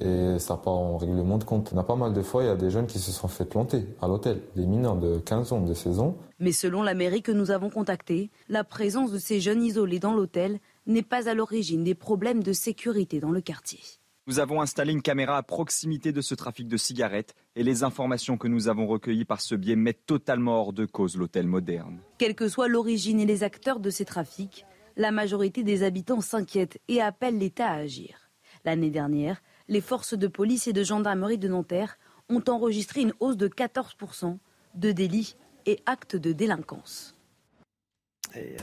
et 0.04 0.38
ça 0.38 0.56
part 0.56 0.74
en 0.74 0.96
règlement 0.96 1.38
de 1.38 1.44
compte. 1.44 1.70
Il 1.72 1.76
y 1.76 1.78
a 1.78 1.82
pas 1.84 1.96
mal 1.96 2.12
de 2.12 2.22
fois, 2.22 2.42
il 2.42 2.46
y 2.46 2.50
a 2.50 2.56
des 2.56 2.70
jeunes 2.70 2.86
qui 2.86 2.98
se 2.98 3.12
sont 3.12 3.28
fait 3.28 3.44
planter 3.44 3.86
à 4.00 4.08
l'hôtel, 4.08 4.40
des 4.56 4.66
mineurs 4.66 4.96
de 4.96 5.18
15 5.18 5.52
ans, 5.52 5.60
de 5.60 5.74
16 5.74 6.00
ans. 6.00 6.16
Mais 6.38 6.52
selon 6.52 6.82
la 6.82 6.94
mairie 6.94 7.22
que 7.22 7.32
nous 7.32 7.50
avons 7.50 7.70
contactée, 7.70 8.30
la 8.48 8.64
présence 8.64 9.12
de 9.12 9.18
ces 9.18 9.40
jeunes 9.40 9.62
isolés 9.62 9.98
dans 10.00 10.14
l'hôtel 10.14 10.58
n'est 10.86 11.02
pas 11.02 11.28
à 11.28 11.34
l'origine 11.34 11.84
des 11.84 11.94
problèmes 11.94 12.42
de 12.42 12.52
sécurité 12.52 13.20
dans 13.20 13.30
le 13.30 13.40
quartier. 13.40 13.80
Nous 14.28 14.38
avons 14.38 14.60
installé 14.60 14.92
une 14.92 15.02
caméra 15.02 15.36
à 15.36 15.42
proximité 15.42 16.12
de 16.12 16.20
ce 16.20 16.36
trafic 16.36 16.68
de 16.68 16.76
cigarettes 16.76 17.34
et 17.56 17.64
les 17.64 17.82
informations 17.82 18.38
que 18.38 18.46
nous 18.46 18.68
avons 18.68 18.86
recueillies 18.86 19.24
par 19.24 19.40
ce 19.40 19.56
biais 19.56 19.74
mettent 19.74 20.06
totalement 20.06 20.60
hors 20.60 20.72
de 20.72 20.86
cause 20.86 21.16
l'hôtel 21.16 21.48
moderne. 21.48 21.98
Quelle 22.18 22.36
que 22.36 22.48
soit 22.48 22.68
l'origine 22.68 23.18
et 23.18 23.26
les 23.26 23.42
acteurs 23.42 23.80
de 23.80 23.90
ces 23.90 24.04
trafics, 24.04 24.64
la 24.96 25.10
majorité 25.10 25.64
des 25.64 25.82
habitants 25.82 26.20
s'inquiètent 26.20 26.80
et 26.86 27.00
appellent 27.00 27.38
l'État 27.38 27.68
à 27.68 27.74
agir. 27.74 28.30
L'année 28.64 28.90
dernière, 28.90 29.42
les 29.72 29.80
forces 29.80 30.12
de 30.12 30.28
police 30.28 30.68
et 30.68 30.74
de 30.74 30.85
gendarmerie 30.85 31.38
de 31.38 31.48
Nanterre 31.48 31.98
ont 32.28 32.42
enregistré 32.48 33.00
une 33.00 33.14
hausse 33.20 33.38
de 33.38 33.48
14% 33.48 34.37
de 34.74 34.92
délits 34.92 35.35
et 35.64 35.80
actes 35.87 36.14
de 36.14 36.32
délinquance. 36.32 37.16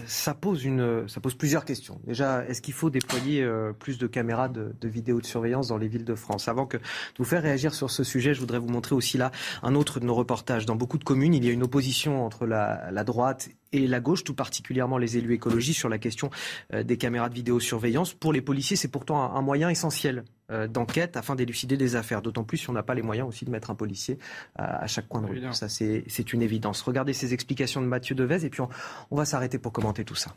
ça 0.06 0.36
pose, 0.36 0.64
plusieurs 1.36 1.66
questions. 1.66 2.00
Déjà, 2.06 2.46
est-ce 2.46 2.62
qu'il 2.62 2.76
faut 2.76 2.92
déployer 2.92 3.42
euh, 3.42 3.74
plus 3.74 3.98
de 3.98 4.06
caméras 4.06 4.50
de, 4.50 4.76
de, 4.80 4.88
vidéo 4.88 5.20
de 5.20 5.26
surveillance 5.26 5.70
dans 5.70 5.78
les 5.78 5.88
villes 5.88 6.06
de 6.06 6.16
France? 6.16 6.48
Avant 6.48 6.68
que 6.68 6.78
de 6.78 6.84
vous 7.18 7.26
faire 7.26 7.42
réagir 7.42 7.74
sur 7.74 7.90
ce 7.90 8.04
sujet, 8.04 8.36
je 8.36 8.40
voudrais 8.40 8.60
vous 8.60 8.70
montrer 8.70 8.94
aussi 8.94 9.18
là 9.18 9.32
un 9.64 9.74
autre 9.74 10.00
de 10.00 10.06
nos 10.06 10.16
reportages. 10.16 10.68
Dans 10.68 10.76
beaucoup 10.76 11.00
de 11.00 11.04
communes, 11.04 11.34
il 11.34 11.44
y 11.44 11.50
a 11.50 11.52
une 11.52 11.64
opposition 11.64 12.24
entre 12.24 12.46
la, 12.46 12.92
la 12.92 13.04
droite 13.04 13.50
et 13.72 13.88
la 13.88 14.00
gauche, 14.00 14.24
tout 14.24 14.34
particulièrement 14.34 14.98
les 14.98 15.18
élus 15.18 15.34
écologistes, 15.34 15.80
sur 15.80 15.90
la 15.90 15.98
question 15.98 16.30
euh, 16.74 16.84
des 16.84 16.98
caméras 16.98 17.30
de 17.30 17.36
vidéosurveillance. 17.36 18.14
Pour 18.14 18.34
les 18.34 18.42
policiers, 18.42 18.76
c'est 18.76 18.88
pourtant 18.88 19.36
un, 19.36 19.42
moyen 19.42 19.70
essentiel 19.70 20.24
euh, 20.52 20.68
d'enquête 20.68 21.18
afin 21.18 21.36
d'élucider 21.36 21.78
des 21.78 21.96
affaires. 21.96 22.22
D'autant 22.22 22.44
plus 22.44 22.58
si 22.58 22.70
on 22.70 22.74
n'a 22.74 22.84
pas 22.84 22.94
les 22.94 23.02
moyens 23.02 23.28
aussi 23.28 23.46
de 23.46 23.52
mettre 23.52 23.72
un 23.72 23.76
policier 23.76 24.18
à, 24.56 24.88
chaque 24.88 25.08
coin 25.08 25.22
de 25.22 25.28
rue. 25.28 25.42
Ça, 25.54 25.70
c'est 25.70 26.34
une 26.34 26.42
évidence. 26.42 26.82
Regardez 26.82 27.14
ces 27.14 27.34
explications 27.34 27.82
de 27.82 27.88
Mathieu 27.88 28.16
Devez 28.16 28.46
et 28.46 28.50
puis 28.50 28.62
on 29.12 29.16
va 29.16 29.26
s'arrêter 29.26 29.60
pour 29.60 29.72
commenter 29.72 30.04
tout 30.04 30.16
ça. 30.16 30.36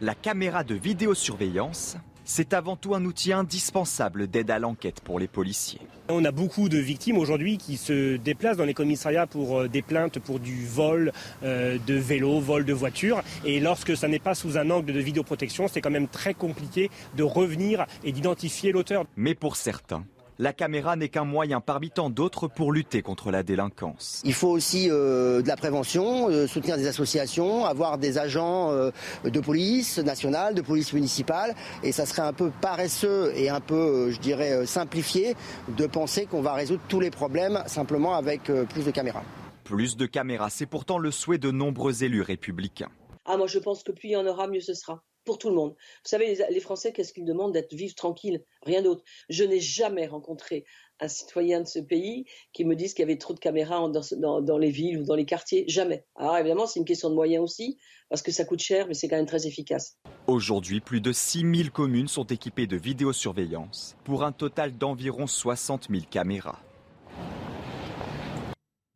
La 0.00 0.14
caméra 0.14 0.64
de 0.64 0.74
vidéosurveillance 0.74 1.96
c'est 2.24 2.52
avant 2.52 2.76
tout 2.76 2.94
un 2.94 3.04
outil 3.04 3.32
indispensable 3.32 4.26
d'aide 4.28 4.50
à 4.50 4.58
l'enquête 4.58 5.00
pour 5.00 5.18
les 5.18 5.28
policiers. 5.28 5.80
On 6.08 6.24
a 6.24 6.32
beaucoup 6.32 6.68
de 6.68 6.78
victimes 6.78 7.16
aujourd'hui 7.16 7.56
qui 7.56 7.76
se 7.76 8.16
déplacent 8.16 8.58
dans 8.58 8.64
les 8.64 8.74
commissariats 8.74 9.26
pour 9.26 9.60
euh, 9.60 9.68
des 9.68 9.82
plaintes 9.82 10.18
pour 10.18 10.38
du 10.38 10.66
vol 10.66 11.12
euh, 11.42 11.78
de 11.86 11.94
vélos, 11.94 12.40
vol 12.40 12.64
de 12.64 12.72
voitures. 12.72 13.22
Et 13.44 13.60
lorsque 13.60 13.96
ça 13.96 14.08
n'est 14.08 14.18
pas 14.18 14.34
sous 14.34 14.58
un 14.58 14.70
angle 14.70 14.92
de 14.92 15.00
vidéoprotection, 15.00 15.68
c'est 15.68 15.80
quand 15.80 15.90
même 15.90 16.08
très 16.08 16.34
compliqué 16.34 16.90
de 17.16 17.22
revenir 17.22 17.86
et 18.04 18.12
d'identifier 18.12 18.72
l'auteur. 18.72 19.04
Mais 19.16 19.34
pour 19.34 19.56
certains, 19.56 20.04
la 20.38 20.52
caméra 20.52 20.96
n'est 20.96 21.08
qu'un 21.08 21.24
moyen 21.24 21.60
parmi 21.60 21.90
tant 21.90 22.10
d'autres 22.10 22.48
pour 22.48 22.72
lutter 22.72 23.02
contre 23.02 23.30
la 23.30 23.42
délinquance. 23.42 24.20
Il 24.24 24.34
faut 24.34 24.48
aussi 24.48 24.90
euh, 24.90 25.42
de 25.42 25.48
la 25.48 25.56
prévention, 25.56 26.28
euh, 26.28 26.46
soutenir 26.46 26.76
des 26.76 26.86
associations, 26.86 27.64
avoir 27.64 27.98
des 27.98 28.18
agents 28.18 28.70
euh, 28.70 28.90
de 29.24 29.40
police 29.40 29.98
nationale, 29.98 30.54
de 30.54 30.62
police 30.62 30.92
municipale, 30.92 31.54
et 31.82 31.92
ça 31.92 32.06
serait 32.06 32.22
un 32.22 32.32
peu 32.32 32.50
paresseux 32.60 33.32
et 33.36 33.48
un 33.48 33.60
peu, 33.60 34.10
je 34.10 34.18
dirais, 34.18 34.66
simplifié 34.66 35.36
de 35.68 35.86
penser 35.86 36.26
qu'on 36.26 36.42
va 36.42 36.54
résoudre 36.54 36.82
tous 36.88 37.00
les 37.00 37.10
problèmes 37.10 37.62
simplement 37.66 38.14
avec 38.14 38.44
plus 38.44 38.84
de 38.84 38.90
caméras. 38.90 39.22
Plus 39.64 39.96
de 39.96 40.06
caméras, 40.06 40.50
c'est 40.50 40.66
pourtant 40.66 40.98
le 40.98 41.10
souhait 41.10 41.38
de 41.38 41.50
nombreux 41.50 42.04
élus 42.04 42.22
républicains. 42.22 42.90
Ah, 43.24 43.36
moi 43.36 43.46
je 43.46 43.58
pense 43.58 43.82
que 43.82 43.92
plus 43.92 44.08
il 44.08 44.12
y 44.12 44.16
en 44.16 44.26
aura, 44.26 44.48
mieux 44.48 44.60
ce 44.60 44.74
sera 44.74 45.02
pour 45.24 45.38
tout 45.38 45.48
le 45.48 45.54
monde. 45.54 45.70
Vous 45.70 46.08
savez, 46.08 46.36
les, 46.50 46.60
Français, 46.60 46.92
qu'est-ce 46.92 47.12
qu'ils 47.12 47.24
demandent 47.24 47.52
D'être 47.52 47.72
vivre 47.72 47.94
tranquille, 47.94 48.42
rien 48.62 48.82
d'autre. 48.82 49.02
Je 49.28 49.44
n'ai 49.44 49.60
jamais 49.60 50.06
rencontré 50.06 50.64
un 51.00 51.08
citoyen 51.08 51.60
de 51.60 51.66
ce 51.66 51.78
pays 51.78 52.24
qui 52.52 52.64
me 52.64 52.76
dise 52.76 52.94
qu'il 52.94 53.02
y 53.02 53.04
avait 53.04 53.18
trop 53.18 53.34
de 53.34 53.40
caméras 53.40 53.88
dans, 53.88 54.58
les 54.58 54.70
villes 54.70 54.98
ou 54.98 55.04
dans 55.04 55.16
les 55.16 55.24
quartiers. 55.24 55.64
Jamais. 55.68 56.04
Alors 56.16 56.36
évidemment, 56.36 56.66
c'est 56.66 56.78
une 56.78 56.86
question 56.86 57.10
de 57.10 57.14
moyens 57.14 57.42
aussi, 57.42 57.78
parce 58.08 58.22
que 58.22 58.30
ça 58.30 58.44
coûte 58.44 58.60
cher, 58.60 58.86
mais 58.86 58.94
c'est 58.94 59.08
quand 59.08 59.16
même 59.16 59.26
très 59.26 59.46
efficace. 59.46 59.98
Aujourd'hui, 60.26 60.80
plus 60.80 61.00
de 61.00 61.12
6000 61.12 61.70
communes 61.70 62.08
sont 62.08 62.24
équipées 62.24 62.66
de 62.66 62.76
vidéosurveillance, 62.76 63.96
pour 64.04 64.24
un 64.24 64.32
total 64.32 64.76
d'environ 64.76 65.26
60 65.26 65.88
000 65.90 66.02
caméras. 66.10 66.60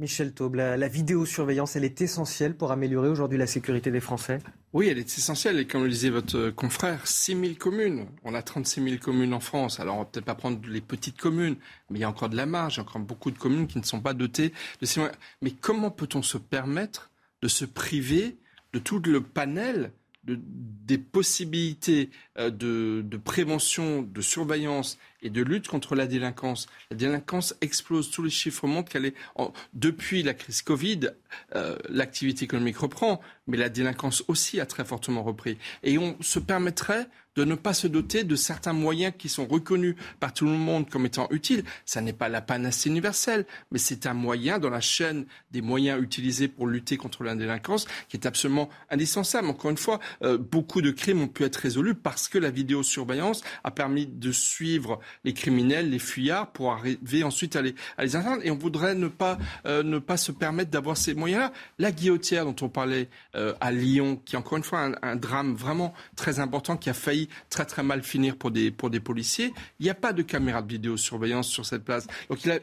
Michel 0.01 0.33
Taube, 0.33 0.55
la, 0.55 0.87
vidéosurveillance, 0.87 1.75
elle 1.75 1.83
est 1.83 2.01
essentielle 2.01 2.55
pour 2.57 2.71
améliorer 2.71 3.09
aujourd'hui 3.09 3.37
la 3.37 3.49
sécurité 3.49 3.91
des 3.91 3.99
Français? 3.99 4.39
Oui, 4.73 4.87
elle 4.87 4.99
est 4.99 5.19
essentielle. 5.19 5.59
Et 5.59 5.67
comme 5.67 5.83
le 5.83 5.89
disait 5.89 6.11
votre 6.11 6.51
confrère, 6.51 7.05
6 7.05 7.35
000 7.35 7.55
communes. 7.59 8.07
On 8.23 8.33
a 8.33 8.41
36 8.41 8.81
000 8.81 8.97
communes 8.99 9.35
en 9.35 9.41
France. 9.41 9.81
Alors, 9.81 9.97
on 9.97 9.99
va 9.99 10.05
peut-être 10.05 10.25
pas 10.25 10.37
prendre 10.37 10.61
les 10.69 10.81
petites 10.81 11.21
communes, 11.21 11.57
mais 11.91 11.99
il 11.99 12.03
y 12.03 12.05
a 12.05 12.09
encore 12.09 12.29
de 12.29 12.37
la 12.37 12.47
marge. 12.47 12.75
Il 12.75 12.77
y 12.77 12.81
a 12.81 12.83
encore 12.85 13.01
beaucoup 13.01 13.33
de 13.33 13.39
communes 13.39 13.67
qui 13.67 13.77
ne 13.79 13.83
sont 13.83 14.01
pas 14.01 14.15
dotées 14.15 14.53
de 14.81 14.87
ces 14.87 15.01
moyens. 15.01 15.19
Mais 15.43 15.51
comment 15.51 15.91
peut-on 15.91 16.23
se 16.23 16.39
permettre 16.39 17.11
de 17.43 17.49
se 17.49 17.65
priver 17.65 18.39
de 18.73 18.79
tout 18.79 19.01
le 19.01 19.21
panel 19.21 19.91
des 20.37 20.99
possibilités 20.99 22.11
euh, 22.39 22.51
de, 22.51 23.17
prévention, 23.17 24.03
de 24.03 24.21
surveillance 24.21 24.99
et 25.23 25.31
de 25.31 25.43
lutte 25.43 25.69
contre 25.69 25.95
la 25.95 26.07
délinquance. 26.07 26.67
La 26.91 26.97
délinquance 26.97 27.55
explose. 27.61 28.11
Tous 28.11 28.23
les 28.23 28.31
chiffres 28.31 28.67
montrent 28.67 28.91
qu'elle 28.91 29.07
est 29.07 29.15
depuis 29.75 30.23
la 30.23 30.35
crise 30.35 30.63
Covid, 30.63 31.11
euh, 31.55 31.77
l'activité 31.89 32.45
économique 32.45 32.79
reprend, 32.79 33.21
mais 33.47 33.57
la 33.57 33.69
délinquance 33.69 34.25
aussi 34.29 34.61
a 34.61 34.67
très 34.67 34.85
fortement 34.85 35.23
repris. 35.23 35.59
Et 35.83 35.99
on 35.99 36.17
se 36.21 36.39
permettrait 36.39 37.09
de 37.39 37.45
ne 37.45 37.55
pas 37.55 37.73
se 37.73 37.87
doter 37.87 38.25
de 38.25 38.35
certains 38.35 38.73
moyens 38.73 39.15
qui 39.17 39.29
sont 39.29 39.47
reconnus 39.47 39.95
par 40.19 40.35
tout 40.35 40.45
le 40.45 40.51
monde 40.51 40.91
comme 40.91 41.07
étant 41.07 41.29
utiles. 41.31 41.63
Ça 41.85 42.01
n'est 42.01 42.13
pas 42.13 42.29
la 42.29 42.41
panacée 42.41 42.89
universelle, 42.89 43.47
mais 43.71 43.79
c'est 43.79 44.07
un 44.07 44.15
moyen 44.15 44.59
dans 44.59 44.71
la 44.71 44.81
chaîne 44.81 45.25
des 45.53 45.63
moyens 45.63 46.03
utilisés 46.03 46.49
pour 46.49 46.67
lutter 46.67 46.97
contre 46.97 47.23
la 47.23 47.37
délinquance 47.37 47.87
qui 48.09 48.17
est 48.17 48.27
absolument 48.27 48.69
indispensable. 48.91 49.47
Encore 49.47 49.71
une 49.71 49.77
fois, 49.77 50.01
euh, 50.25 50.37
beaucoup 50.37 50.83
de 50.83 50.91
crimes 50.91 51.23
ont 51.23 51.29
pu 51.29 51.45
être 51.45 51.57
résolus 51.57 51.95
parce 51.95 52.27
que 52.27 52.39
la 52.39 52.51
vidéosurveillance 52.51 53.45
a 53.63 53.71
permis 53.71 54.07
de 54.07 54.33
suivre 54.33 54.99
les 55.25 55.33
criminels, 55.33 55.91
les 55.91 55.99
fuyards, 55.99 56.53
pour 56.53 56.73
arriver 56.73 57.25
ensuite 57.25 57.57
à 57.57 57.63
les, 57.63 57.75
à 57.97 58.05
les 58.05 58.17
atteindre. 58.17 58.43
Et 58.45 58.51
on 58.51 58.57
voudrait 58.57 58.95
ne 58.95 59.09
pas, 59.09 59.39
euh, 59.67 59.83
ne 59.83 59.99
pas 59.99 60.17
se 60.17 60.33
permettre 60.33 60.71
d'avoir 60.71 60.97
ces 60.97 61.15
moyens-là. 61.15 61.53
La 61.79 61.93
guillotière 61.93 62.45
dont 62.45 62.57
on 62.61 62.69
parlait 62.69 63.09
euh, 63.35 63.55
à 63.61 63.73
Lyon, 63.73 64.21
qui 64.25 64.35
est 64.35 64.39
encore 64.39 64.59
une 64.59 64.65
fois 64.65 64.91
un, 65.03 65.17
drame 65.17 65.55
vraiment 65.55 65.95
très 66.17 66.39
important 66.39 66.77
qui 66.77 66.91
a 66.91 66.95
failli 66.95 67.29
très 67.51 67.65
très 67.65 67.83
mal 67.83 68.03
finir 68.03 68.37
pour 68.37 68.51
des, 68.51 68.71
pour 68.71 68.91
des 68.91 69.01
policiers. 69.01 69.53
Il 69.81 69.85
n'y 69.85 69.91
a 69.91 69.95
pas 69.95 70.13
de 70.13 70.23
caméra 70.23 70.63
de 70.63 70.69
vidéosurveillance 70.69 71.49
sur 71.49 71.67
cette 71.67 71.85
place. 71.85 72.07
Donc 72.29 72.45
il 72.45 72.53
a, 72.53 72.59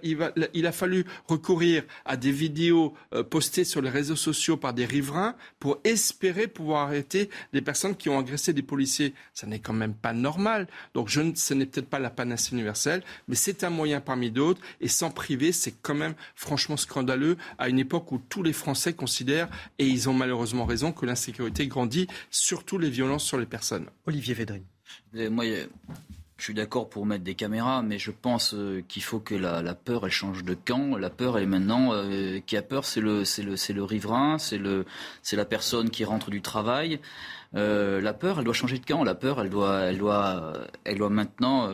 il 0.53 0.67
a 0.67 0.71
fallu 0.71 1.05
recourir 1.27 1.83
à 2.05 2.17
des 2.17 2.31
vidéos 2.31 2.93
euh, 3.13 3.23
postées 3.23 3.63
sur 3.63 3.81
les 3.81 3.89
réseaux 3.89 4.15
sociaux 4.15 4.57
par 4.57 4.73
des 4.73 4.85
riverains 4.85 5.35
pour 5.59 5.79
espérer 5.83 6.47
pouvoir 6.47 6.87
arrêter 6.87 7.29
des 7.53 7.61
personnes 7.61 7.95
qui 7.95 8.09
ont 8.09 8.19
agressé 8.19 8.53
des 8.53 8.61
policiers. 8.61 9.13
Ça 9.33 9.47
n'est 9.47 9.59
quand 9.59 9.73
même 9.73 9.93
pas 9.93 10.13
normal. 10.13 10.67
Donc 10.93 11.09
je, 11.09 11.21
ce 11.35 11.53
n'est 11.53 11.65
peut-être 11.65 11.89
pas 11.89 11.99
la 11.99 12.09
panacée 12.09 12.34
universelle, 12.51 13.03
mais 13.27 13.35
c'est 13.35 13.63
un 13.63 13.69
moyen 13.69 14.01
parmi 14.01 14.31
d'autres. 14.31 14.61
Et 14.81 14.87
sans 14.87 15.11
priver, 15.11 15.51
c'est 15.51 15.73
quand 15.81 15.95
même 15.95 16.15
franchement 16.35 16.77
scandaleux 16.77 17.37
à 17.57 17.69
une 17.69 17.79
époque 17.79 18.11
où 18.11 18.21
tous 18.29 18.43
les 18.43 18.53
Français 18.53 18.93
considèrent, 18.93 19.49
et 19.79 19.87
ils 19.87 20.09
ont 20.09 20.13
malheureusement 20.13 20.65
raison, 20.65 20.91
que 20.91 21.05
l'insécurité 21.05 21.67
grandit, 21.67 22.07
surtout 22.29 22.77
les 22.77 22.89
violences 22.89 23.23
sur 23.23 23.37
les 23.37 23.45
personnes. 23.45 23.87
Olivier 24.05 24.33
Védrine. 24.33 24.63
Moi, 25.13 25.45
je 26.37 26.43
suis 26.43 26.53
d'accord 26.53 26.89
pour 26.89 27.05
mettre 27.05 27.23
des 27.23 27.35
caméras, 27.35 27.81
mais 27.81 27.97
je 27.97 28.11
pense 28.11 28.53
euh, 28.53 28.83
qu'il 28.89 29.03
faut 29.03 29.19
que 29.19 29.35
la, 29.35 29.73
peur, 29.73 30.05
elle 30.05 30.11
change 30.11 30.43
de 30.43 30.53
camp. 30.53 30.97
La 30.97 31.09
peur, 31.09 31.37
elle 31.37 31.43
est 31.43 31.47
maintenant, 31.47 31.93
euh, 31.93 32.39
qui 32.45 32.57
a 32.57 32.61
peur, 32.61 32.83
c'est 32.83 32.99
le, 32.99 33.23
c'est 33.23 33.41
le, 33.41 33.55
c'est 33.55 33.71
le 33.71 33.83
riverain, 33.83 34.37
c'est 34.37 34.57
le, 34.57 34.85
c'est 35.21 35.37
la 35.37 35.45
personne 35.45 35.89
qui 35.89 36.03
rentre 36.03 36.29
du 36.31 36.41
travail. 36.41 36.99
Euh, 37.55 38.01
la 38.01 38.13
peur, 38.13 38.39
elle 38.39 38.45
doit 38.45 38.53
changer 38.53 38.79
de 38.79 38.85
camp. 38.85 39.03
La 39.03 39.15
peur, 39.15 39.41
elle 39.41 39.49
doit, 39.49 39.91
doit 39.91 41.09
maintenant 41.09 41.69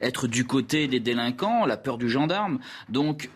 être 0.00 0.26
du 0.26 0.44
côté 0.44 0.88
des 0.88 1.00
délinquants. 1.00 1.66
La 1.66 1.76
peur 1.76 1.98
du 1.98 2.08
gendarme. 2.08 2.58
Donc, 2.88 3.30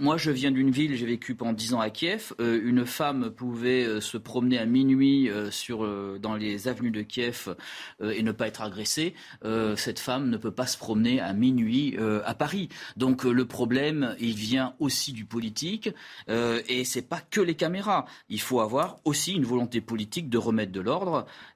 moi, 0.00 0.16
je 0.16 0.30
viens 0.30 0.50
d'une 0.50 0.70
ville, 0.70 0.96
j'ai 0.96 1.04
vécu 1.04 1.34
pendant 1.34 1.52
dix 1.52 1.74
ans 1.74 1.80
à 1.80 1.90
Kiev. 1.90 2.32
Euh, 2.40 2.58
une 2.64 2.86
femme 2.86 3.28
pouvait 3.28 3.84
euh, 3.84 4.00
se 4.00 4.16
promener 4.16 4.56
à 4.56 4.64
minuit 4.64 5.28
euh, 5.28 5.50
sur, 5.50 5.86
dans 6.18 6.36
les 6.36 6.68
avenues 6.68 6.90
de 6.90 7.02
Kiev 7.02 7.54
et 8.02 8.22
ne 8.22 8.32
pas 8.32 8.46
être 8.46 8.62
agressée. 8.62 9.14
cette 9.76 9.98
femme 9.98 10.30
ne 10.30 10.38
peut 10.38 10.50
pas 10.50 10.66
se 10.66 10.78
promener 10.78 11.20
à 11.20 11.34
minuit 11.34 11.98
à 12.24 12.34
Paris. 12.34 12.68
Donc 12.96 13.24
le 13.24 13.44
problème, 13.44 14.16
il 14.20 14.34
vient 14.34 14.74
aussi 14.78 15.12
du 15.12 15.24
politique 15.24 15.90
et 16.28 16.84
c'est 16.84 17.02
pas 17.02 17.20
que 17.20 17.40
les 17.40 17.54
caméras. 17.54 18.06
Il 18.28 18.40
faut 18.40 18.60
avoir 18.60 18.98
aussi 19.04 19.34
une 19.34 19.44
volonté 19.44 19.80
politique 19.80 20.30
de 20.30 20.38
remettre 20.38 20.72
de 20.72 20.80
l'ordre 20.80 21.09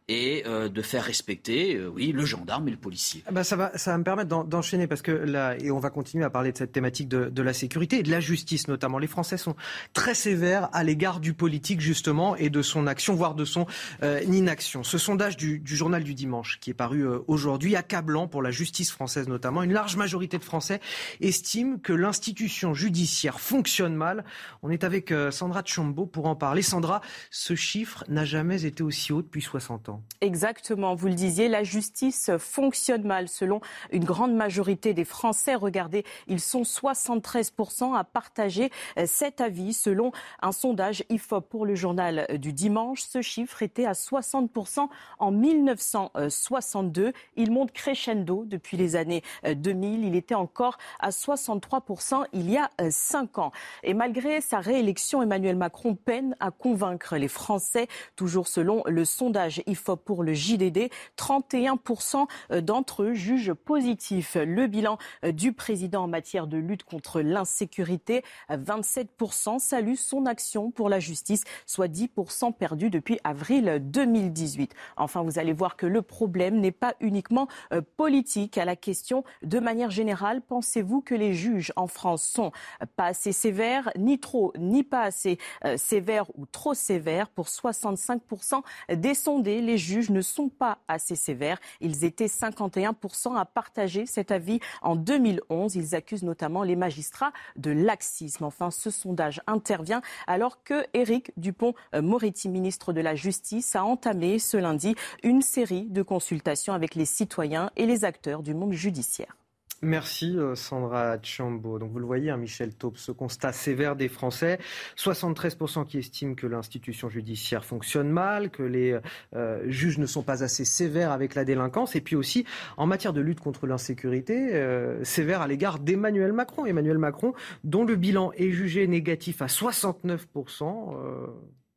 et 0.08 0.42
euh, 0.46 0.68
de 0.68 0.82
faire 0.82 1.02
respecter, 1.02 1.76
euh, 1.76 1.88
oui, 1.88 2.12
le 2.12 2.26
gendarme 2.26 2.68
et 2.68 2.70
le 2.70 2.76
policier. 2.76 3.22
Ah 3.26 3.32
bah 3.32 3.42
ça, 3.42 3.56
va, 3.56 3.76
ça 3.78 3.96
me 3.96 4.04
permettre 4.04 4.44
d'enchaîner 4.44 4.86
parce 4.86 5.00
que 5.00 5.12
là, 5.12 5.56
et 5.58 5.70
on 5.70 5.78
va 5.78 5.88
continuer 5.88 6.24
à 6.24 6.30
parler 6.30 6.52
de 6.52 6.58
cette 6.58 6.72
thématique 6.72 7.08
de, 7.08 7.42
la 7.42 7.52
sécurité 7.54 7.98
et 7.98 8.02
de 8.02 8.10
la 8.10 8.20
justice 8.20 8.68
notamment. 8.68 8.98
Les 8.98 9.06
Français 9.06 9.38
sont 9.38 9.56
très 9.94 10.14
sévères 10.14 10.68
à 10.72 10.84
l'égard 10.84 11.20
du 11.20 11.32
politique 11.32 11.80
justement 11.80 12.36
et 12.36 12.50
de 12.50 12.60
son 12.60 12.86
action, 12.86 13.14
voire 13.14 13.34
de 13.34 13.44
son 13.44 13.66
euh, 14.02 14.20
inaction. 14.26 14.82
Ce 14.82 14.98
sondage 14.98 15.36
du, 15.36 15.58
du, 15.58 15.76
journal 15.76 16.04
du 16.04 16.14
dimanche 16.14 16.58
qui 16.60 16.70
est 16.70 16.74
paru 16.74 17.06
aujourd'hui, 17.26 17.76
accablant 17.76 18.28
pour 18.28 18.42
la 18.42 18.50
justice 18.50 18.90
française 18.90 19.28
notamment, 19.28 19.62
une 19.62 19.72
large 19.72 19.96
majorité 19.96 20.38
de 20.38 20.44
Français 20.44 20.80
estime 21.20 21.80
que 21.80 21.92
l'institution 21.92 22.74
judiciaire 22.74 23.40
fonctionne 23.40 23.94
mal. 23.94 24.24
On 24.62 24.70
est 24.70 24.84
avec 24.84 25.12
Sandra 25.30 25.62
Tchombo 25.62 26.06
pour 26.06 26.26
en 26.26 26.36
parler. 26.36 26.62
Sandra, 26.62 27.00
ce 27.30 27.54
chiffre 27.54 28.04
n'a 28.08 28.24
jamais 28.24 28.64
été 28.64 28.82
aussi 28.82 29.12
haut 29.12 29.22
depuis 29.22 29.42
60 29.44 29.88
ans. 29.90 30.02
Exactement, 30.20 30.94
vous 30.94 31.06
le 31.08 31.14
disiez, 31.14 31.48
la 31.48 31.62
justice 31.62 32.30
fonctionne 32.38 33.04
mal 33.04 33.28
selon 33.28 33.60
une 33.92 34.04
grande 34.04 34.34
majorité 34.34 34.94
des 34.94 35.04
Français. 35.04 35.54
Regardez, 35.54 36.04
ils 36.26 36.40
sont 36.40 36.62
73% 36.62 37.96
à 37.96 38.04
partager 38.04 38.70
cet 39.06 39.40
avis 39.40 39.74
selon 39.74 40.12
un 40.40 40.52
sondage 40.52 41.04
IFOP 41.10 41.48
pour 41.48 41.66
le 41.66 41.74
journal 41.74 42.26
du 42.38 42.52
dimanche. 42.52 43.02
Ce 43.02 43.20
chiffre 43.22 43.62
était 43.62 43.84
à 43.84 43.92
60% 43.92 44.88
en 45.18 45.30
1962. 45.30 47.12
Il 47.36 47.50
monte 47.52 47.72
crescendo 47.72 48.44
depuis 48.46 48.76
les 48.76 48.96
années 48.96 49.22
2000. 49.44 50.04
Il 50.04 50.16
était 50.16 50.34
encore 50.34 50.78
à 51.00 51.10
63% 51.10 52.24
il 52.32 52.50
y 52.50 52.56
a 52.56 52.70
5 52.90 53.38
ans. 53.38 53.52
Et 53.82 53.94
malgré 53.94 54.40
sa 54.40 54.60
réélection, 54.60 55.22
Emmanuel 55.22 55.56
Macron 55.56 55.94
peine 55.94 56.34
à 56.40 56.50
convaincre 56.50 57.16
les 57.16 57.28
Français, 57.28 57.88
toujours 58.16 58.48
selon 58.48 58.82
le 58.86 59.04
sondage 59.04 59.33
IFOP 59.66 60.04
pour 60.04 60.22
le 60.22 60.34
JDD. 60.34 60.90
31% 61.16 62.26
d'entre 62.60 63.02
eux 63.04 63.14
jugent 63.14 63.52
positif 63.52 64.36
le 64.36 64.66
bilan 64.66 64.98
du 65.24 65.52
président 65.52 66.04
en 66.04 66.08
matière 66.08 66.46
de 66.46 66.56
lutte 66.56 66.84
contre 66.84 67.20
l'insécurité. 67.20 68.22
27% 68.50 69.58
saluent 69.58 69.96
son 69.96 70.26
action 70.26 70.70
pour 70.70 70.88
la 70.88 71.00
justice, 71.00 71.44
soit 71.66 71.88
10% 71.88 72.52
perdus 72.52 72.90
depuis 72.90 73.18
avril 73.24 73.80
2018. 73.82 74.74
Enfin, 74.96 75.22
vous 75.22 75.38
allez 75.38 75.52
voir 75.52 75.76
que 75.76 75.86
le 75.86 76.02
problème 76.02 76.60
n'est 76.60 76.72
pas 76.72 76.94
uniquement 77.00 77.48
euh, 77.72 77.80
politique. 77.96 78.58
À 78.58 78.64
la 78.64 78.76
question, 78.76 79.24
de 79.42 79.58
manière 79.58 79.90
générale, 79.90 80.40
pensez-vous 80.42 81.00
que 81.00 81.14
les 81.14 81.34
juges 81.34 81.72
en 81.76 81.86
France 81.86 82.22
sont 82.22 82.52
pas 82.96 83.06
assez 83.06 83.32
sévères, 83.32 83.90
ni 83.96 84.18
trop, 84.18 84.52
ni 84.58 84.82
pas 84.82 85.02
assez 85.02 85.38
euh, 85.64 85.76
sévères 85.76 86.26
ou 86.36 86.46
trop 86.46 86.74
sévères 86.74 87.28
Pour 87.28 87.46
65% 87.46 88.62
des 88.94 89.14
sondés, 89.24 89.62
les 89.62 89.78
juges 89.78 90.10
ne 90.10 90.20
sont 90.20 90.50
pas 90.50 90.78
assez 90.86 91.16
sévères. 91.16 91.58
Ils 91.80 92.04
étaient 92.04 92.26
51% 92.26 93.36
à 93.36 93.44
partager 93.46 94.04
cet 94.04 94.30
avis 94.30 94.60
en 94.82 94.96
2011. 94.96 95.76
Ils 95.76 95.94
accusent 95.94 96.24
notamment 96.24 96.62
les 96.62 96.76
magistrats 96.76 97.32
de 97.56 97.70
laxisme. 97.70 98.44
Enfin, 98.44 98.70
ce 98.70 98.90
sondage 98.90 99.40
intervient 99.46 100.02
alors 100.26 100.62
que 100.62 100.84
Éric 100.92 101.32
Dupont-Moretti, 101.38 102.50
ministre 102.50 102.92
de 102.92 103.00
la 103.00 103.14
Justice, 103.14 103.74
a 103.76 103.84
entamé 103.84 104.38
ce 104.38 104.58
lundi 104.58 104.94
une 105.22 105.40
série 105.40 105.86
de 105.86 106.02
consultations 106.02 106.74
avec 106.74 106.94
les 106.94 107.06
citoyens 107.06 107.70
et 107.76 107.86
les 107.86 108.04
acteurs 108.04 108.42
du 108.42 108.52
monde 108.52 108.72
judiciaire. 108.72 109.34
Merci 109.82 110.36
euh, 110.38 110.54
Sandra 110.54 111.16
Chambo. 111.22 111.78
Donc 111.78 111.92
vous 111.92 111.98
le 111.98 112.06
voyez, 112.06 112.30
hein, 112.30 112.36
Michel 112.36 112.74
Taube, 112.74 112.96
ce 112.96 113.12
constat 113.12 113.52
sévère 113.52 113.96
des 113.96 114.08
Français. 114.08 114.58
73% 114.96 115.86
qui 115.86 115.98
estiment 115.98 116.34
que 116.34 116.46
l'institution 116.46 117.08
judiciaire 117.08 117.64
fonctionne 117.64 118.08
mal, 118.08 118.50
que 118.50 118.62
les 118.62 118.98
euh, 119.34 119.62
juges 119.68 119.98
ne 119.98 120.06
sont 120.06 120.22
pas 120.22 120.42
assez 120.42 120.64
sévères 120.64 121.12
avec 121.12 121.34
la 121.34 121.44
délinquance, 121.44 121.96
et 121.96 122.00
puis 122.00 122.16
aussi 122.16 122.44
en 122.76 122.86
matière 122.86 123.12
de 123.12 123.20
lutte 123.20 123.40
contre 123.40 123.66
l'insécurité, 123.66 124.54
euh, 124.54 125.02
sévère 125.04 125.42
à 125.42 125.48
l'égard 125.48 125.78
d'Emmanuel 125.78 126.32
Macron. 126.32 126.66
Emmanuel 126.66 126.98
Macron, 126.98 127.34
dont 127.62 127.84
le 127.84 127.96
bilan 127.96 128.32
est 128.36 128.50
jugé 128.50 128.86
négatif 128.86 129.42
à 129.42 129.46
69%. 129.46 130.96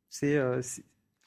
c'est 0.08 0.38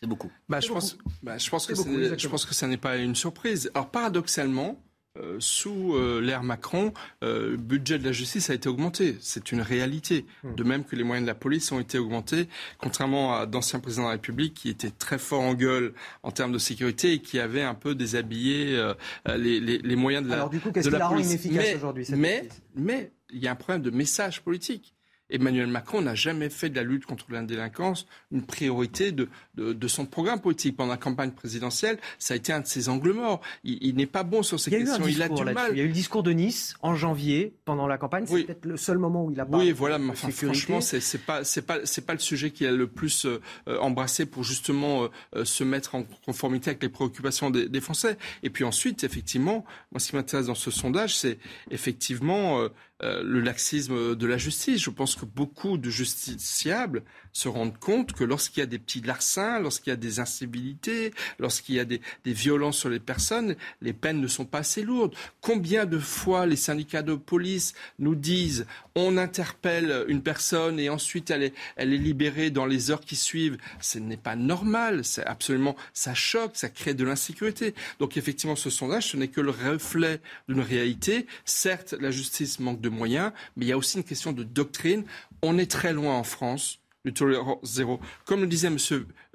c'est 0.01 0.07
beaucoup. 0.07 0.31
Bah, 0.49 0.59
je, 0.59 0.67
Pense, 0.67 0.97
bah, 1.21 1.37
je, 1.37 1.47
pense 1.47 1.67
que 1.67 1.75
je 1.75 2.27
pense 2.27 2.45
que 2.47 2.55
ça 2.55 2.65
n'est 2.65 2.77
pas 2.77 2.97
une 2.97 3.13
surprise. 3.13 3.69
Alors 3.75 3.91
paradoxalement, 3.91 4.81
euh, 5.17 5.35
sous 5.39 5.93
euh, 5.93 6.21
l'ère 6.21 6.41
Macron, 6.41 6.93
euh, 7.21 7.51
le 7.51 7.57
budget 7.57 7.99
de 7.99 8.05
la 8.05 8.13
justice 8.13 8.49
a 8.49 8.53
été 8.53 8.69
augmenté. 8.69 9.17
C'est 9.19 9.51
une 9.51 9.59
réalité. 9.59 10.25
Hmm. 10.43 10.55
De 10.55 10.63
même 10.63 10.85
que 10.85 10.95
les 10.95 11.03
moyens 11.03 11.25
de 11.25 11.27
la 11.27 11.35
police 11.35 11.69
ont 11.73 11.81
été 11.81 11.97
augmentés, 11.97 12.47
contrairement 12.77 13.35
à 13.35 13.45
d'anciens 13.45 13.81
présidents 13.81 14.03
de 14.03 14.07
la 14.07 14.13
République 14.13 14.53
qui 14.53 14.69
étaient 14.69 14.89
très 14.89 15.17
forts 15.17 15.41
en 15.41 15.53
gueule 15.53 15.93
en 16.23 16.31
termes 16.31 16.53
de 16.53 16.57
sécurité 16.57 17.11
et 17.11 17.19
qui 17.19 17.39
avaient 17.39 17.61
un 17.61 17.73
peu 17.73 17.93
déshabillé 17.93 18.81
les, 19.27 19.59
les, 19.59 19.79
les, 19.79 19.95
moyens 19.97 20.23
de 20.23 20.29
la, 20.29 20.35
Alors 20.35 20.49
du 20.49 20.61
coup, 20.61 20.71
qu'est-ce 20.71 20.89
qui 20.89 20.95
la, 20.95 21.07
rend 21.07 21.17
inefficace 21.17 21.75
aujourd'hui 21.75 22.07
Mais, 22.15 22.47
mais 22.75 23.11
il 23.31 23.39
y 23.39 23.49
a 23.49 23.51
un 23.51 23.55
problème 23.55 23.81
de 23.81 23.91
message 23.91 24.41
politique. 24.41 24.95
Emmanuel 25.31 25.67
Macron 25.67 26.01
n'a 26.01 26.15
jamais 26.15 26.49
fait 26.49 26.69
de 26.69 26.75
la 26.75 26.83
lutte 26.83 27.05
contre 27.05 27.25
la 27.29 27.41
délinquance 27.41 28.07
une 28.31 28.43
priorité 28.43 29.11
de, 29.11 29.29
de, 29.55 29.87
son 29.87 30.05
programme 30.05 30.39
politique. 30.41 30.77
Pendant 30.77 30.91
la 30.91 30.97
campagne 30.97 31.31
présidentielle, 31.31 31.97
ça 32.19 32.33
a 32.33 32.37
été 32.37 32.53
un 32.53 32.61
de 32.61 32.67
ses 32.67 32.89
angles 32.89 33.13
morts. 33.13 33.41
Il, 33.63 33.95
n'est 33.95 34.05
pas 34.05 34.23
bon 34.23 34.43
sur 34.43 34.59
ces 34.59 34.71
questions. 34.71 35.05
Il 35.07 35.21
a 35.21 35.29
du 35.29 35.43
mal. 35.43 35.71
Il 35.71 35.77
y 35.77 35.81
a 35.81 35.83
eu 35.83 35.87
le 35.87 35.93
discours 35.93 36.23
de 36.23 36.31
Nice 36.31 36.75
en 36.81 36.95
janvier 36.95 37.53
pendant 37.65 37.87
la 37.87 37.97
campagne. 37.97 38.25
C'est 38.27 38.43
peut-être 38.43 38.65
le 38.65 38.77
seul 38.77 38.97
moment 38.97 39.25
où 39.25 39.31
il 39.31 39.39
a 39.39 39.45
pas. 39.45 39.57
Oui, 39.57 39.71
voilà. 39.71 39.97
Mais 39.97 40.11
enfin, 40.11 40.29
franchement, 40.29 40.81
c'est, 40.81 40.99
c'est 40.99 41.17
pas 41.19 41.43
c'est 41.43 41.61
pas 41.61 41.79
c'est 41.85 42.05
pas 42.05 42.13
le 42.13 42.19
sujet 42.19 42.51
qui 42.51 42.65
a 42.65 42.71
le 42.71 42.87
plus 42.87 43.25
euh, 43.25 43.39
embrassé 43.79 44.25
pour 44.25 44.43
justement 44.43 45.09
euh, 45.35 45.45
se 45.45 45.63
mettre 45.63 45.95
en 45.95 46.03
conformité 46.25 46.69
avec 46.69 46.83
les 46.83 46.89
préoccupations 46.89 47.49
des, 47.49 47.67
des, 47.67 47.81
Français. 47.81 48.17
Et 48.43 48.49
puis 48.49 48.63
ensuite, 48.63 49.03
effectivement, 49.03 49.65
moi, 49.91 49.99
ce 49.99 50.09
qui 50.09 50.15
m'intéresse 50.15 50.47
dans 50.47 50.55
ce 50.55 50.71
sondage, 50.71 51.17
c'est 51.17 51.39
effectivement 51.69 52.61
euh, 52.61 52.69
euh, 53.03 53.23
le 53.23 53.41
laxisme 53.41 54.15
de 54.15 54.27
la 54.27 54.37
justice. 54.37 54.81
Je 54.81 54.89
pense 54.89 55.15
que 55.15 55.25
beaucoup 55.25 55.77
de 55.77 55.89
justiciables 55.89 57.03
se 57.33 57.47
rendent 57.47 57.77
compte 57.77 58.13
que 58.13 58.23
lorsqu'il 58.23 58.59
y 58.59 58.63
a 58.63 58.67
des 58.67 58.79
petits 58.79 59.01
larcins, 59.01 59.59
lorsqu'il 59.59 59.89
y 59.89 59.93
a 59.93 59.97
des 59.97 60.19
incivilités, 60.19 61.11
lorsqu'il 61.39 61.75
y 61.75 61.79
a 61.79 61.85
des, 61.85 62.01
des, 62.25 62.33
violences 62.33 62.77
sur 62.77 62.89
les 62.89 62.99
personnes, 62.99 63.55
les 63.81 63.93
peines 63.93 64.21
ne 64.21 64.27
sont 64.27 64.45
pas 64.45 64.59
assez 64.59 64.83
lourdes. 64.83 65.15
Combien 65.39 65.85
de 65.85 65.97
fois 65.97 66.45
les 66.45 66.55
syndicats 66.55 67.01
de 67.01 67.15
police 67.15 67.73
nous 67.99 68.15
disent 68.15 68.65
on 68.95 69.17
interpelle 69.17 70.05
une 70.07 70.21
personne 70.21 70.79
et 70.79 70.89
ensuite 70.89 71.31
elle 71.31 71.43
est, 71.43 71.53
elle 71.77 71.93
est 71.93 71.97
libérée 71.97 72.49
dans 72.49 72.65
les 72.65 72.91
heures 72.91 73.01
qui 73.01 73.15
suivent 73.15 73.57
Ce 73.79 73.99
n'est 73.99 74.17
pas 74.17 74.35
normal. 74.35 75.05
C'est 75.05 75.25
absolument, 75.25 75.75
ça 75.93 76.13
choque, 76.13 76.51
ça 76.55 76.69
crée 76.69 76.93
de 76.93 77.03
l'insécurité. 77.03 77.73
Donc 77.99 78.17
effectivement, 78.17 78.55
ce 78.55 78.69
sondage, 78.69 79.07
ce 79.07 79.17
n'est 79.17 79.29
que 79.29 79.41
le 79.41 79.51
reflet 79.51 80.19
d'une 80.47 80.61
réalité. 80.61 81.25
Certes, 81.45 81.95
la 81.99 82.11
justice 82.11 82.59
manque 82.59 82.81
de 82.81 82.90
moyens, 82.91 83.31
mais 83.55 83.65
il 83.65 83.69
y 83.69 83.71
a 83.71 83.77
aussi 83.77 83.97
une 83.97 84.03
question 84.03 84.33
de 84.33 84.43
doctrine. 84.43 85.05
On 85.41 85.57
est 85.57 85.69
très 85.69 85.93
loin 85.93 86.15
en 86.15 86.23
France 86.23 86.79
du 87.05 87.13
tolérance 87.13 87.59
zéro. 87.63 87.99
Comme 88.25 88.41
le 88.41 88.47
disait 88.47 88.67
M. 88.67 88.77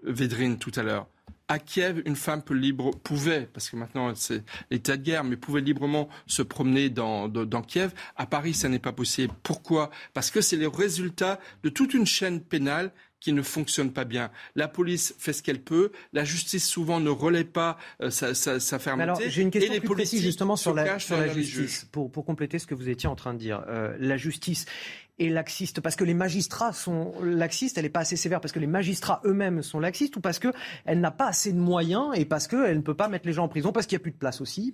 Védrine 0.03 0.59
tout 0.59 0.73
à 0.77 0.83
l'heure, 0.83 1.09
à 1.49 1.59
Kiev, 1.59 2.03
une 2.07 2.17
femme 2.17 2.43
peut 2.43 2.55
libre, 2.55 2.91
pouvait, 2.91 3.49
parce 3.53 3.71
que 3.71 3.77
maintenant 3.77 4.13
c'est 4.15 4.43
l'état 4.71 4.97
de 4.97 5.03
guerre, 5.03 5.25
mais 5.25 5.37
pouvait 5.37 5.61
librement 5.61 6.09
se 6.27 6.43
promener 6.43 6.91
dans, 6.91 7.29
dans, 7.29 7.63
Kiev. 7.63 7.93
À 8.17 8.27
Paris, 8.27 8.55
ça 8.55 8.69
n'est 8.69 8.79
pas 8.79 8.93
possible. 8.93 9.33
Pourquoi? 9.43 9.91
Parce 10.15 10.31
que 10.31 10.41
c'est 10.41 10.57
le 10.57 10.69
résultat 10.69 11.39
de 11.63 11.69
toute 11.69 11.95
une 11.95 12.07
chaîne 12.07 12.41
pénale 12.41 12.91
qui 13.21 13.33
ne 13.33 13.43
fonctionne 13.43 13.93
pas 13.93 14.05
bien. 14.05 14.31
La 14.55 14.69
police 14.69 15.15
fait 15.19 15.33
ce 15.33 15.43
qu'elle 15.43 15.61
peut, 15.61 15.91
la 16.13 16.25
justice 16.25 16.69
souvent 16.69 17.01
ne 17.01 17.11
relaie 17.11 17.45
pas 17.45 17.79
euh, 18.03 18.11
sa, 18.11 18.35
sa, 18.35 18.61
sa 18.61 18.79
fermeté. 18.79 19.03
Alors 19.03 19.21
j'ai 19.27 19.43
une 19.43 19.51
question 19.51 19.73
plus 19.81 19.89
précise 19.89 20.23
justement 20.23 20.55
sur 20.55 20.75
la, 20.75 20.99
sur 20.99 21.17
la 21.17 21.29
justice, 21.29 21.89
pour, 21.91 22.11
pour 22.13 22.25
compléter 22.25 22.59
ce 22.59 22.67
que 22.67 22.75
vous 22.75 22.89
étiez 22.89 23.09
en 23.09 23.17
train 23.17 23.35
de 23.35 23.39
dire. 23.39 23.65
Euh, 23.69 23.97
la 23.99 24.17
justice 24.17 24.67
est 25.19 25.29
laxiste 25.29 25.81
parce 25.81 25.97
que 25.97 26.05
les 26.05 26.15
magistrats 26.15 26.73
sont 26.73 27.15
laxistes, 27.23 27.79
elle 27.79 27.85
n'est 27.85 27.91
pas 27.91 28.01
assez 28.01 28.17
sévère 28.17 28.41
parce 28.41 28.53
que 28.53 28.59
les 28.59 28.67
magistrats 28.67 29.21
eux-mêmes 29.25 29.63
sont 29.63 29.81
laxistes 29.81 30.17
ou 30.17 30.21
parce 30.21 30.39
qu'elle 30.39 31.01
n'a 31.01 31.11
pas 31.11 31.29
assez 31.29 31.53
de 31.53 31.59
moyens 31.59 32.11
et 32.15 32.25
parce 32.25 32.47
qu'elle 32.49 32.77
ne 32.77 32.83
peut 32.83 32.95
pas 32.95 33.09
mettre 33.09 33.27
les 33.27 33.33
gens 33.33 33.45
en 33.45 33.49
prison 33.49 33.73
parce 33.73 33.87
qu'il 33.87 33.97
n'y 33.97 34.03
a 34.03 34.05
plus 34.05 34.13
de 34.13 34.17
place 34.17 34.41
aussi. 34.41 34.73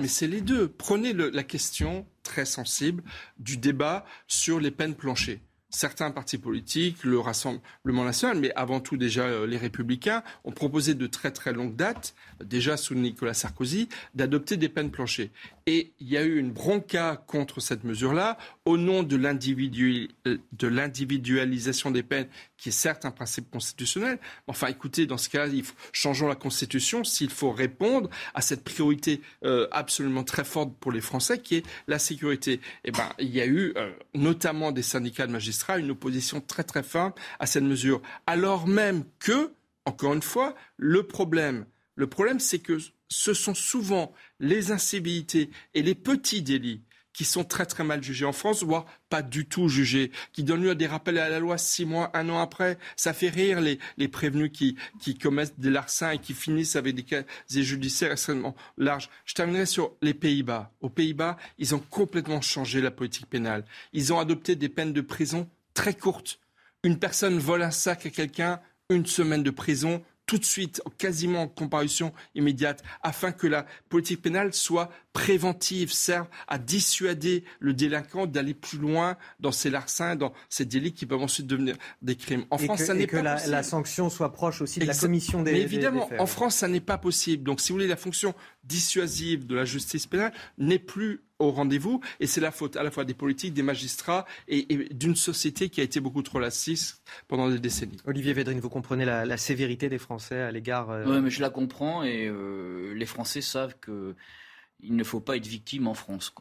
mais 0.00 0.08
c'est 0.08 0.26
les 0.26 0.40
deux. 0.40 0.68
Prenez 0.68 1.12
le, 1.12 1.30
la 1.30 1.44
question 1.44 2.06
très 2.22 2.44
sensible 2.44 3.02
du 3.38 3.56
débat 3.56 4.04
sur 4.26 4.60
les 4.60 4.70
peines 4.70 4.94
planchées 4.94 5.40
certains 5.74 6.10
partis 6.10 6.38
politiques, 6.38 7.02
le 7.04 7.18
Rassemblement 7.18 8.04
national, 8.04 8.38
mais 8.38 8.52
avant 8.54 8.80
tout 8.80 8.96
déjà 8.96 9.24
euh, 9.24 9.46
les 9.46 9.56
Républicains, 9.56 10.22
ont 10.44 10.52
proposé 10.52 10.94
de 10.94 11.06
très 11.06 11.32
très 11.32 11.52
longue 11.52 11.74
date, 11.74 12.14
déjà 12.42 12.76
sous 12.76 12.94
Nicolas 12.94 13.34
Sarkozy, 13.34 13.88
d'adopter 14.14 14.56
des 14.56 14.68
peines 14.68 14.90
planchées. 14.90 15.32
Et 15.66 15.94
il 15.98 16.08
y 16.08 16.18
a 16.18 16.22
eu 16.22 16.38
une 16.38 16.52
bronca 16.52 17.24
contre 17.26 17.60
cette 17.60 17.84
mesure-là, 17.84 18.36
au 18.66 18.76
nom 18.76 19.02
de 19.02 19.16
l'individualisation 19.16 21.90
des 21.90 22.02
peines, 22.02 22.28
qui 22.58 22.68
est 22.68 22.72
certes 22.72 23.06
un 23.06 23.10
principe 23.10 23.50
constitutionnel. 23.50 24.18
Enfin, 24.46 24.66
écoutez, 24.66 25.06
dans 25.06 25.16
ce 25.16 25.30
cas, 25.30 25.46
là 25.46 25.52
changeons 25.92 26.28
la 26.28 26.34
Constitution 26.34 27.02
s'il 27.02 27.30
faut 27.30 27.50
répondre 27.50 28.10
à 28.34 28.42
cette 28.42 28.62
priorité 28.62 29.22
euh, 29.44 29.66
absolument 29.70 30.24
très 30.24 30.44
forte 30.44 30.74
pour 30.78 30.92
les 30.92 31.00
Français, 31.00 31.38
qui 31.38 31.56
est 31.56 31.64
la 31.86 31.98
sécurité. 31.98 32.60
Eh 32.84 32.90
ben, 32.90 33.08
il 33.18 33.30
y 33.30 33.40
a 33.40 33.46
eu, 33.46 33.72
euh, 33.76 33.90
notamment 34.14 34.70
des 34.70 34.82
syndicats 34.82 35.26
de 35.26 35.32
magistrats, 35.32 35.78
une 35.78 35.92
opposition 35.92 36.40
très 36.40 36.64
très 36.64 36.82
ferme 36.82 37.12
à 37.38 37.46
cette 37.46 37.64
mesure, 37.64 38.02
alors 38.26 38.66
même 38.66 39.04
que 39.18 39.52
encore 39.86 40.14
une 40.14 40.22
fois, 40.22 40.54
le 40.76 41.02
problème, 41.02 41.66
le 41.94 42.06
problème, 42.06 42.40
c'est 42.40 42.58
que 42.58 42.78
ce 43.08 43.34
sont 43.34 43.54
souvent 43.54 44.12
les 44.44 44.70
incivilités 44.72 45.50
et 45.74 45.82
les 45.82 45.94
petits 45.94 46.42
délits 46.42 46.82
qui 47.14 47.24
sont 47.24 47.44
très 47.44 47.64
très 47.64 47.84
mal 47.84 48.02
jugés 48.02 48.24
en 48.26 48.32
France, 48.32 48.64
voire 48.64 48.86
pas 49.08 49.22
du 49.22 49.46
tout 49.46 49.68
jugés, 49.68 50.10
qui 50.32 50.42
donnent 50.42 50.64
lieu 50.64 50.70
à 50.70 50.74
des 50.74 50.88
rappels 50.88 51.18
à 51.18 51.28
la 51.28 51.38
loi 51.38 51.56
six 51.56 51.84
mois, 51.86 52.10
un 52.12 52.28
an 52.28 52.40
après. 52.40 52.76
Ça 52.96 53.14
fait 53.14 53.28
rire 53.28 53.60
les, 53.60 54.08
prévenus 54.08 54.50
qui, 54.52 54.76
qui 55.00 55.16
commettent 55.16 55.58
des 55.58 55.70
larcins 55.70 56.10
et 56.10 56.18
qui 56.18 56.34
finissent 56.34 56.74
avec 56.76 56.96
des 56.96 57.04
casiers 57.04 57.62
judiciaires 57.62 58.12
extrêmement 58.12 58.56
larges. 58.76 59.08
Je 59.24 59.34
terminerai 59.34 59.64
sur 59.64 59.92
les 60.02 60.12
Pays-Bas. 60.12 60.72
Aux 60.80 60.90
Pays-Bas, 60.90 61.38
ils 61.58 61.74
ont 61.74 61.78
complètement 61.78 62.40
changé 62.40 62.80
la 62.80 62.90
politique 62.90 63.26
pénale. 63.26 63.64
Ils 63.92 64.12
ont 64.12 64.18
adopté 64.18 64.56
des 64.56 64.68
peines 64.68 64.92
de 64.92 65.00
prison 65.00 65.48
très 65.72 65.94
courtes. 65.94 66.40
Une 66.82 66.98
personne 66.98 67.38
vole 67.38 67.62
un 67.62 67.70
sac 67.70 68.06
à 68.06 68.10
quelqu'un, 68.10 68.60
une 68.90 69.06
semaine 69.06 69.44
de 69.44 69.50
prison, 69.50 70.02
tout 70.26 70.38
de 70.38 70.44
suite, 70.44 70.82
quasiment 70.98 71.42
en 71.42 71.48
comparution 71.48 72.12
immédiate, 72.34 72.82
afin 73.02 73.32
que 73.32 73.46
la 73.46 73.66
politique 73.88 74.22
pénale 74.22 74.54
soit 74.54 74.90
préventive, 75.14 75.92
serve 75.92 76.26
à 76.48 76.58
dissuader 76.58 77.44
le 77.60 77.72
délinquant 77.72 78.26
d'aller 78.26 78.52
plus 78.52 78.78
loin 78.78 79.16
dans 79.40 79.52
ses 79.52 79.70
larcins, 79.70 80.16
dans 80.16 80.34
ces 80.50 80.66
délits 80.66 80.92
qui 80.92 81.06
peuvent 81.06 81.22
ensuite 81.22 81.46
devenir 81.46 81.76
des 82.02 82.16
crimes. 82.16 82.44
En 82.50 82.58
France, 82.58 82.82
ça 82.82 82.94
n'est 82.94 83.06
pas 83.06 83.22
la, 83.22 83.46
la, 83.46 83.62
sanction 83.62 84.10
soit 84.10 84.32
proche 84.32 84.60
aussi 84.60 84.80
de 84.80 84.84
la 84.84 84.94
commission 84.94 85.42
des. 85.42 85.52
Mais 85.52 85.60
évidemment, 85.62 86.10
en 86.18 86.26
France, 86.26 86.56
ça 86.56 86.68
n'est 86.68 86.80
pas 86.80 86.98
possible. 86.98 87.44
Donc, 87.44 87.60
si 87.60 87.70
vous 87.70 87.76
voulez, 87.76 87.86
la 87.86 87.96
fonction 87.96 88.34
dissuasive 88.64 89.46
de 89.46 89.54
la 89.54 89.64
justice 89.64 90.06
pénale 90.06 90.32
n'est 90.58 90.80
plus 90.80 91.22
au 91.38 91.50
rendez-vous 91.50 92.00
et 92.20 92.26
c'est 92.26 92.40
la 92.40 92.50
faute 92.50 92.76
à 92.76 92.82
la 92.82 92.90
fois 92.90 93.04
des 93.04 93.14
politiques, 93.14 93.54
des 93.54 93.62
magistrats 93.62 94.26
et, 94.48 94.88
d'une 94.92 95.16
société 95.16 95.68
qui 95.68 95.80
a 95.80 95.84
été 95.84 96.00
beaucoup 96.00 96.22
trop 96.22 96.40
lassiste 96.40 97.02
pendant 97.28 97.48
des 97.48 97.58
décennies. 97.58 97.98
Olivier 98.04 98.32
Védrine, 98.32 98.60
vous 98.60 98.68
comprenez 98.68 99.04
la, 99.04 99.36
sévérité 99.36 99.88
des 99.88 99.98
Français 99.98 100.40
à 100.40 100.50
l'égard. 100.50 100.90
Euh, 100.90 101.04
oui, 101.06 101.20
mais 101.20 101.30
je 101.30 101.40
la 101.40 101.50
comprends 101.50 102.02
et 102.02 102.26
euh, 102.26 102.94
les 102.94 103.06
Français 103.06 103.40
savent 103.40 103.74
que 103.80 104.14
il 104.80 104.96
ne 104.96 105.04
faut 105.04 105.20
pas 105.20 105.36
être 105.36 105.46
victime 105.46 105.88
en 105.88 105.94
France. 105.94 106.32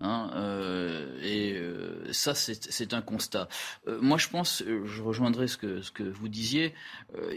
Hein, 0.00 0.30
euh, 0.34 1.20
et 1.22 2.12
ça, 2.12 2.34
c'est 2.34 2.94
un 2.94 3.02
constat. 3.02 3.48
moi, 3.86 4.18
je 4.18 4.28
pense, 4.28 4.62
je 4.66 5.02
rejoindrai 5.02 5.48
ce 5.48 5.56
que, 5.56 5.82
ce 5.82 5.92
que 5.92 6.02
vous 6.02 6.28
disiez, 6.28 6.74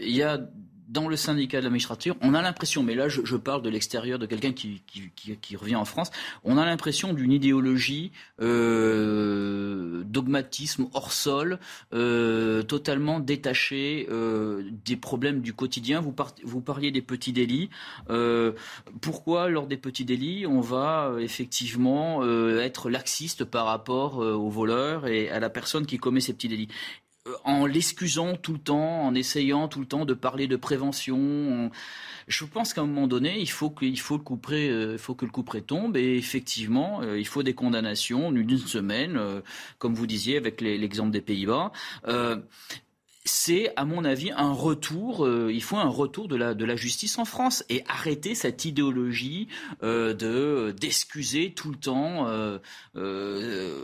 il 0.00 0.14
y 0.14 0.22
a 0.22 0.40
dans 0.88 1.06
le 1.06 1.16
syndicat 1.16 1.58
de 1.58 1.64
la 1.64 1.70
magistrature, 1.70 2.16
on 2.22 2.34
a 2.34 2.40
l'impression, 2.40 2.82
mais 2.82 2.94
là 2.94 3.08
je, 3.08 3.36
parle 3.36 3.62
de 3.62 3.68
l'extérieur, 3.68 4.18
de 4.18 4.26
quelqu'un 4.26 4.52
qui, 4.52 5.56
revient 5.56 5.76
en 5.76 5.84
France, 5.84 6.10
on 6.44 6.56
a 6.56 6.64
l'impression 6.64 7.12
d'une 7.12 7.32
idéologie, 7.32 8.10
euh, 8.40 10.02
dogmatisme 10.04 10.88
hors 10.94 11.12
sol, 11.12 11.58
euh, 11.92 12.62
totalement 12.62 13.20
détaché 13.20 14.08
euh, 14.10 14.62
des 14.84 14.96
problèmes 14.96 15.40
du 15.40 15.52
quotidien. 15.52 16.00
Vous, 16.00 16.14
vous 16.44 16.60
parliez 16.60 16.90
des 16.90 17.02
petits 17.02 17.32
délits. 17.32 17.68
pourquoi, 19.00 19.48
lors 19.48 19.66
des 19.66 19.76
petits 19.76 20.04
délits, 20.04 20.46
on 20.46 20.60
va 20.60 21.12
effectivement 21.20 22.24
être 22.58 22.88
laxiste 22.88 23.44
par 23.44 23.66
rapport 23.66 24.18
aux 24.18 24.50
voleurs 24.50 25.06
et 25.06 25.28
à 25.28 25.38
la 25.38 25.50
personne 25.50 25.86
qui 25.86 25.98
commet 25.98 26.20
ces 26.20 26.32
petits 26.32 26.48
délits? 26.48 26.68
En 27.44 27.66
l'excusant 27.66 28.36
tout 28.36 28.52
le 28.52 28.58
temps, 28.58 29.02
en 29.04 29.14
essayant 29.14 29.68
tout 29.68 29.80
le 29.80 29.86
temps 29.86 30.04
de 30.04 30.14
parler 30.14 30.46
de 30.46 30.56
prévention. 30.56 31.70
Je 32.28 32.44
pense 32.44 32.74
qu'à 32.74 32.82
un 32.82 32.86
moment 32.86 33.06
donné, 33.06 33.40
il 33.40 33.50
faut, 33.50 33.74
faut, 33.96 34.18
le 34.18 34.54
euh, 34.54 34.98
faut 34.98 35.14
que 35.14 35.24
le 35.24 35.30
couperet 35.30 35.62
tombe 35.62 35.96
et 35.96 36.16
effectivement, 36.16 37.00
euh, 37.02 37.18
il 37.18 37.26
faut 37.26 37.42
des 37.42 37.54
condamnations 37.54 38.30
d'une 38.32 38.58
semaine, 38.58 39.16
euh, 39.16 39.40
comme 39.78 39.94
vous 39.94 40.06
disiez 40.06 40.36
avec 40.36 40.60
l'exemple 40.60 41.10
des 41.10 41.22
Pays-Bas 41.22 41.72
c'est, 43.28 43.72
à 43.76 43.84
mon 43.84 44.04
avis, 44.04 44.30
un 44.32 44.52
retour. 44.52 45.24
Euh, 45.24 45.50
il 45.52 45.62
faut 45.62 45.76
un 45.76 45.88
retour 45.88 46.28
de 46.28 46.36
la, 46.36 46.54
de 46.54 46.64
la 46.64 46.76
justice 46.76 47.18
en 47.18 47.24
France 47.24 47.64
et 47.68 47.84
arrêter 47.88 48.34
cette 48.34 48.64
idéologie 48.64 49.48
euh, 49.82 50.14
de 50.14 50.74
d'excuser 50.78 51.52
tout 51.52 51.70
le 51.70 51.76
temps 51.76 52.26
euh, 52.28 52.58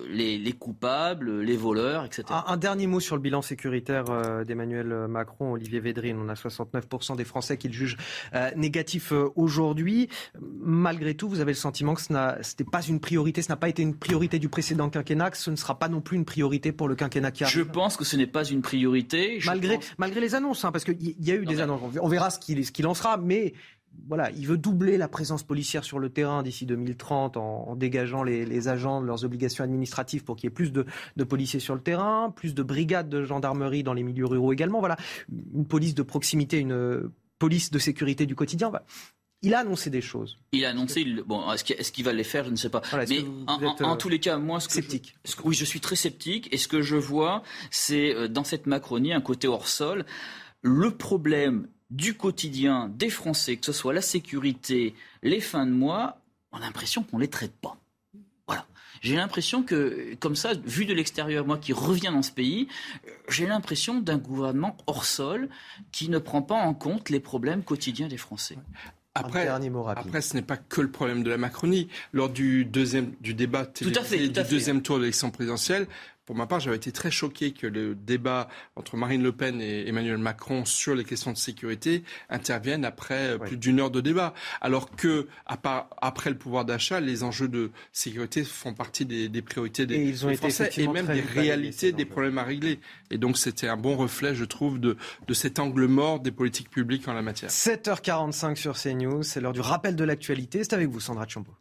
les, 0.08 0.38
les, 0.38 0.52
coupables, 0.52 1.40
les 1.40 1.56
voleurs, 1.56 2.04
etc. 2.04 2.24
Un, 2.28 2.56
dernier 2.56 2.86
mot 2.86 3.00
sur 3.00 3.16
le 3.16 3.22
bilan 3.22 3.42
sécuritaire 3.42 4.04
d'Emmanuel 4.44 5.06
Macron, 5.08 5.52
Olivier 5.52 5.80
Védrine. 5.80 6.18
On 6.18 6.28
a 6.28 6.34
69% 6.34 7.16
des 7.16 7.24
Français 7.24 7.58
qui 7.58 7.68
le 7.68 7.74
jugent 7.74 7.96
négatif 8.56 9.12
aujourd'hui. 9.36 10.08
Malgré 10.40 11.14
tout, 11.14 11.28
vous 11.28 11.40
avez 11.40 11.52
le 11.52 11.56
sentiment 11.56 11.94
que 11.94 12.00
ce 12.00 12.12
n'était 12.12 12.64
pas 12.64 12.82
une 12.82 13.00
priorité, 13.00 13.42
ce 13.42 13.50
n'a 13.50 13.56
pas 13.56 13.68
été 13.68 13.82
une 13.82 13.96
priorité 13.96 14.38
du 14.38 14.48
précédent 14.48 14.88
quinquennat, 14.88 15.30
que 15.30 15.36
ce 15.36 15.50
ne 15.50 15.56
sera 15.56 15.78
pas 15.78 15.88
non 15.88 16.00
plus 16.00 16.16
une 16.16 16.24
priorité 16.24 16.72
pour 16.72 16.88
le 16.88 16.94
quinquennat 16.94 17.30
qui 17.30 17.44
arrive. 17.44 17.54
Je 17.54 17.62
pense 17.62 17.96
que 17.96 18.04
ce 18.04 18.16
n'est 18.16 18.26
pas 18.26 18.44
une 18.44 18.62
priorité 18.62 19.33
malgré, 19.46 19.78
malgré 19.98 20.20
les 20.20 20.34
annonces, 20.34 20.64
hein, 20.64 20.72
parce 20.72 20.84
qu'il 20.84 21.14
y 21.18 21.30
a 21.30 21.34
eu 21.34 21.44
des 21.44 21.60
annonces. 21.60 21.80
On 22.00 22.08
verra 22.08 22.30
ce 22.30 22.38
qu'il 22.38 22.86
en 22.86 22.94
sera, 22.94 23.16
mais 23.16 23.54
voilà, 24.08 24.30
il 24.32 24.46
veut 24.46 24.58
doubler 24.58 24.96
la 24.98 25.08
présence 25.08 25.42
policière 25.42 25.84
sur 25.84 25.98
le 25.98 26.10
terrain 26.10 26.42
d'ici 26.42 26.66
2030 26.66 27.36
en, 27.36 27.76
dégageant 27.76 28.22
les, 28.22 28.68
agents 28.68 29.00
de 29.00 29.06
leurs 29.06 29.24
obligations 29.24 29.64
administratives 29.64 30.24
pour 30.24 30.36
qu'il 30.36 30.48
y 30.48 30.48
ait 30.48 30.54
plus 30.54 30.72
de, 30.72 30.84
policiers 31.24 31.60
sur 31.60 31.74
le 31.74 31.80
terrain, 31.80 32.30
plus 32.34 32.54
de 32.54 32.62
brigades 32.62 33.08
de 33.08 33.22
gendarmerie 33.22 33.82
dans 33.82 33.94
les 33.94 34.02
milieux 34.02 34.26
ruraux 34.26 34.52
également. 34.52 34.80
Voilà, 34.80 34.96
une 35.54 35.66
police 35.66 35.94
de 35.94 36.02
proximité, 36.02 36.58
une 36.58 37.10
police 37.38 37.70
de 37.70 37.78
sécurité 37.78 38.26
du 38.26 38.34
quotidien. 38.34 38.72
Il 39.42 39.52
a 39.54 39.58
annoncé 39.58 39.90
des 39.90 40.00
choses. 40.00 40.38
Il 40.52 40.64
a 40.64 40.70
annoncé. 40.70 41.04
Bon, 41.26 41.52
est-ce 41.52 41.92
qu'il 41.92 42.04
va 42.04 42.12
les 42.14 42.24
faire 42.24 42.46
Je 42.46 42.50
ne 42.50 42.56
sais 42.56 42.70
pas. 42.70 42.80
Mais 43.08 43.24
en, 43.46 43.60
euh, 43.62 43.96
tous 43.96 44.08
les 44.08 44.18
cas, 44.18 44.38
moi, 44.38 44.58
ce 44.58 44.70
sceptique. 44.70 45.16
oui, 45.44 45.54
je 45.54 45.66
suis 45.66 45.80
très 45.80 45.96
sceptique. 45.96 46.48
Et 46.50 46.56
ce 46.56 46.66
que 46.66 46.80
je 46.80 46.96
vois, 46.96 47.42
c'est 47.70 48.14
euh, 48.14 48.26
dans 48.26 48.44
cette 48.44 48.66
Macronie 48.66 49.12
un 49.12 49.20
côté 49.20 49.46
hors 49.46 49.68
sol. 49.68 50.06
Le 50.62 50.90
problème 50.92 51.68
du 51.90 52.14
quotidien 52.14 52.88
des 52.88 53.10
Français, 53.10 53.56
que 53.56 53.66
ce 53.66 53.72
soit 53.72 53.92
la 53.92 54.00
sécurité, 54.00 54.94
les 55.22 55.40
fins 55.40 55.66
de 55.66 55.72
mois, 55.72 56.20
on 56.52 56.56
a 56.56 56.60
l'impression 56.60 57.02
qu'on 57.02 57.18
les 57.18 57.28
traite 57.28 57.54
pas. 57.54 57.76
Voilà. 58.46 58.66
J'ai 59.02 59.16
l'impression 59.16 59.62
que, 59.62 60.14
comme 60.20 60.36
ça, 60.36 60.54
vu 60.54 60.86
de 60.86 60.94
l'extérieur, 60.94 61.46
moi 61.46 61.58
qui 61.58 61.72
reviens 61.72 62.12
dans 62.12 62.22
ce 62.22 62.32
pays, 62.32 62.68
j'ai 63.28 63.46
l'impression 63.46 64.00
d'un 64.00 64.18
gouvernement 64.18 64.76
hors 64.86 65.04
sol 65.04 65.48
qui 65.92 66.08
ne 66.08 66.18
prend 66.18 66.42
pas 66.42 66.54
en 66.54 66.72
compte 66.72 67.10
les 67.10 67.20
problèmes 67.20 67.62
quotidiens 67.62 68.08
des 68.08 68.16
Français. 68.16 68.56
Après, 69.16 69.46
après, 69.46 70.20
ce 70.22 70.34
n'est 70.34 70.42
pas 70.42 70.56
que 70.56 70.80
le 70.80 70.90
problème 70.90 71.22
de 71.22 71.30
la 71.30 71.36
Macronie. 71.36 71.88
Lors 72.12 72.30
du 72.30 72.64
deuxième 72.64 73.12
du 73.20 73.32
débat 73.32 73.64
du 73.64 73.92
deuxième 74.50 74.82
tour 74.82 74.96
de 74.96 75.02
l'élection 75.02 75.30
présidentielle, 75.30 75.86
pour 76.26 76.36
ma 76.36 76.46
part, 76.46 76.60
j'avais 76.60 76.76
été 76.76 76.90
très 76.90 77.10
choqué 77.10 77.52
que 77.52 77.66
le 77.66 77.94
débat 77.94 78.48
entre 78.76 78.96
Marine 78.96 79.22
Le 79.22 79.32
Pen 79.32 79.60
et 79.60 79.86
Emmanuel 79.86 80.18
Macron 80.18 80.64
sur 80.64 80.94
les 80.94 81.04
questions 81.04 81.32
de 81.32 81.36
sécurité 81.36 82.02
intervienne 82.30 82.84
après 82.84 83.34
euh, 83.34 83.38
plus 83.38 83.56
d'une 83.56 83.80
heure 83.80 83.90
de 83.90 84.00
débat. 84.00 84.32
Alors 84.60 84.90
que, 84.90 85.28
après 85.46 86.30
le 86.30 86.38
pouvoir 86.38 86.64
d'achat, 86.64 87.00
les 87.00 87.22
enjeux 87.24 87.48
de 87.48 87.70
sécurité 87.92 88.44
font 88.44 88.72
partie 88.72 89.04
des, 89.04 89.42
priorités 89.42 89.86
des, 89.86 90.12
Français 90.14 90.70
et 90.78 90.88
même 90.88 91.06
des 91.06 91.20
réalités 91.20 91.92
des 91.92 92.04
problèmes 92.06 92.38
à 92.38 92.44
régler. 92.44 92.80
Et 93.10 93.18
donc, 93.18 93.36
c'était 93.36 93.68
un 93.68 93.76
bon 93.76 93.96
reflet, 93.96 94.34
je 94.34 94.44
trouve, 94.44 94.80
de, 94.80 94.96
de 95.26 95.34
cet 95.34 95.58
angle 95.58 95.86
mort 95.86 96.20
des 96.20 96.32
politiques 96.32 96.70
publiques 96.70 97.06
en 97.06 97.12
la 97.12 97.22
matière. 97.22 97.50
7h45 97.50 98.56
sur 98.56 98.76
CNews, 98.80 99.22
c'est 99.22 99.40
l'heure 99.40 99.52
du 99.52 99.60
rappel 99.60 99.94
de 99.94 100.04
l'actualité. 100.04 100.64
C'est 100.64 100.72
avec 100.72 100.88
vous, 100.88 101.00
Sandra 101.00 101.28
Chambaud. 101.28 101.52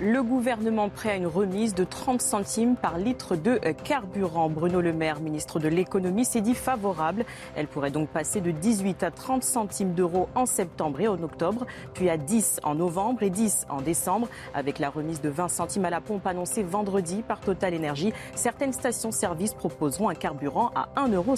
Le 0.00 0.22
gouvernement 0.22 0.90
prêt 0.90 1.10
à 1.10 1.16
une 1.16 1.26
remise 1.26 1.74
de 1.74 1.82
30 1.82 2.22
centimes 2.22 2.76
par 2.76 2.98
litre 2.98 3.34
de 3.34 3.58
carburant. 3.82 4.48
Bruno 4.48 4.80
Le 4.80 4.92
Maire, 4.92 5.18
ministre 5.18 5.58
de 5.58 5.66
l'économie, 5.66 6.24
s'est 6.24 6.40
dit 6.40 6.54
favorable. 6.54 7.24
Elle 7.56 7.66
pourrait 7.66 7.90
donc 7.90 8.08
passer 8.08 8.40
de 8.40 8.52
18 8.52 9.02
à 9.02 9.10
30 9.10 9.42
centimes 9.42 9.94
d'euros 9.94 10.28
en 10.36 10.46
septembre 10.46 11.00
et 11.00 11.08
en 11.08 11.20
octobre, 11.20 11.66
puis 11.94 12.08
à 12.10 12.16
10 12.16 12.60
en 12.62 12.76
novembre 12.76 13.24
et 13.24 13.30
10 13.30 13.66
en 13.70 13.80
décembre. 13.80 14.28
Avec 14.54 14.78
la 14.78 14.88
remise 14.88 15.20
de 15.20 15.30
20 15.30 15.48
centimes 15.48 15.84
à 15.84 15.90
la 15.90 16.00
pompe 16.00 16.28
annoncée 16.28 16.62
vendredi 16.62 17.24
par 17.26 17.40
Total 17.40 17.74
Energy, 17.74 18.12
certaines 18.36 18.72
stations-service 18.72 19.54
proposeront 19.54 20.10
un 20.10 20.14
carburant 20.14 20.70
à 20.76 20.90
1,50 20.96 21.14
euros. 21.16 21.34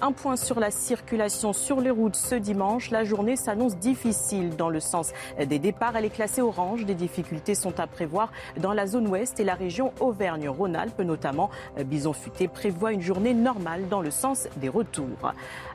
Un 0.00 0.12
point 0.12 0.36
sur 0.36 0.58
la 0.58 0.70
circulation 0.70 1.52
sur 1.52 1.82
les 1.82 1.90
routes 1.90 2.16
ce 2.16 2.34
dimanche. 2.34 2.90
La 2.90 3.04
journée 3.04 3.36
s'annonce 3.36 3.76
difficile 3.76 4.56
dans 4.56 4.70
le 4.70 4.80
sens 4.80 5.12
des 5.38 5.58
départs. 5.58 5.94
Elle 5.96 6.06
est 6.06 6.10
classée 6.10 6.40
orange. 6.40 6.86
Des 6.86 6.94
difficultés 6.94 7.41
sont 7.54 7.80
à 7.80 7.86
prévoir 7.86 8.30
dans 8.58 8.72
la 8.72 8.86
zone 8.86 9.08
ouest 9.08 9.40
et 9.40 9.44
la 9.44 9.54
région 9.54 9.92
Auvergne-Rhône-Alpes 10.00 11.00
notamment. 11.00 11.50
Bison 11.84 12.12
Futé 12.12 12.48
prévoit 12.48 12.92
une 12.92 13.00
journée 13.00 13.34
normale 13.34 13.88
dans 13.88 14.00
le 14.00 14.10
sens 14.10 14.48
des 14.56 14.68
retours. 14.68 15.32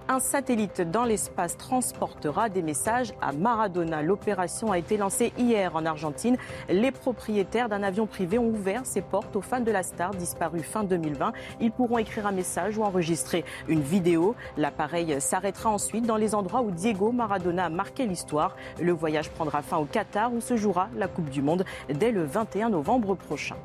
Un 0.10 0.20
satellite 0.20 0.80
dans 0.90 1.04
l'espace 1.04 1.58
transportera 1.58 2.48
des 2.48 2.62
messages 2.62 3.14
à 3.22 3.34
Maradona. 3.34 4.02
L'opération 4.02 4.72
a 4.72 4.78
été 4.78 4.96
lancée 4.96 5.34
hier 5.38 5.76
en 5.76 5.86
Argentine. 5.86 6.38
Les 6.70 6.92
propriétaires 6.92 7.68
d'un 7.68 7.84
avion 7.84 8.08
privé 8.08 8.38
ont 8.38 8.48
ouvert 8.48 8.86
ses 8.86 9.02
portes 9.02 9.36
aux 9.36 9.42
fans 9.42 9.60
de 9.60 9.70
la 9.70 9.84
star 9.84 10.12
disparue 10.12 10.64
fin 10.64 10.86
2020. 10.86 11.34
Ils 11.60 11.74
pourront 11.74 11.98
écrire 11.98 12.26
un 12.26 12.32
message 12.32 12.78
ou 12.78 12.84
enregistrer 12.84 13.44
une 13.68 13.82
vidéo. 13.82 14.34
L'appareil 14.56 15.20
s'arrêtera 15.20 15.72
ensuite 15.72 16.06
dans 16.06 16.16
les 16.16 16.36
endroits 16.36 16.62
où 16.62 16.72
Diego 16.72 17.12
Maradona 17.12 17.66
a 17.66 17.70
marqué 17.70 18.06
l'histoire. 18.06 18.56
Le 18.82 18.94
voyage 18.94 19.30
prendra 19.30 19.62
fin 19.62 19.76
au 19.76 19.86
Qatar 19.86 20.32
où 20.32 20.40
se 20.40 20.56
jouera 20.56 20.88
la 20.96 21.10
Coupe 21.10 21.30
du 21.30 21.42
Monde 21.42 21.66
dès 21.94 22.14
le 22.14 22.24
21 22.24 22.70
novembre 22.70 23.16
prochain. 23.16 23.58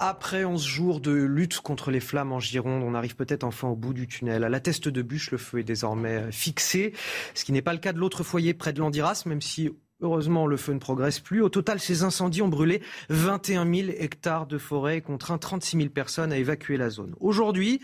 Après 0.00 0.44
11 0.44 0.64
jours 0.64 1.00
de 1.00 1.12
lutte 1.12 1.60
contre 1.60 1.90
les 1.90 2.00
flammes 2.00 2.32
en 2.32 2.40
Gironde, 2.40 2.82
on 2.84 2.94
arrive 2.94 3.16
peut-être 3.16 3.44
enfin 3.44 3.68
au 3.68 3.76
bout 3.76 3.94
du 3.94 4.06
tunnel. 4.06 4.44
À 4.44 4.48
la 4.48 4.60
teste 4.60 4.88
de 4.88 5.02
bûche, 5.02 5.30
le 5.30 5.38
feu 5.38 5.58
est 5.58 5.64
désormais 5.64 6.30
fixé, 6.30 6.92
ce 7.34 7.44
qui 7.44 7.52
n'est 7.52 7.62
pas 7.62 7.72
le 7.72 7.78
cas 7.78 7.92
de 7.92 7.98
l'autre 7.98 8.22
foyer 8.22 8.54
près 8.54 8.72
de 8.72 8.78
l'Andiras, 8.78 9.24
même 9.26 9.40
si 9.40 9.70
Heureusement, 10.00 10.46
le 10.46 10.56
feu 10.56 10.72
ne 10.72 10.78
progresse 10.78 11.18
plus. 11.18 11.42
Au 11.42 11.48
total, 11.48 11.80
ces 11.80 12.04
incendies 12.04 12.40
ont 12.40 12.48
brûlé 12.48 12.82
21 13.08 13.64
000 13.64 13.88
hectares 13.98 14.46
de 14.46 14.56
forêt 14.56 14.98
et 14.98 15.00
contraint 15.00 15.38
36 15.38 15.76
000 15.76 15.88
personnes 15.88 16.32
à 16.32 16.36
évacuer 16.36 16.76
la 16.76 16.88
zone. 16.88 17.16
Aujourd'hui, 17.18 17.80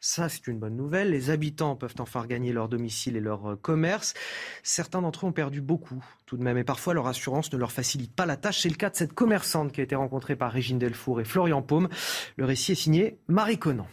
ça, 0.00 0.28
c'est 0.28 0.46
une 0.46 0.58
bonne 0.58 0.76
nouvelle. 0.76 1.10
Les 1.10 1.30
habitants 1.30 1.74
peuvent 1.74 1.96
enfin 1.98 2.20
regagner 2.20 2.52
leur 2.52 2.68
domicile 2.68 3.16
et 3.16 3.20
leur 3.20 3.50
euh, 3.50 3.56
commerce. 3.56 4.14
Certains 4.62 5.02
d'entre 5.02 5.26
eux 5.26 5.28
ont 5.28 5.32
perdu 5.32 5.60
beaucoup, 5.60 6.04
tout 6.24 6.36
de 6.36 6.42
même. 6.42 6.56
Et 6.56 6.64
parfois, 6.64 6.94
leur 6.94 7.08
assurance 7.08 7.52
ne 7.52 7.58
leur 7.58 7.72
facilite 7.72 8.14
pas 8.14 8.24
la 8.24 8.36
tâche. 8.36 8.60
C'est 8.60 8.68
le 8.68 8.76
cas 8.76 8.90
de 8.90 8.96
cette 8.96 9.12
commerçante 9.12 9.72
qui 9.72 9.80
a 9.80 9.84
été 9.84 9.96
rencontrée 9.96 10.36
par 10.36 10.52
Régine 10.52 10.78
Delfour 10.78 11.20
et 11.20 11.24
Florian 11.24 11.62
Paume. 11.62 11.88
Le 12.36 12.44
récit 12.44 12.72
est 12.72 12.76
signé 12.76 13.18
Marie 13.26 13.58
Conan. 13.58 13.88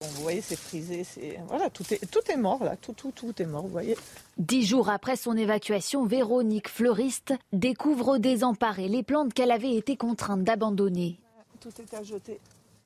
vous 0.00 0.22
voyez, 0.22 0.42
c'est 0.42 0.58
frisé, 0.58 1.02
c'est 1.02 1.40
voilà, 1.48 1.70
tout 1.70 1.84
est 1.90 2.08
tout 2.08 2.30
est 2.30 2.36
mort 2.36 2.62
là, 2.62 2.76
tout 2.76 2.92
tout 2.92 3.10
tout 3.10 3.34
est 3.42 3.46
mort, 3.46 3.62
vous 3.62 3.68
voyez. 3.68 3.96
Dix 4.38 4.64
jours 4.64 4.90
après 4.90 5.16
son 5.16 5.36
évacuation, 5.36 6.06
Véronique, 6.06 6.68
fleuriste, 6.68 7.34
découvre 7.52 8.18
désemparée 8.18 8.88
les 8.88 9.02
plantes 9.02 9.34
qu'elle 9.34 9.50
avait 9.50 9.74
été 9.74 9.96
contrainte 9.96 10.44
d'abandonner. 10.44 11.18
Tout 11.60 11.72
est 11.80 11.94
à 11.94 12.04
jeter. 12.04 12.38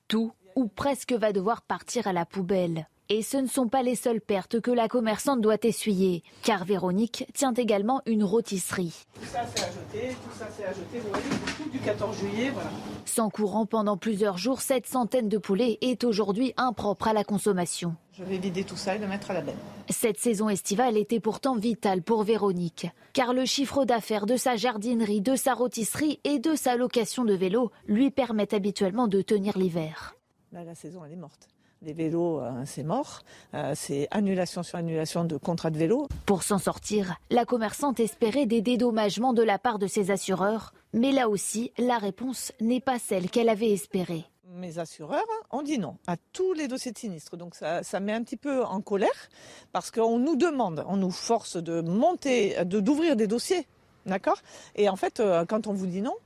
Tout 0.08 0.32
ou 0.56 0.68
presque 0.68 1.12
va 1.12 1.32
devoir 1.32 1.62
partir 1.62 2.06
à 2.06 2.12
la 2.12 2.26
poubelle. 2.26 2.86
Et 3.12 3.22
ce 3.22 3.38
ne 3.38 3.48
sont 3.48 3.66
pas 3.66 3.82
les 3.82 3.96
seules 3.96 4.20
pertes 4.20 4.60
que 4.60 4.70
la 4.70 4.86
commerçante 4.86 5.40
doit 5.40 5.58
essuyer, 5.64 6.22
car 6.44 6.64
Véronique 6.64 7.26
tient 7.34 7.52
également 7.52 8.02
une 8.06 8.22
rôtisserie. 8.22 9.04
Tout 9.14 9.26
ça 9.26 9.40
c'est 9.52 9.64
à 9.64 9.66
jeter, 9.66 10.14
tout 10.14 10.38
ça 10.38 10.46
c'est 10.56 10.64
à 10.64 10.72
jeter, 10.72 11.00
vous 11.00 11.08
voyez, 11.08 11.24
tout 11.56 11.70
du 11.70 11.80
14 11.80 12.16
juillet, 12.16 12.50
voilà. 12.50 12.70
Sans 13.06 13.28
courant 13.28 13.66
pendant 13.66 13.96
plusieurs 13.96 14.38
jours, 14.38 14.60
cette 14.60 14.86
centaine 14.86 15.28
de 15.28 15.38
poulets 15.38 15.78
est 15.80 16.04
aujourd'hui 16.04 16.54
impropre 16.56 17.08
à 17.08 17.12
la 17.12 17.24
consommation. 17.24 17.96
Je 18.12 18.22
vais 18.22 18.38
vider 18.38 18.62
tout 18.62 18.76
ça 18.76 18.94
et 18.94 18.98
le 19.00 19.08
mettre 19.08 19.32
à 19.32 19.34
la 19.34 19.40
benne. 19.40 19.56
Cette 19.88 20.20
saison 20.20 20.48
estivale 20.48 20.96
était 20.96 21.18
pourtant 21.18 21.56
vitale 21.56 22.02
pour 22.02 22.22
Véronique, 22.22 22.86
car 23.12 23.34
le 23.34 23.44
chiffre 23.44 23.84
d'affaires 23.84 24.26
de 24.26 24.36
sa 24.36 24.54
jardinerie, 24.54 25.20
de 25.20 25.34
sa 25.34 25.54
rôtisserie 25.54 26.20
et 26.22 26.38
de 26.38 26.54
sa 26.54 26.76
location 26.76 27.24
de 27.24 27.34
vélo 27.34 27.72
lui 27.88 28.12
permettent 28.12 28.54
habituellement 28.54 29.08
de 29.08 29.20
tenir 29.20 29.58
l'hiver. 29.58 30.14
Là, 30.52 30.64
la 30.64 30.74
saison, 30.74 31.04
elle 31.04 31.12
est 31.12 31.16
morte. 31.16 31.48
Les 31.82 31.92
vélos, 31.92 32.40
euh, 32.40 32.50
c'est 32.66 32.82
mort. 32.82 33.22
Euh, 33.54 33.72
c'est 33.76 34.08
annulation 34.10 34.62
sur 34.64 34.78
annulation 34.78 35.24
de 35.24 35.36
contrats 35.36 35.70
de 35.70 35.78
vélo. 35.78 36.08
Pour 36.26 36.42
s'en 36.42 36.58
sortir, 36.58 37.16
la 37.30 37.44
commerçante 37.44 38.00
espérait 38.00 38.46
des 38.46 38.60
dédommagements 38.60 39.32
de 39.32 39.42
la 39.42 39.58
part 39.58 39.78
de 39.78 39.86
ses 39.86 40.10
assureurs. 40.10 40.74
Mais 40.92 41.12
là 41.12 41.28
aussi, 41.28 41.72
la 41.78 41.98
réponse 41.98 42.52
n'est 42.60 42.80
pas 42.80 42.98
celle 42.98 43.30
qu'elle 43.30 43.48
avait 43.48 43.70
espérée. 43.70 44.24
Mes 44.52 44.78
assureurs 44.78 45.22
ont 45.52 45.62
dit 45.62 45.78
non 45.78 45.96
à 46.08 46.16
tous 46.32 46.52
les 46.52 46.66
dossiers 46.66 46.90
de 46.90 46.98
sinistre. 46.98 47.36
Donc 47.36 47.54
ça, 47.54 47.84
ça 47.84 48.00
met 48.00 48.12
un 48.12 48.24
petit 48.24 48.36
peu 48.36 48.64
en 48.64 48.80
colère 48.80 49.28
parce 49.70 49.92
qu'on 49.92 50.18
nous 50.18 50.34
demande, 50.34 50.84
on 50.88 50.96
nous 50.96 51.12
force 51.12 51.56
de 51.56 51.80
monter, 51.80 52.64
de 52.64 52.80
d'ouvrir 52.80 53.14
des 53.14 53.28
dossiers. 53.28 53.68
D'accord? 54.06 54.38
Et 54.74 54.88
en 54.88 54.96
fait, 54.96 55.20
euh, 55.20 55.44
quand 55.44 55.68
on 55.68 55.72
vous 55.72 55.86
dit 55.86 56.02
non, 56.02 56.16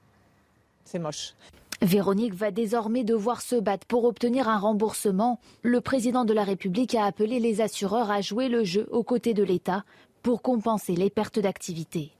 c'est 0.84 0.98
moche. 0.98 1.34
Véronique 1.84 2.32
va 2.32 2.50
désormais 2.50 3.04
devoir 3.04 3.42
se 3.42 3.56
battre 3.56 3.86
pour 3.86 4.04
obtenir 4.04 4.48
un 4.48 4.56
remboursement. 4.58 5.38
Le 5.62 5.82
président 5.82 6.24
de 6.24 6.32
la 6.32 6.42
République 6.42 6.94
a 6.94 7.04
appelé 7.04 7.40
les 7.40 7.60
assureurs 7.60 8.10
à 8.10 8.22
jouer 8.22 8.48
le 8.48 8.64
jeu 8.64 8.88
aux 8.90 9.02
côtés 9.02 9.34
de 9.34 9.42
l'État 9.42 9.84
pour 10.22 10.40
compenser 10.40 10.96
les 10.96 11.10
pertes 11.10 11.38
d'activité 11.38 12.12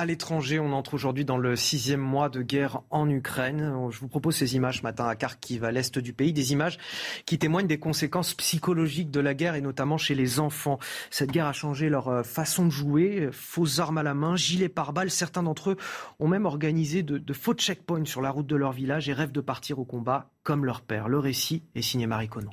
à 0.00 0.06
l'étranger. 0.06 0.58
On 0.58 0.72
entre 0.72 0.94
aujourd'hui 0.94 1.26
dans 1.26 1.36
le 1.36 1.56
sixième 1.56 2.00
mois 2.00 2.30
de 2.30 2.40
guerre 2.40 2.80
en 2.88 3.08
Ukraine. 3.10 3.74
Je 3.90 4.00
vous 4.00 4.08
propose 4.08 4.34
ces 4.34 4.56
images 4.56 4.78
ce 4.78 4.82
matin 4.82 5.06
à 5.06 5.14
Kharkiv, 5.14 5.62
à 5.62 5.72
l'est 5.72 5.98
du 5.98 6.14
pays, 6.14 6.32
des 6.32 6.52
images 6.52 6.78
qui 7.26 7.38
témoignent 7.38 7.66
des 7.66 7.78
conséquences 7.78 8.32
psychologiques 8.32 9.10
de 9.10 9.20
la 9.20 9.34
guerre 9.34 9.56
et 9.56 9.60
notamment 9.60 9.98
chez 9.98 10.14
les 10.14 10.40
enfants. 10.40 10.78
Cette 11.10 11.30
guerre 11.30 11.46
a 11.46 11.52
changé 11.52 11.90
leur 11.90 12.08
euh, 12.08 12.22
façon 12.22 12.64
de 12.64 12.70
jouer, 12.70 13.28
fausses 13.30 13.78
armes 13.78 13.98
à 13.98 14.02
la 14.02 14.14
main, 14.14 14.36
gilets 14.36 14.70
pare-balles. 14.70 15.10
Certains 15.10 15.42
d'entre 15.42 15.72
eux 15.72 15.76
ont 16.18 16.28
même 16.28 16.46
organisé 16.46 17.02
de, 17.02 17.18
de 17.18 17.32
faux 17.34 17.52
checkpoints 17.52 18.06
sur 18.06 18.22
la 18.22 18.30
route 18.30 18.46
de 18.46 18.56
leur 18.56 18.72
village 18.72 19.06
et 19.10 19.12
rêvent 19.12 19.32
de 19.32 19.42
partir 19.42 19.78
au 19.78 19.84
combat 19.84 20.30
comme 20.44 20.64
leur 20.64 20.80
père. 20.80 21.08
Le 21.08 21.18
récit 21.18 21.62
est 21.74 21.82
signé 21.82 22.06
Marie 22.06 22.28
Conan. 22.28 22.52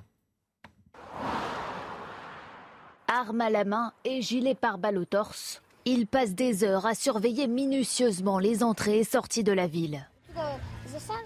Armes 3.08 3.40
à 3.40 3.50
la 3.50 3.64
main 3.64 3.94
et 4.04 4.22
gilets 4.22 4.54
pare-balles 4.54 4.98
au 4.98 5.06
torse, 5.06 5.62
ils 5.92 6.08
passent 6.08 6.36
des 6.36 6.64
heures 6.64 6.86
à 6.86 6.96
surveiller 6.96 7.48
minutieusement 7.48 8.40
les 8.40 8.62
entrées 8.64 9.00
et 9.00 9.04
sorties 9.04 9.44
de 9.44 9.54
la 9.54 9.68
ville. 9.68 10.08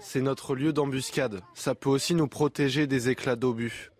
C'est 0.00 0.20
notre 0.20 0.54
lieu 0.54 0.72
d'embuscade. 0.72 1.40
Ça 1.54 1.74
peut 1.74 1.90
aussi 1.90 2.14
nous 2.14 2.28
protéger 2.28 2.86
des 2.86 3.08
éclats 3.08 3.36
d'obus. 3.36 3.90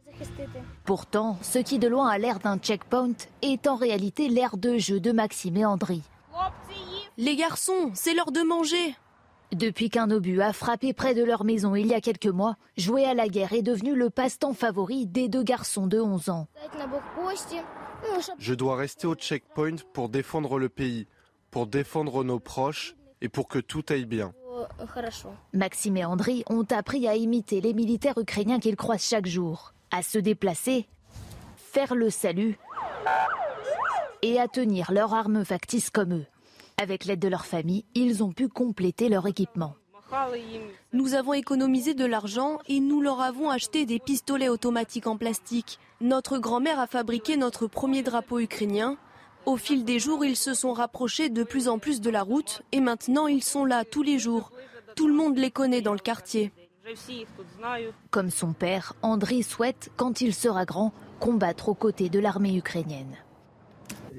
Pourtant, 0.85 1.39
ce 1.43 1.59
qui 1.59 1.79
de 1.79 1.89
loin 1.89 2.09
a 2.09 2.19
l'air 2.19 2.39
d'un 2.39 2.59
checkpoint 2.59 3.15
est 3.43 3.67
en 3.67 3.77
réalité 3.77 4.29
l'air 4.29 4.57
de 4.57 4.79
jeu 4.79 5.01
de 5.01 5.11
Maxime 5.11 5.57
et 5.57 5.65
Andri. 5.65 6.03
Les 7.19 7.35
garçons, 7.35 7.91
c'est 7.95 8.15
l'heure 8.15 8.33
de 8.33 8.43
manger. 8.43 8.95
Depuis 9.53 9.91
qu'un 9.91 10.11
obus 10.11 10.41
a 10.41 10.53
frappé 10.53 10.93
près 10.95 11.15
de 11.15 11.25
leur 11.25 11.45
maison 11.45 11.75
il 11.75 11.89
y 11.89 11.95
a 11.95 12.01
quelques 12.01 12.27
mois, 12.27 12.57
jouer 12.77 13.05
à 13.05 13.15
la 13.15 13.29
guerre 13.29 13.53
est 13.53 13.63
devenu 13.63 13.95
le 13.95 14.11
passe-temps 14.11 14.55
favori 14.55 15.07
des 15.07 15.29
deux 15.29 15.43
garçons 15.43 15.87
de 15.87 16.01
11 16.01 16.31
ans. 16.31 16.47
Je 18.39 18.55
dois 18.55 18.77
rester 18.77 19.07
au 19.07 19.15
checkpoint 19.15 19.77
pour 19.93 20.09
défendre 20.09 20.59
le 20.59 20.69
pays, 20.69 21.07
pour 21.51 21.67
défendre 21.67 22.25
nos 22.25 22.41
proches 22.41 22.95
et 23.21 23.29
pour 23.29 23.49
que 23.49 23.59
tout 23.59 23.85
aille 23.89 24.05
bien. 24.05 24.33
Maxime 25.53 25.97
et 25.97 26.05
Andri 26.05 26.45
ont 26.49 26.67
appris 26.71 27.09
à 27.09 27.17
imiter 27.17 27.61
les 27.61 27.75
militaires 27.75 28.19
ukrainiens 28.19 28.61
qu'ils 28.61 28.77
croisent 28.77 29.09
chaque 29.09 29.27
jour, 29.27 29.73
à 29.91 30.03
se 30.03 30.19
déplacer, 30.19 30.87
faire 31.57 31.95
le 31.95 32.11
salut 32.11 32.59
et 34.23 34.39
à 34.39 34.49
tenir 34.49 34.93
leurs 34.93 35.15
armes 35.15 35.45
factices 35.45 35.91
comme 35.91 36.15
eux. 36.15 36.27
Avec 36.81 37.05
l'aide 37.05 37.21
de 37.21 37.29
leur 37.29 37.47
famille, 37.47 37.85
ils 37.95 38.23
ont 38.23 38.33
pu 38.33 38.49
compléter 38.49 39.09
leur 39.09 39.27
équipement. 39.27 39.75
Nous 40.93 41.15
avons 41.15 41.33
économisé 41.33 41.95
de 41.95 42.05
l'argent 42.05 42.59
et 42.69 42.81
nous 42.81 43.01
leur 43.01 43.21
avons 43.21 43.51
acheté 43.51 43.87
des 43.87 43.99
pistolets 43.99 44.49
automatiques 44.49 45.07
en 45.07 45.17
plastique. 45.17 45.79
Notre 46.01 46.39
grand-mère 46.39 46.81
a 46.81 46.87
fabriqué 46.87 47.37
notre 47.37 47.67
premier 47.67 48.03
drapeau 48.03 48.39
ukrainien. 48.39 48.97
Au 49.47 49.57
fil 49.57 49.85
des 49.85 49.99
jours, 49.99 50.25
ils 50.25 50.37
se 50.37 50.55
sont 50.55 50.73
rapprochés 50.73 51.29
de 51.29 51.43
plus 51.43 51.69
en 51.69 51.79
plus 51.79 52.01
de 52.01 52.11
la 52.11 52.23
route 52.23 52.63
et 52.73 52.81
maintenant 52.81 53.27
ils 53.27 53.43
sont 53.43 53.65
là 53.65 53.85
tous 53.85 54.03
les 54.03 54.19
jours. 54.19 54.53
Tout 54.97 55.09
le 55.09 55.15
monde 55.15 55.39
les 55.39 55.51
connaît 55.51 55.81
dans 55.83 55.95
le 55.95 55.99
quartier. 55.99 56.53
Comme 58.11 58.31
son 58.31 58.53
père, 58.53 58.95
André 59.03 59.43
souhaite, 59.43 59.91
quand 59.97 60.21
il 60.21 60.35
sera 60.35 60.65
grand, 60.65 60.93
combattre 61.21 61.69
aux 61.69 61.75
côtés 61.75 62.09
de 62.09 62.19
l'armée 62.19 62.57
ukrainienne. 62.57 63.17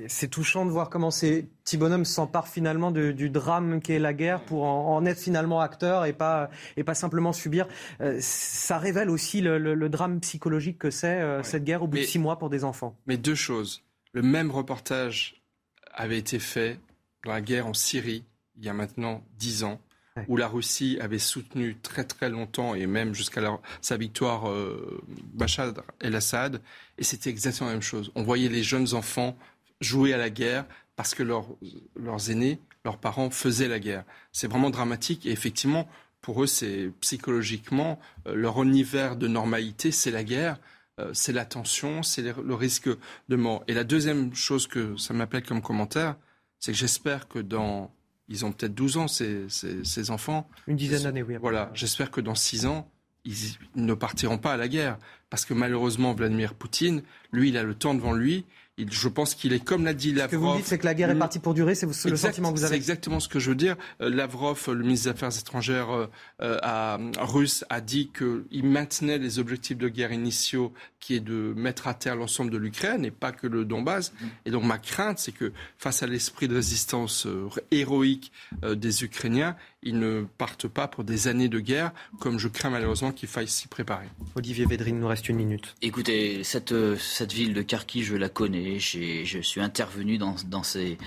C'est 0.07 0.29
touchant 0.29 0.65
de 0.65 0.71
voir 0.71 0.89
comment 0.89 1.11
ces 1.11 1.43
petits 1.63 1.77
bonhommes 1.77 2.05
s'emparent 2.05 2.47
finalement 2.47 2.91
du, 2.91 3.13
du 3.13 3.29
drame 3.29 3.81
qu'est 3.81 3.99
la 3.99 4.13
guerre 4.13 4.41
pour 4.43 4.63
en, 4.63 4.95
en, 4.95 5.05
être 5.05 5.19
finalement 5.19 5.59
acteur 5.59 6.05
et 6.05 6.13
pas, 6.13 6.49
et 6.77 6.83
pas 6.83 6.95
simplement 6.95 7.33
subir. 7.33 7.67
Euh, 8.01 8.17
ça 8.19 8.77
révèle 8.77 9.09
aussi 9.09 9.41
le, 9.41 9.57
le, 9.57 9.75
le 9.75 9.89
drame 9.89 10.19
psychologique 10.19 10.77
que 10.79 10.89
c'est 10.89 11.21
euh, 11.21 11.37
ouais. 11.37 11.43
cette 11.43 11.63
guerre 11.63 11.83
au 11.83 11.87
bout 11.87 11.97
mais, 11.97 12.01
de 12.01 12.07
six 12.07 12.19
mois 12.19 12.39
pour 12.39 12.49
des 12.49 12.63
enfants. 12.63 12.95
Mais 13.07 13.17
deux 13.17 13.35
choses. 13.35 13.83
Le 14.13 14.21
même 14.21 14.51
reportage 14.51 15.41
avait 15.93 16.17
été 16.17 16.39
fait 16.39 16.79
dans 17.23 17.31
la 17.31 17.41
guerre 17.41 17.67
en 17.67 17.73
Syrie 17.73 18.23
il 18.57 18.65
y 18.65 18.69
a 18.69 18.73
maintenant 18.73 19.23
dix 19.37 19.63
ans. 19.63 19.79
Ouais. 20.15 20.25
où 20.27 20.37
la 20.37 20.47
Russie 20.47 20.99
avait 21.01 21.17
soutenu 21.17 21.75
très 21.81 22.03
très 22.03 22.29
longtemps 22.29 22.75
et 22.75 22.85
même 22.85 23.15
jusqu'à 23.15 23.41
sa 23.81 23.97
victoire 23.97 24.47
euh, 24.47 25.01
Bachar 25.33 25.73
el-Assad. 26.01 26.61
Et 26.99 27.03
c'était 27.03 27.31
exactement 27.31 27.69
la 27.69 27.73
même 27.73 27.81
chose. 27.81 28.11
On 28.13 28.21
voyait 28.21 28.47
les 28.47 28.61
jeunes 28.61 28.93
enfants 28.93 29.35
jouer 29.83 30.13
à 30.13 30.17
la 30.17 30.29
guerre 30.29 30.65
parce 30.95 31.15
que 31.15 31.23
leur, 31.23 31.47
leurs 31.95 32.29
aînés, 32.29 32.59
leurs 32.85 32.97
parents 32.97 33.29
faisaient 33.29 33.67
la 33.67 33.79
guerre. 33.79 34.03
C'est 34.31 34.47
vraiment 34.47 34.69
dramatique 34.69 35.25
et 35.25 35.31
effectivement, 35.31 35.87
pour 36.21 36.43
eux, 36.43 36.47
c'est 36.47 36.91
psychologiquement 37.01 37.99
euh, 38.27 38.35
leur 38.35 38.61
univers 38.63 39.15
de 39.15 39.27
normalité, 39.27 39.91
c'est 39.91 40.11
la 40.11 40.23
guerre, 40.23 40.59
euh, 40.99 41.11
c'est 41.13 41.33
la 41.33 41.45
tension, 41.45 42.03
c'est 42.03 42.21
le 42.21 42.55
risque 42.55 42.89
de 43.29 43.35
mort. 43.35 43.63
Et 43.67 43.73
la 43.73 43.83
deuxième 43.83 44.33
chose 44.33 44.67
que 44.67 44.95
ça 44.97 45.13
m'appelle 45.13 45.43
comme 45.43 45.61
commentaire, 45.61 46.15
c'est 46.59 46.71
que 46.71 46.77
j'espère 46.77 47.27
que 47.27 47.39
dans 47.39 47.91
ils 48.29 48.45
ont 48.45 48.51
peut-être 48.53 48.73
12 48.73 48.97
ans, 48.97 49.07
ces, 49.07 49.49
ces, 49.49 49.83
ces 49.83 50.11
enfants. 50.11 50.47
Une 50.67 50.77
dizaine 50.77 51.03
d'années, 51.03 51.23
oui. 51.23 51.35
Voilà, 51.39 51.69
j'espère 51.73 52.09
que 52.09 52.21
dans 52.21 52.35
6 52.35 52.65
ans, 52.65 52.89
ils 53.25 53.57
ne 53.75 53.93
partiront 53.93 54.37
pas 54.37 54.53
à 54.53 54.57
la 54.57 54.67
guerre. 54.67 54.97
Parce 55.29 55.45
que 55.45 55.53
malheureusement, 55.53 56.13
Vladimir 56.13 56.53
Poutine, 56.53 57.03
lui, 57.31 57.49
il 57.49 57.57
a 57.57 57.63
le 57.63 57.75
temps 57.75 57.93
devant 57.93 58.13
lui. 58.13 58.45
Il, 58.77 58.91
je 58.91 59.07
pense 59.07 59.35
qu'il 59.35 59.53
est 59.53 59.63
comme 59.63 59.85
l'a 59.85 59.93
dit 59.93 60.13
Lavrov. 60.13 60.29
Ce 60.29 60.35
que 60.35 60.51
vous 60.51 60.57
dites, 60.57 60.65
c'est 60.65 60.77
que 60.79 60.85
la 60.85 60.95
guerre 60.95 61.11
est 61.11 61.19
partie 61.19 61.37
pour 61.37 61.53
durer, 61.53 61.75
c'est 61.75 61.85
le 61.85 61.91
exact, 61.91 62.17
sentiment 62.17 62.51
que 62.51 62.57
vous 62.57 62.63
avez. 62.63 62.71
C'est 62.71 62.77
exactement 62.77 63.19
ce 63.19 63.27
que 63.27 63.39
je 63.39 63.49
veux 63.49 63.55
dire. 63.55 63.75
Euh, 64.01 64.09
Lavrov, 64.09 64.59
le 64.67 64.83
ministre 64.83 65.05
des 65.05 65.09
Affaires 65.11 65.37
étrangères 65.37 65.91
euh, 65.91 66.57
à, 66.63 66.97
russe, 67.19 67.63
a 67.69 67.81
dit 67.81 68.09
qu'il 68.17 68.65
maintenait 68.65 69.19
les 69.19 69.37
objectifs 69.37 69.77
de 69.77 69.89
guerre 69.89 70.11
initiaux, 70.11 70.73
qui 71.03 71.15
est 71.15 71.19
de 71.19 71.53
mettre 71.57 71.87
à 71.87 71.93
terre 71.93 72.15
l'ensemble 72.15 72.49
de 72.49 72.57
l'Ukraine 72.57 73.03
et 73.03 73.11
pas 73.11 73.33
que 73.33 73.45
le 73.45 73.65
Donbass. 73.65 74.13
Mm. 74.13 74.25
Et 74.45 74.51
donc 74.51 74.63
ma 74.63 74.77
crainte, 74.77 75.19
c'est 75.19 75.33
que 75.33 75.51
face 75.77 76.01
à 76.01 76.07
l'esprit 76.07 76.47
de 76.47 76.55
résistance 76.55 77.25
euh, 77.25 77.49
héroïque 77.71 78.31
euh, 78.63 78.73
des 78.73 79.03
Ukrainiens, 79.03 79.57
ils 79.83 79.99
ne 79.99 80.25
partent 80.37 80.67
pas 80.67 80.87
pour 80.87 81.03
des 81.03 81.27
années 81.27 81.49
de 81.49 81.59
guerre, 81.59 81.91
comme 82.19 82.39
je 82.39 82.47
crains 82.47 82.69
malheureusement 82.69 83.11
qu'il 83.11 83.29
faille 83.29 83.47
s'y 83.47 83.67
préparer. 83.67 84.07
Olivier 84.35 84.65
Védrine, 84.65 84.99
nous 84.99 85.07
reste 85.07 85.29
une 85.29 85.37
minute. 85.37 85.75
Écoutez, 85.81 86.43
cette, 86.43 86.73
cette 86.97 87.33
ville 87.33 87.53
de 87.53 87.61
Kharkiv, 87.61 88.05
je 88.05 88.15
la 88.15 88.29
connais. 88.29 88.79
Je 88.79 89.39
suis 89.41 89.61
intervenu 89.61 90.17
dans, 90.17 90.35
dans 90.47 90.63
ces 90.63 90.97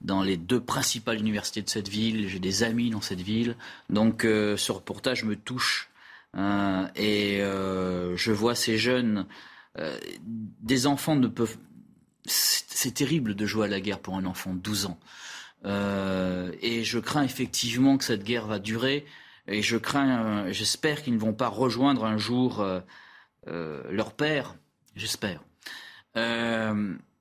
dans 0.00 0.22
les 0.22 0.36
deux 0.36 0.60
principales 0.60 1.18
universités 1.18 1.62
de 1.62 1.68
cette 1.68 1.88
ville. 1.88 2.28
J'ai 2.28 2.38
des 2.38 2.62
amis 2.62 2.90
dans 2.90 3.00
cette 3.00 3.20
ville. 3.20 3.56
Donc 3.90 4.24
euh, 4.24 4.56
ce 4.56 4.72
reportage 4.72 5.24
me 5.24 5.36
touche. 5.36 5.90
Euh, 6.36 6.86
et 6.96 7.40
euh, 7.40 8.16
je 8.16 8.32
vois 8.32 8.54
ces 8.54 8.78
jeunes, 8.78 9.26
des 10.62 10.86
enfants 10.86 11.16
ne 11.16 11.28
peuvent... 11.28 11.58
C'est 12.24 12.94
terrible 12.94 13.34
de 13.34 13.46
jouer 13.46 13.66
à 13.66 13.68
la 13.68 13.80
guerre 13.80 14.00
pour 14.00 14.16
un 14.16 14.24
enfant 14.24 14.54
de 14.54 14.58
12 14.58 14.86
ans. 14.86 14.98
Et 15.64 16.84
je 16.84 16.98
crains 16.98 17.24
effectivement 17.24 17.98
que 17.98 18.04
cette 18.04 18.24
guerre 18.24 18.46
va 18.46 18.58
durer. 18.58 19.04
Et 19.48 19.62
je 19.62 19.76
crains, 19.76 20.50
j'espère 20.52 21.02
qu'ils 21.02 21.14
ne 21.14 21.18
vont 21.18 21.32
pas 21.32 21.48
rejoindre 21.48 22.04
un 22.04 22.18
jour 22.18 22.64
leur 23.46 24.12
père. 24.12 24.54
J'espère. 24.94 25.42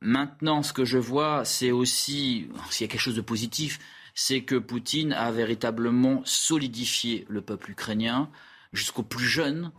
Maintenant, 0.05 0.61
ce 0.61 0.73
que 0.73 0.85
je 0.85 0.99
vois, 0.99 1.45
c'est 1.45 1.71
aussi, 1.71 2.47
s'il 2.69 2.85
y 2.85 2.89
a 2.89 2.91
quelque 2.91 3.01
chose 3.01 3.15
de 3.15 3.21
positif, 3.21 3.79
c'est 4.13 4.41
que 4.41 4.55
Poutine 4.55 5.13
a 5.13 5.31
véritablement 5.31 6.21
solidifié 6.25 7.25
le 7.27 7.41
peuple 7.41 7.71
ukrainien 7.71 8.29
jusqu'au 8.71 9.03
plus 9.03 9.25
jeune. 9.25 9.71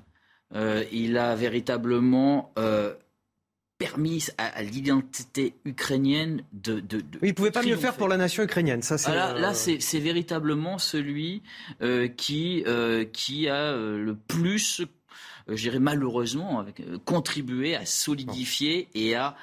Euh, 0.55 0.85
il 0.93 1.17
a 1.17 1.35
véritablement 1.35 2.53
euh, 2.59 2.95
permis 3.79 4.27
à, 4.39 4.63
l'identité 4.63 5.55
ukrainienne 5.65 6.43
de. 6.53 6.81
de, 6.81 7.03
il 7.23 7.29
ne 7.29 7.33
pouvait 7.33 7.51
pas 7.51 7.63
mieux 7.63 7.77
faire 7.77 7.95
pour 7.95 8.09
la 8.09 8.17
nation 8.17 8.43
ukrainienne. 8.43 8.83
Ça, 8.83 8.99
c'est, 8.99 9.15
là, 9.15 9.39
là 9.39 9.55
c'est, 9.55 9.99
véritablement 9.99 10.79
celui 10.79 11.43
euh, 11.83 12.09
qui, 12.09 12.65
qui 13.13 13.49
a 13.49 13.73
le 13.77 14.17
plus, 14.29 14.83
je 15.49 15.55
dirais 15.55 15.79
malheureusement, 15.79 16.65
contribué 17.05 17.77
à 17.77 17.85
solidifier 17.85 18.89
et 18.95 19.15
à 19.15 19.37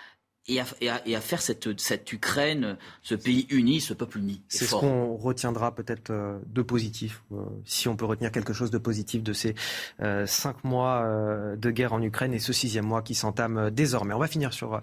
et 0.49 0.59
à, 0.59 1.21
faire 1.21 1.41
cette, 1.41 1.79
cette, 1.79 2.11
Ukraine, 2.11 2.75
ce 3.01 3.15
pays 3.15 3.47
uni, 3.49 3.79
ce 3.79 3.93
peuple 3.93 4.17
uni. 4.17 4.41
C'est 4.49 4.65
ce 4.65 4.75
qu'on 4.75 5.15
retiendra 5.15 5.73
peut-être 5.73 6.09
euh, 6.09 6.37
de 6.47 6.61
positif, 6.61 7.23
euh, 7.31 7.45
si 7.63 7.87
on 7.87 7.95
peut 7.95 8.03
retenir 8.03 8.29
quelque 8.29 8.51
chose 8.51 8.69
de 8.69 8.77
positif 8.77 9.23
de 9.23 9.31
ces 9.31 9.55
euh, 10.01 10.25
cinq 10.25 10.65
mois 10.65 11.07
de 11.55 11.71
guerre 11.71 11.93
en 11.93 12.01
Ukraine 12.01 12.33
et 12.33 12.39
ce 12.39 12.51
sixième 12.51 12.85
mois 12.85 13.01
qui 13.01 13.15
s'entame 13.15 13.69
désormais. 13.69 14.13
On 14.13 14.19
va 14.19 14.27
finir 14.27 14.51
sur 14.51 14.81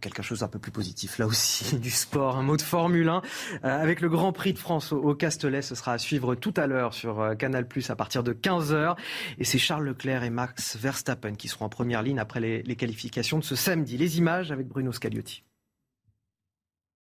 quelque 0.00 0.22
chose 0.22 0.40
d'un 0.40 0.48
peu 0.48 0.60
plus 0.60 0.70
positif, 0.70 1.18
là 1.18 1.26
aussi, 1.26 1.76
du 1.80 1.90
sport, 1.90 2.36
un 2.36 2.42
mot 2.42 2.56
de 2.56 2.62
Formule 2.62 3.08
1, 3.08 3.22
avec 3.62 4.00
le 4.00 4.08
Grand 4.08 4.32
Prix 4.32 4.52
de 4.52 4.58
France 4.58 4.92
au, 4.92 5.14
Castellet. 5.14 5.62
Ce 5.62 5.74
sera 5.74 5.94
à 5.94 5.98
suivre 5.98 6.36
tout 6.36 6.54
à 6.56 6.68
l'heure 6.68 6.94
sur 6.94 7.34
Canal 7.36 7.66
Plus 7.66 7.90
à 7.90 7.96
partir 7.96 8.22
de 8.22 8.32
15h. 8.32 8.96
Et 9.38 9.44
c'est 9.44 9.58
Charles 9.58 9.84
Leclerc 9.84 10.22
et 10.22 10.30
Max 10.30 10.76
Verstappen 10.76 11.34
qui 11.34 11.48
seront 11.48 11.64
en 11.64 11.68
première 11.68 12.02
ligne 12.02 12.20
après 12.20 12.38
les, 12.38 12.62
les 12.62 12.76
qualifications 12.76 13.38
de 13.38 13.44
ce 13.44 13.56
samedi. 13.56 13.96
Les 13.96 14.18
images 14.18 14.52
avec 14.52 14.68
Bruno 14.68 14.92
Scagliotti. 15.00 15.49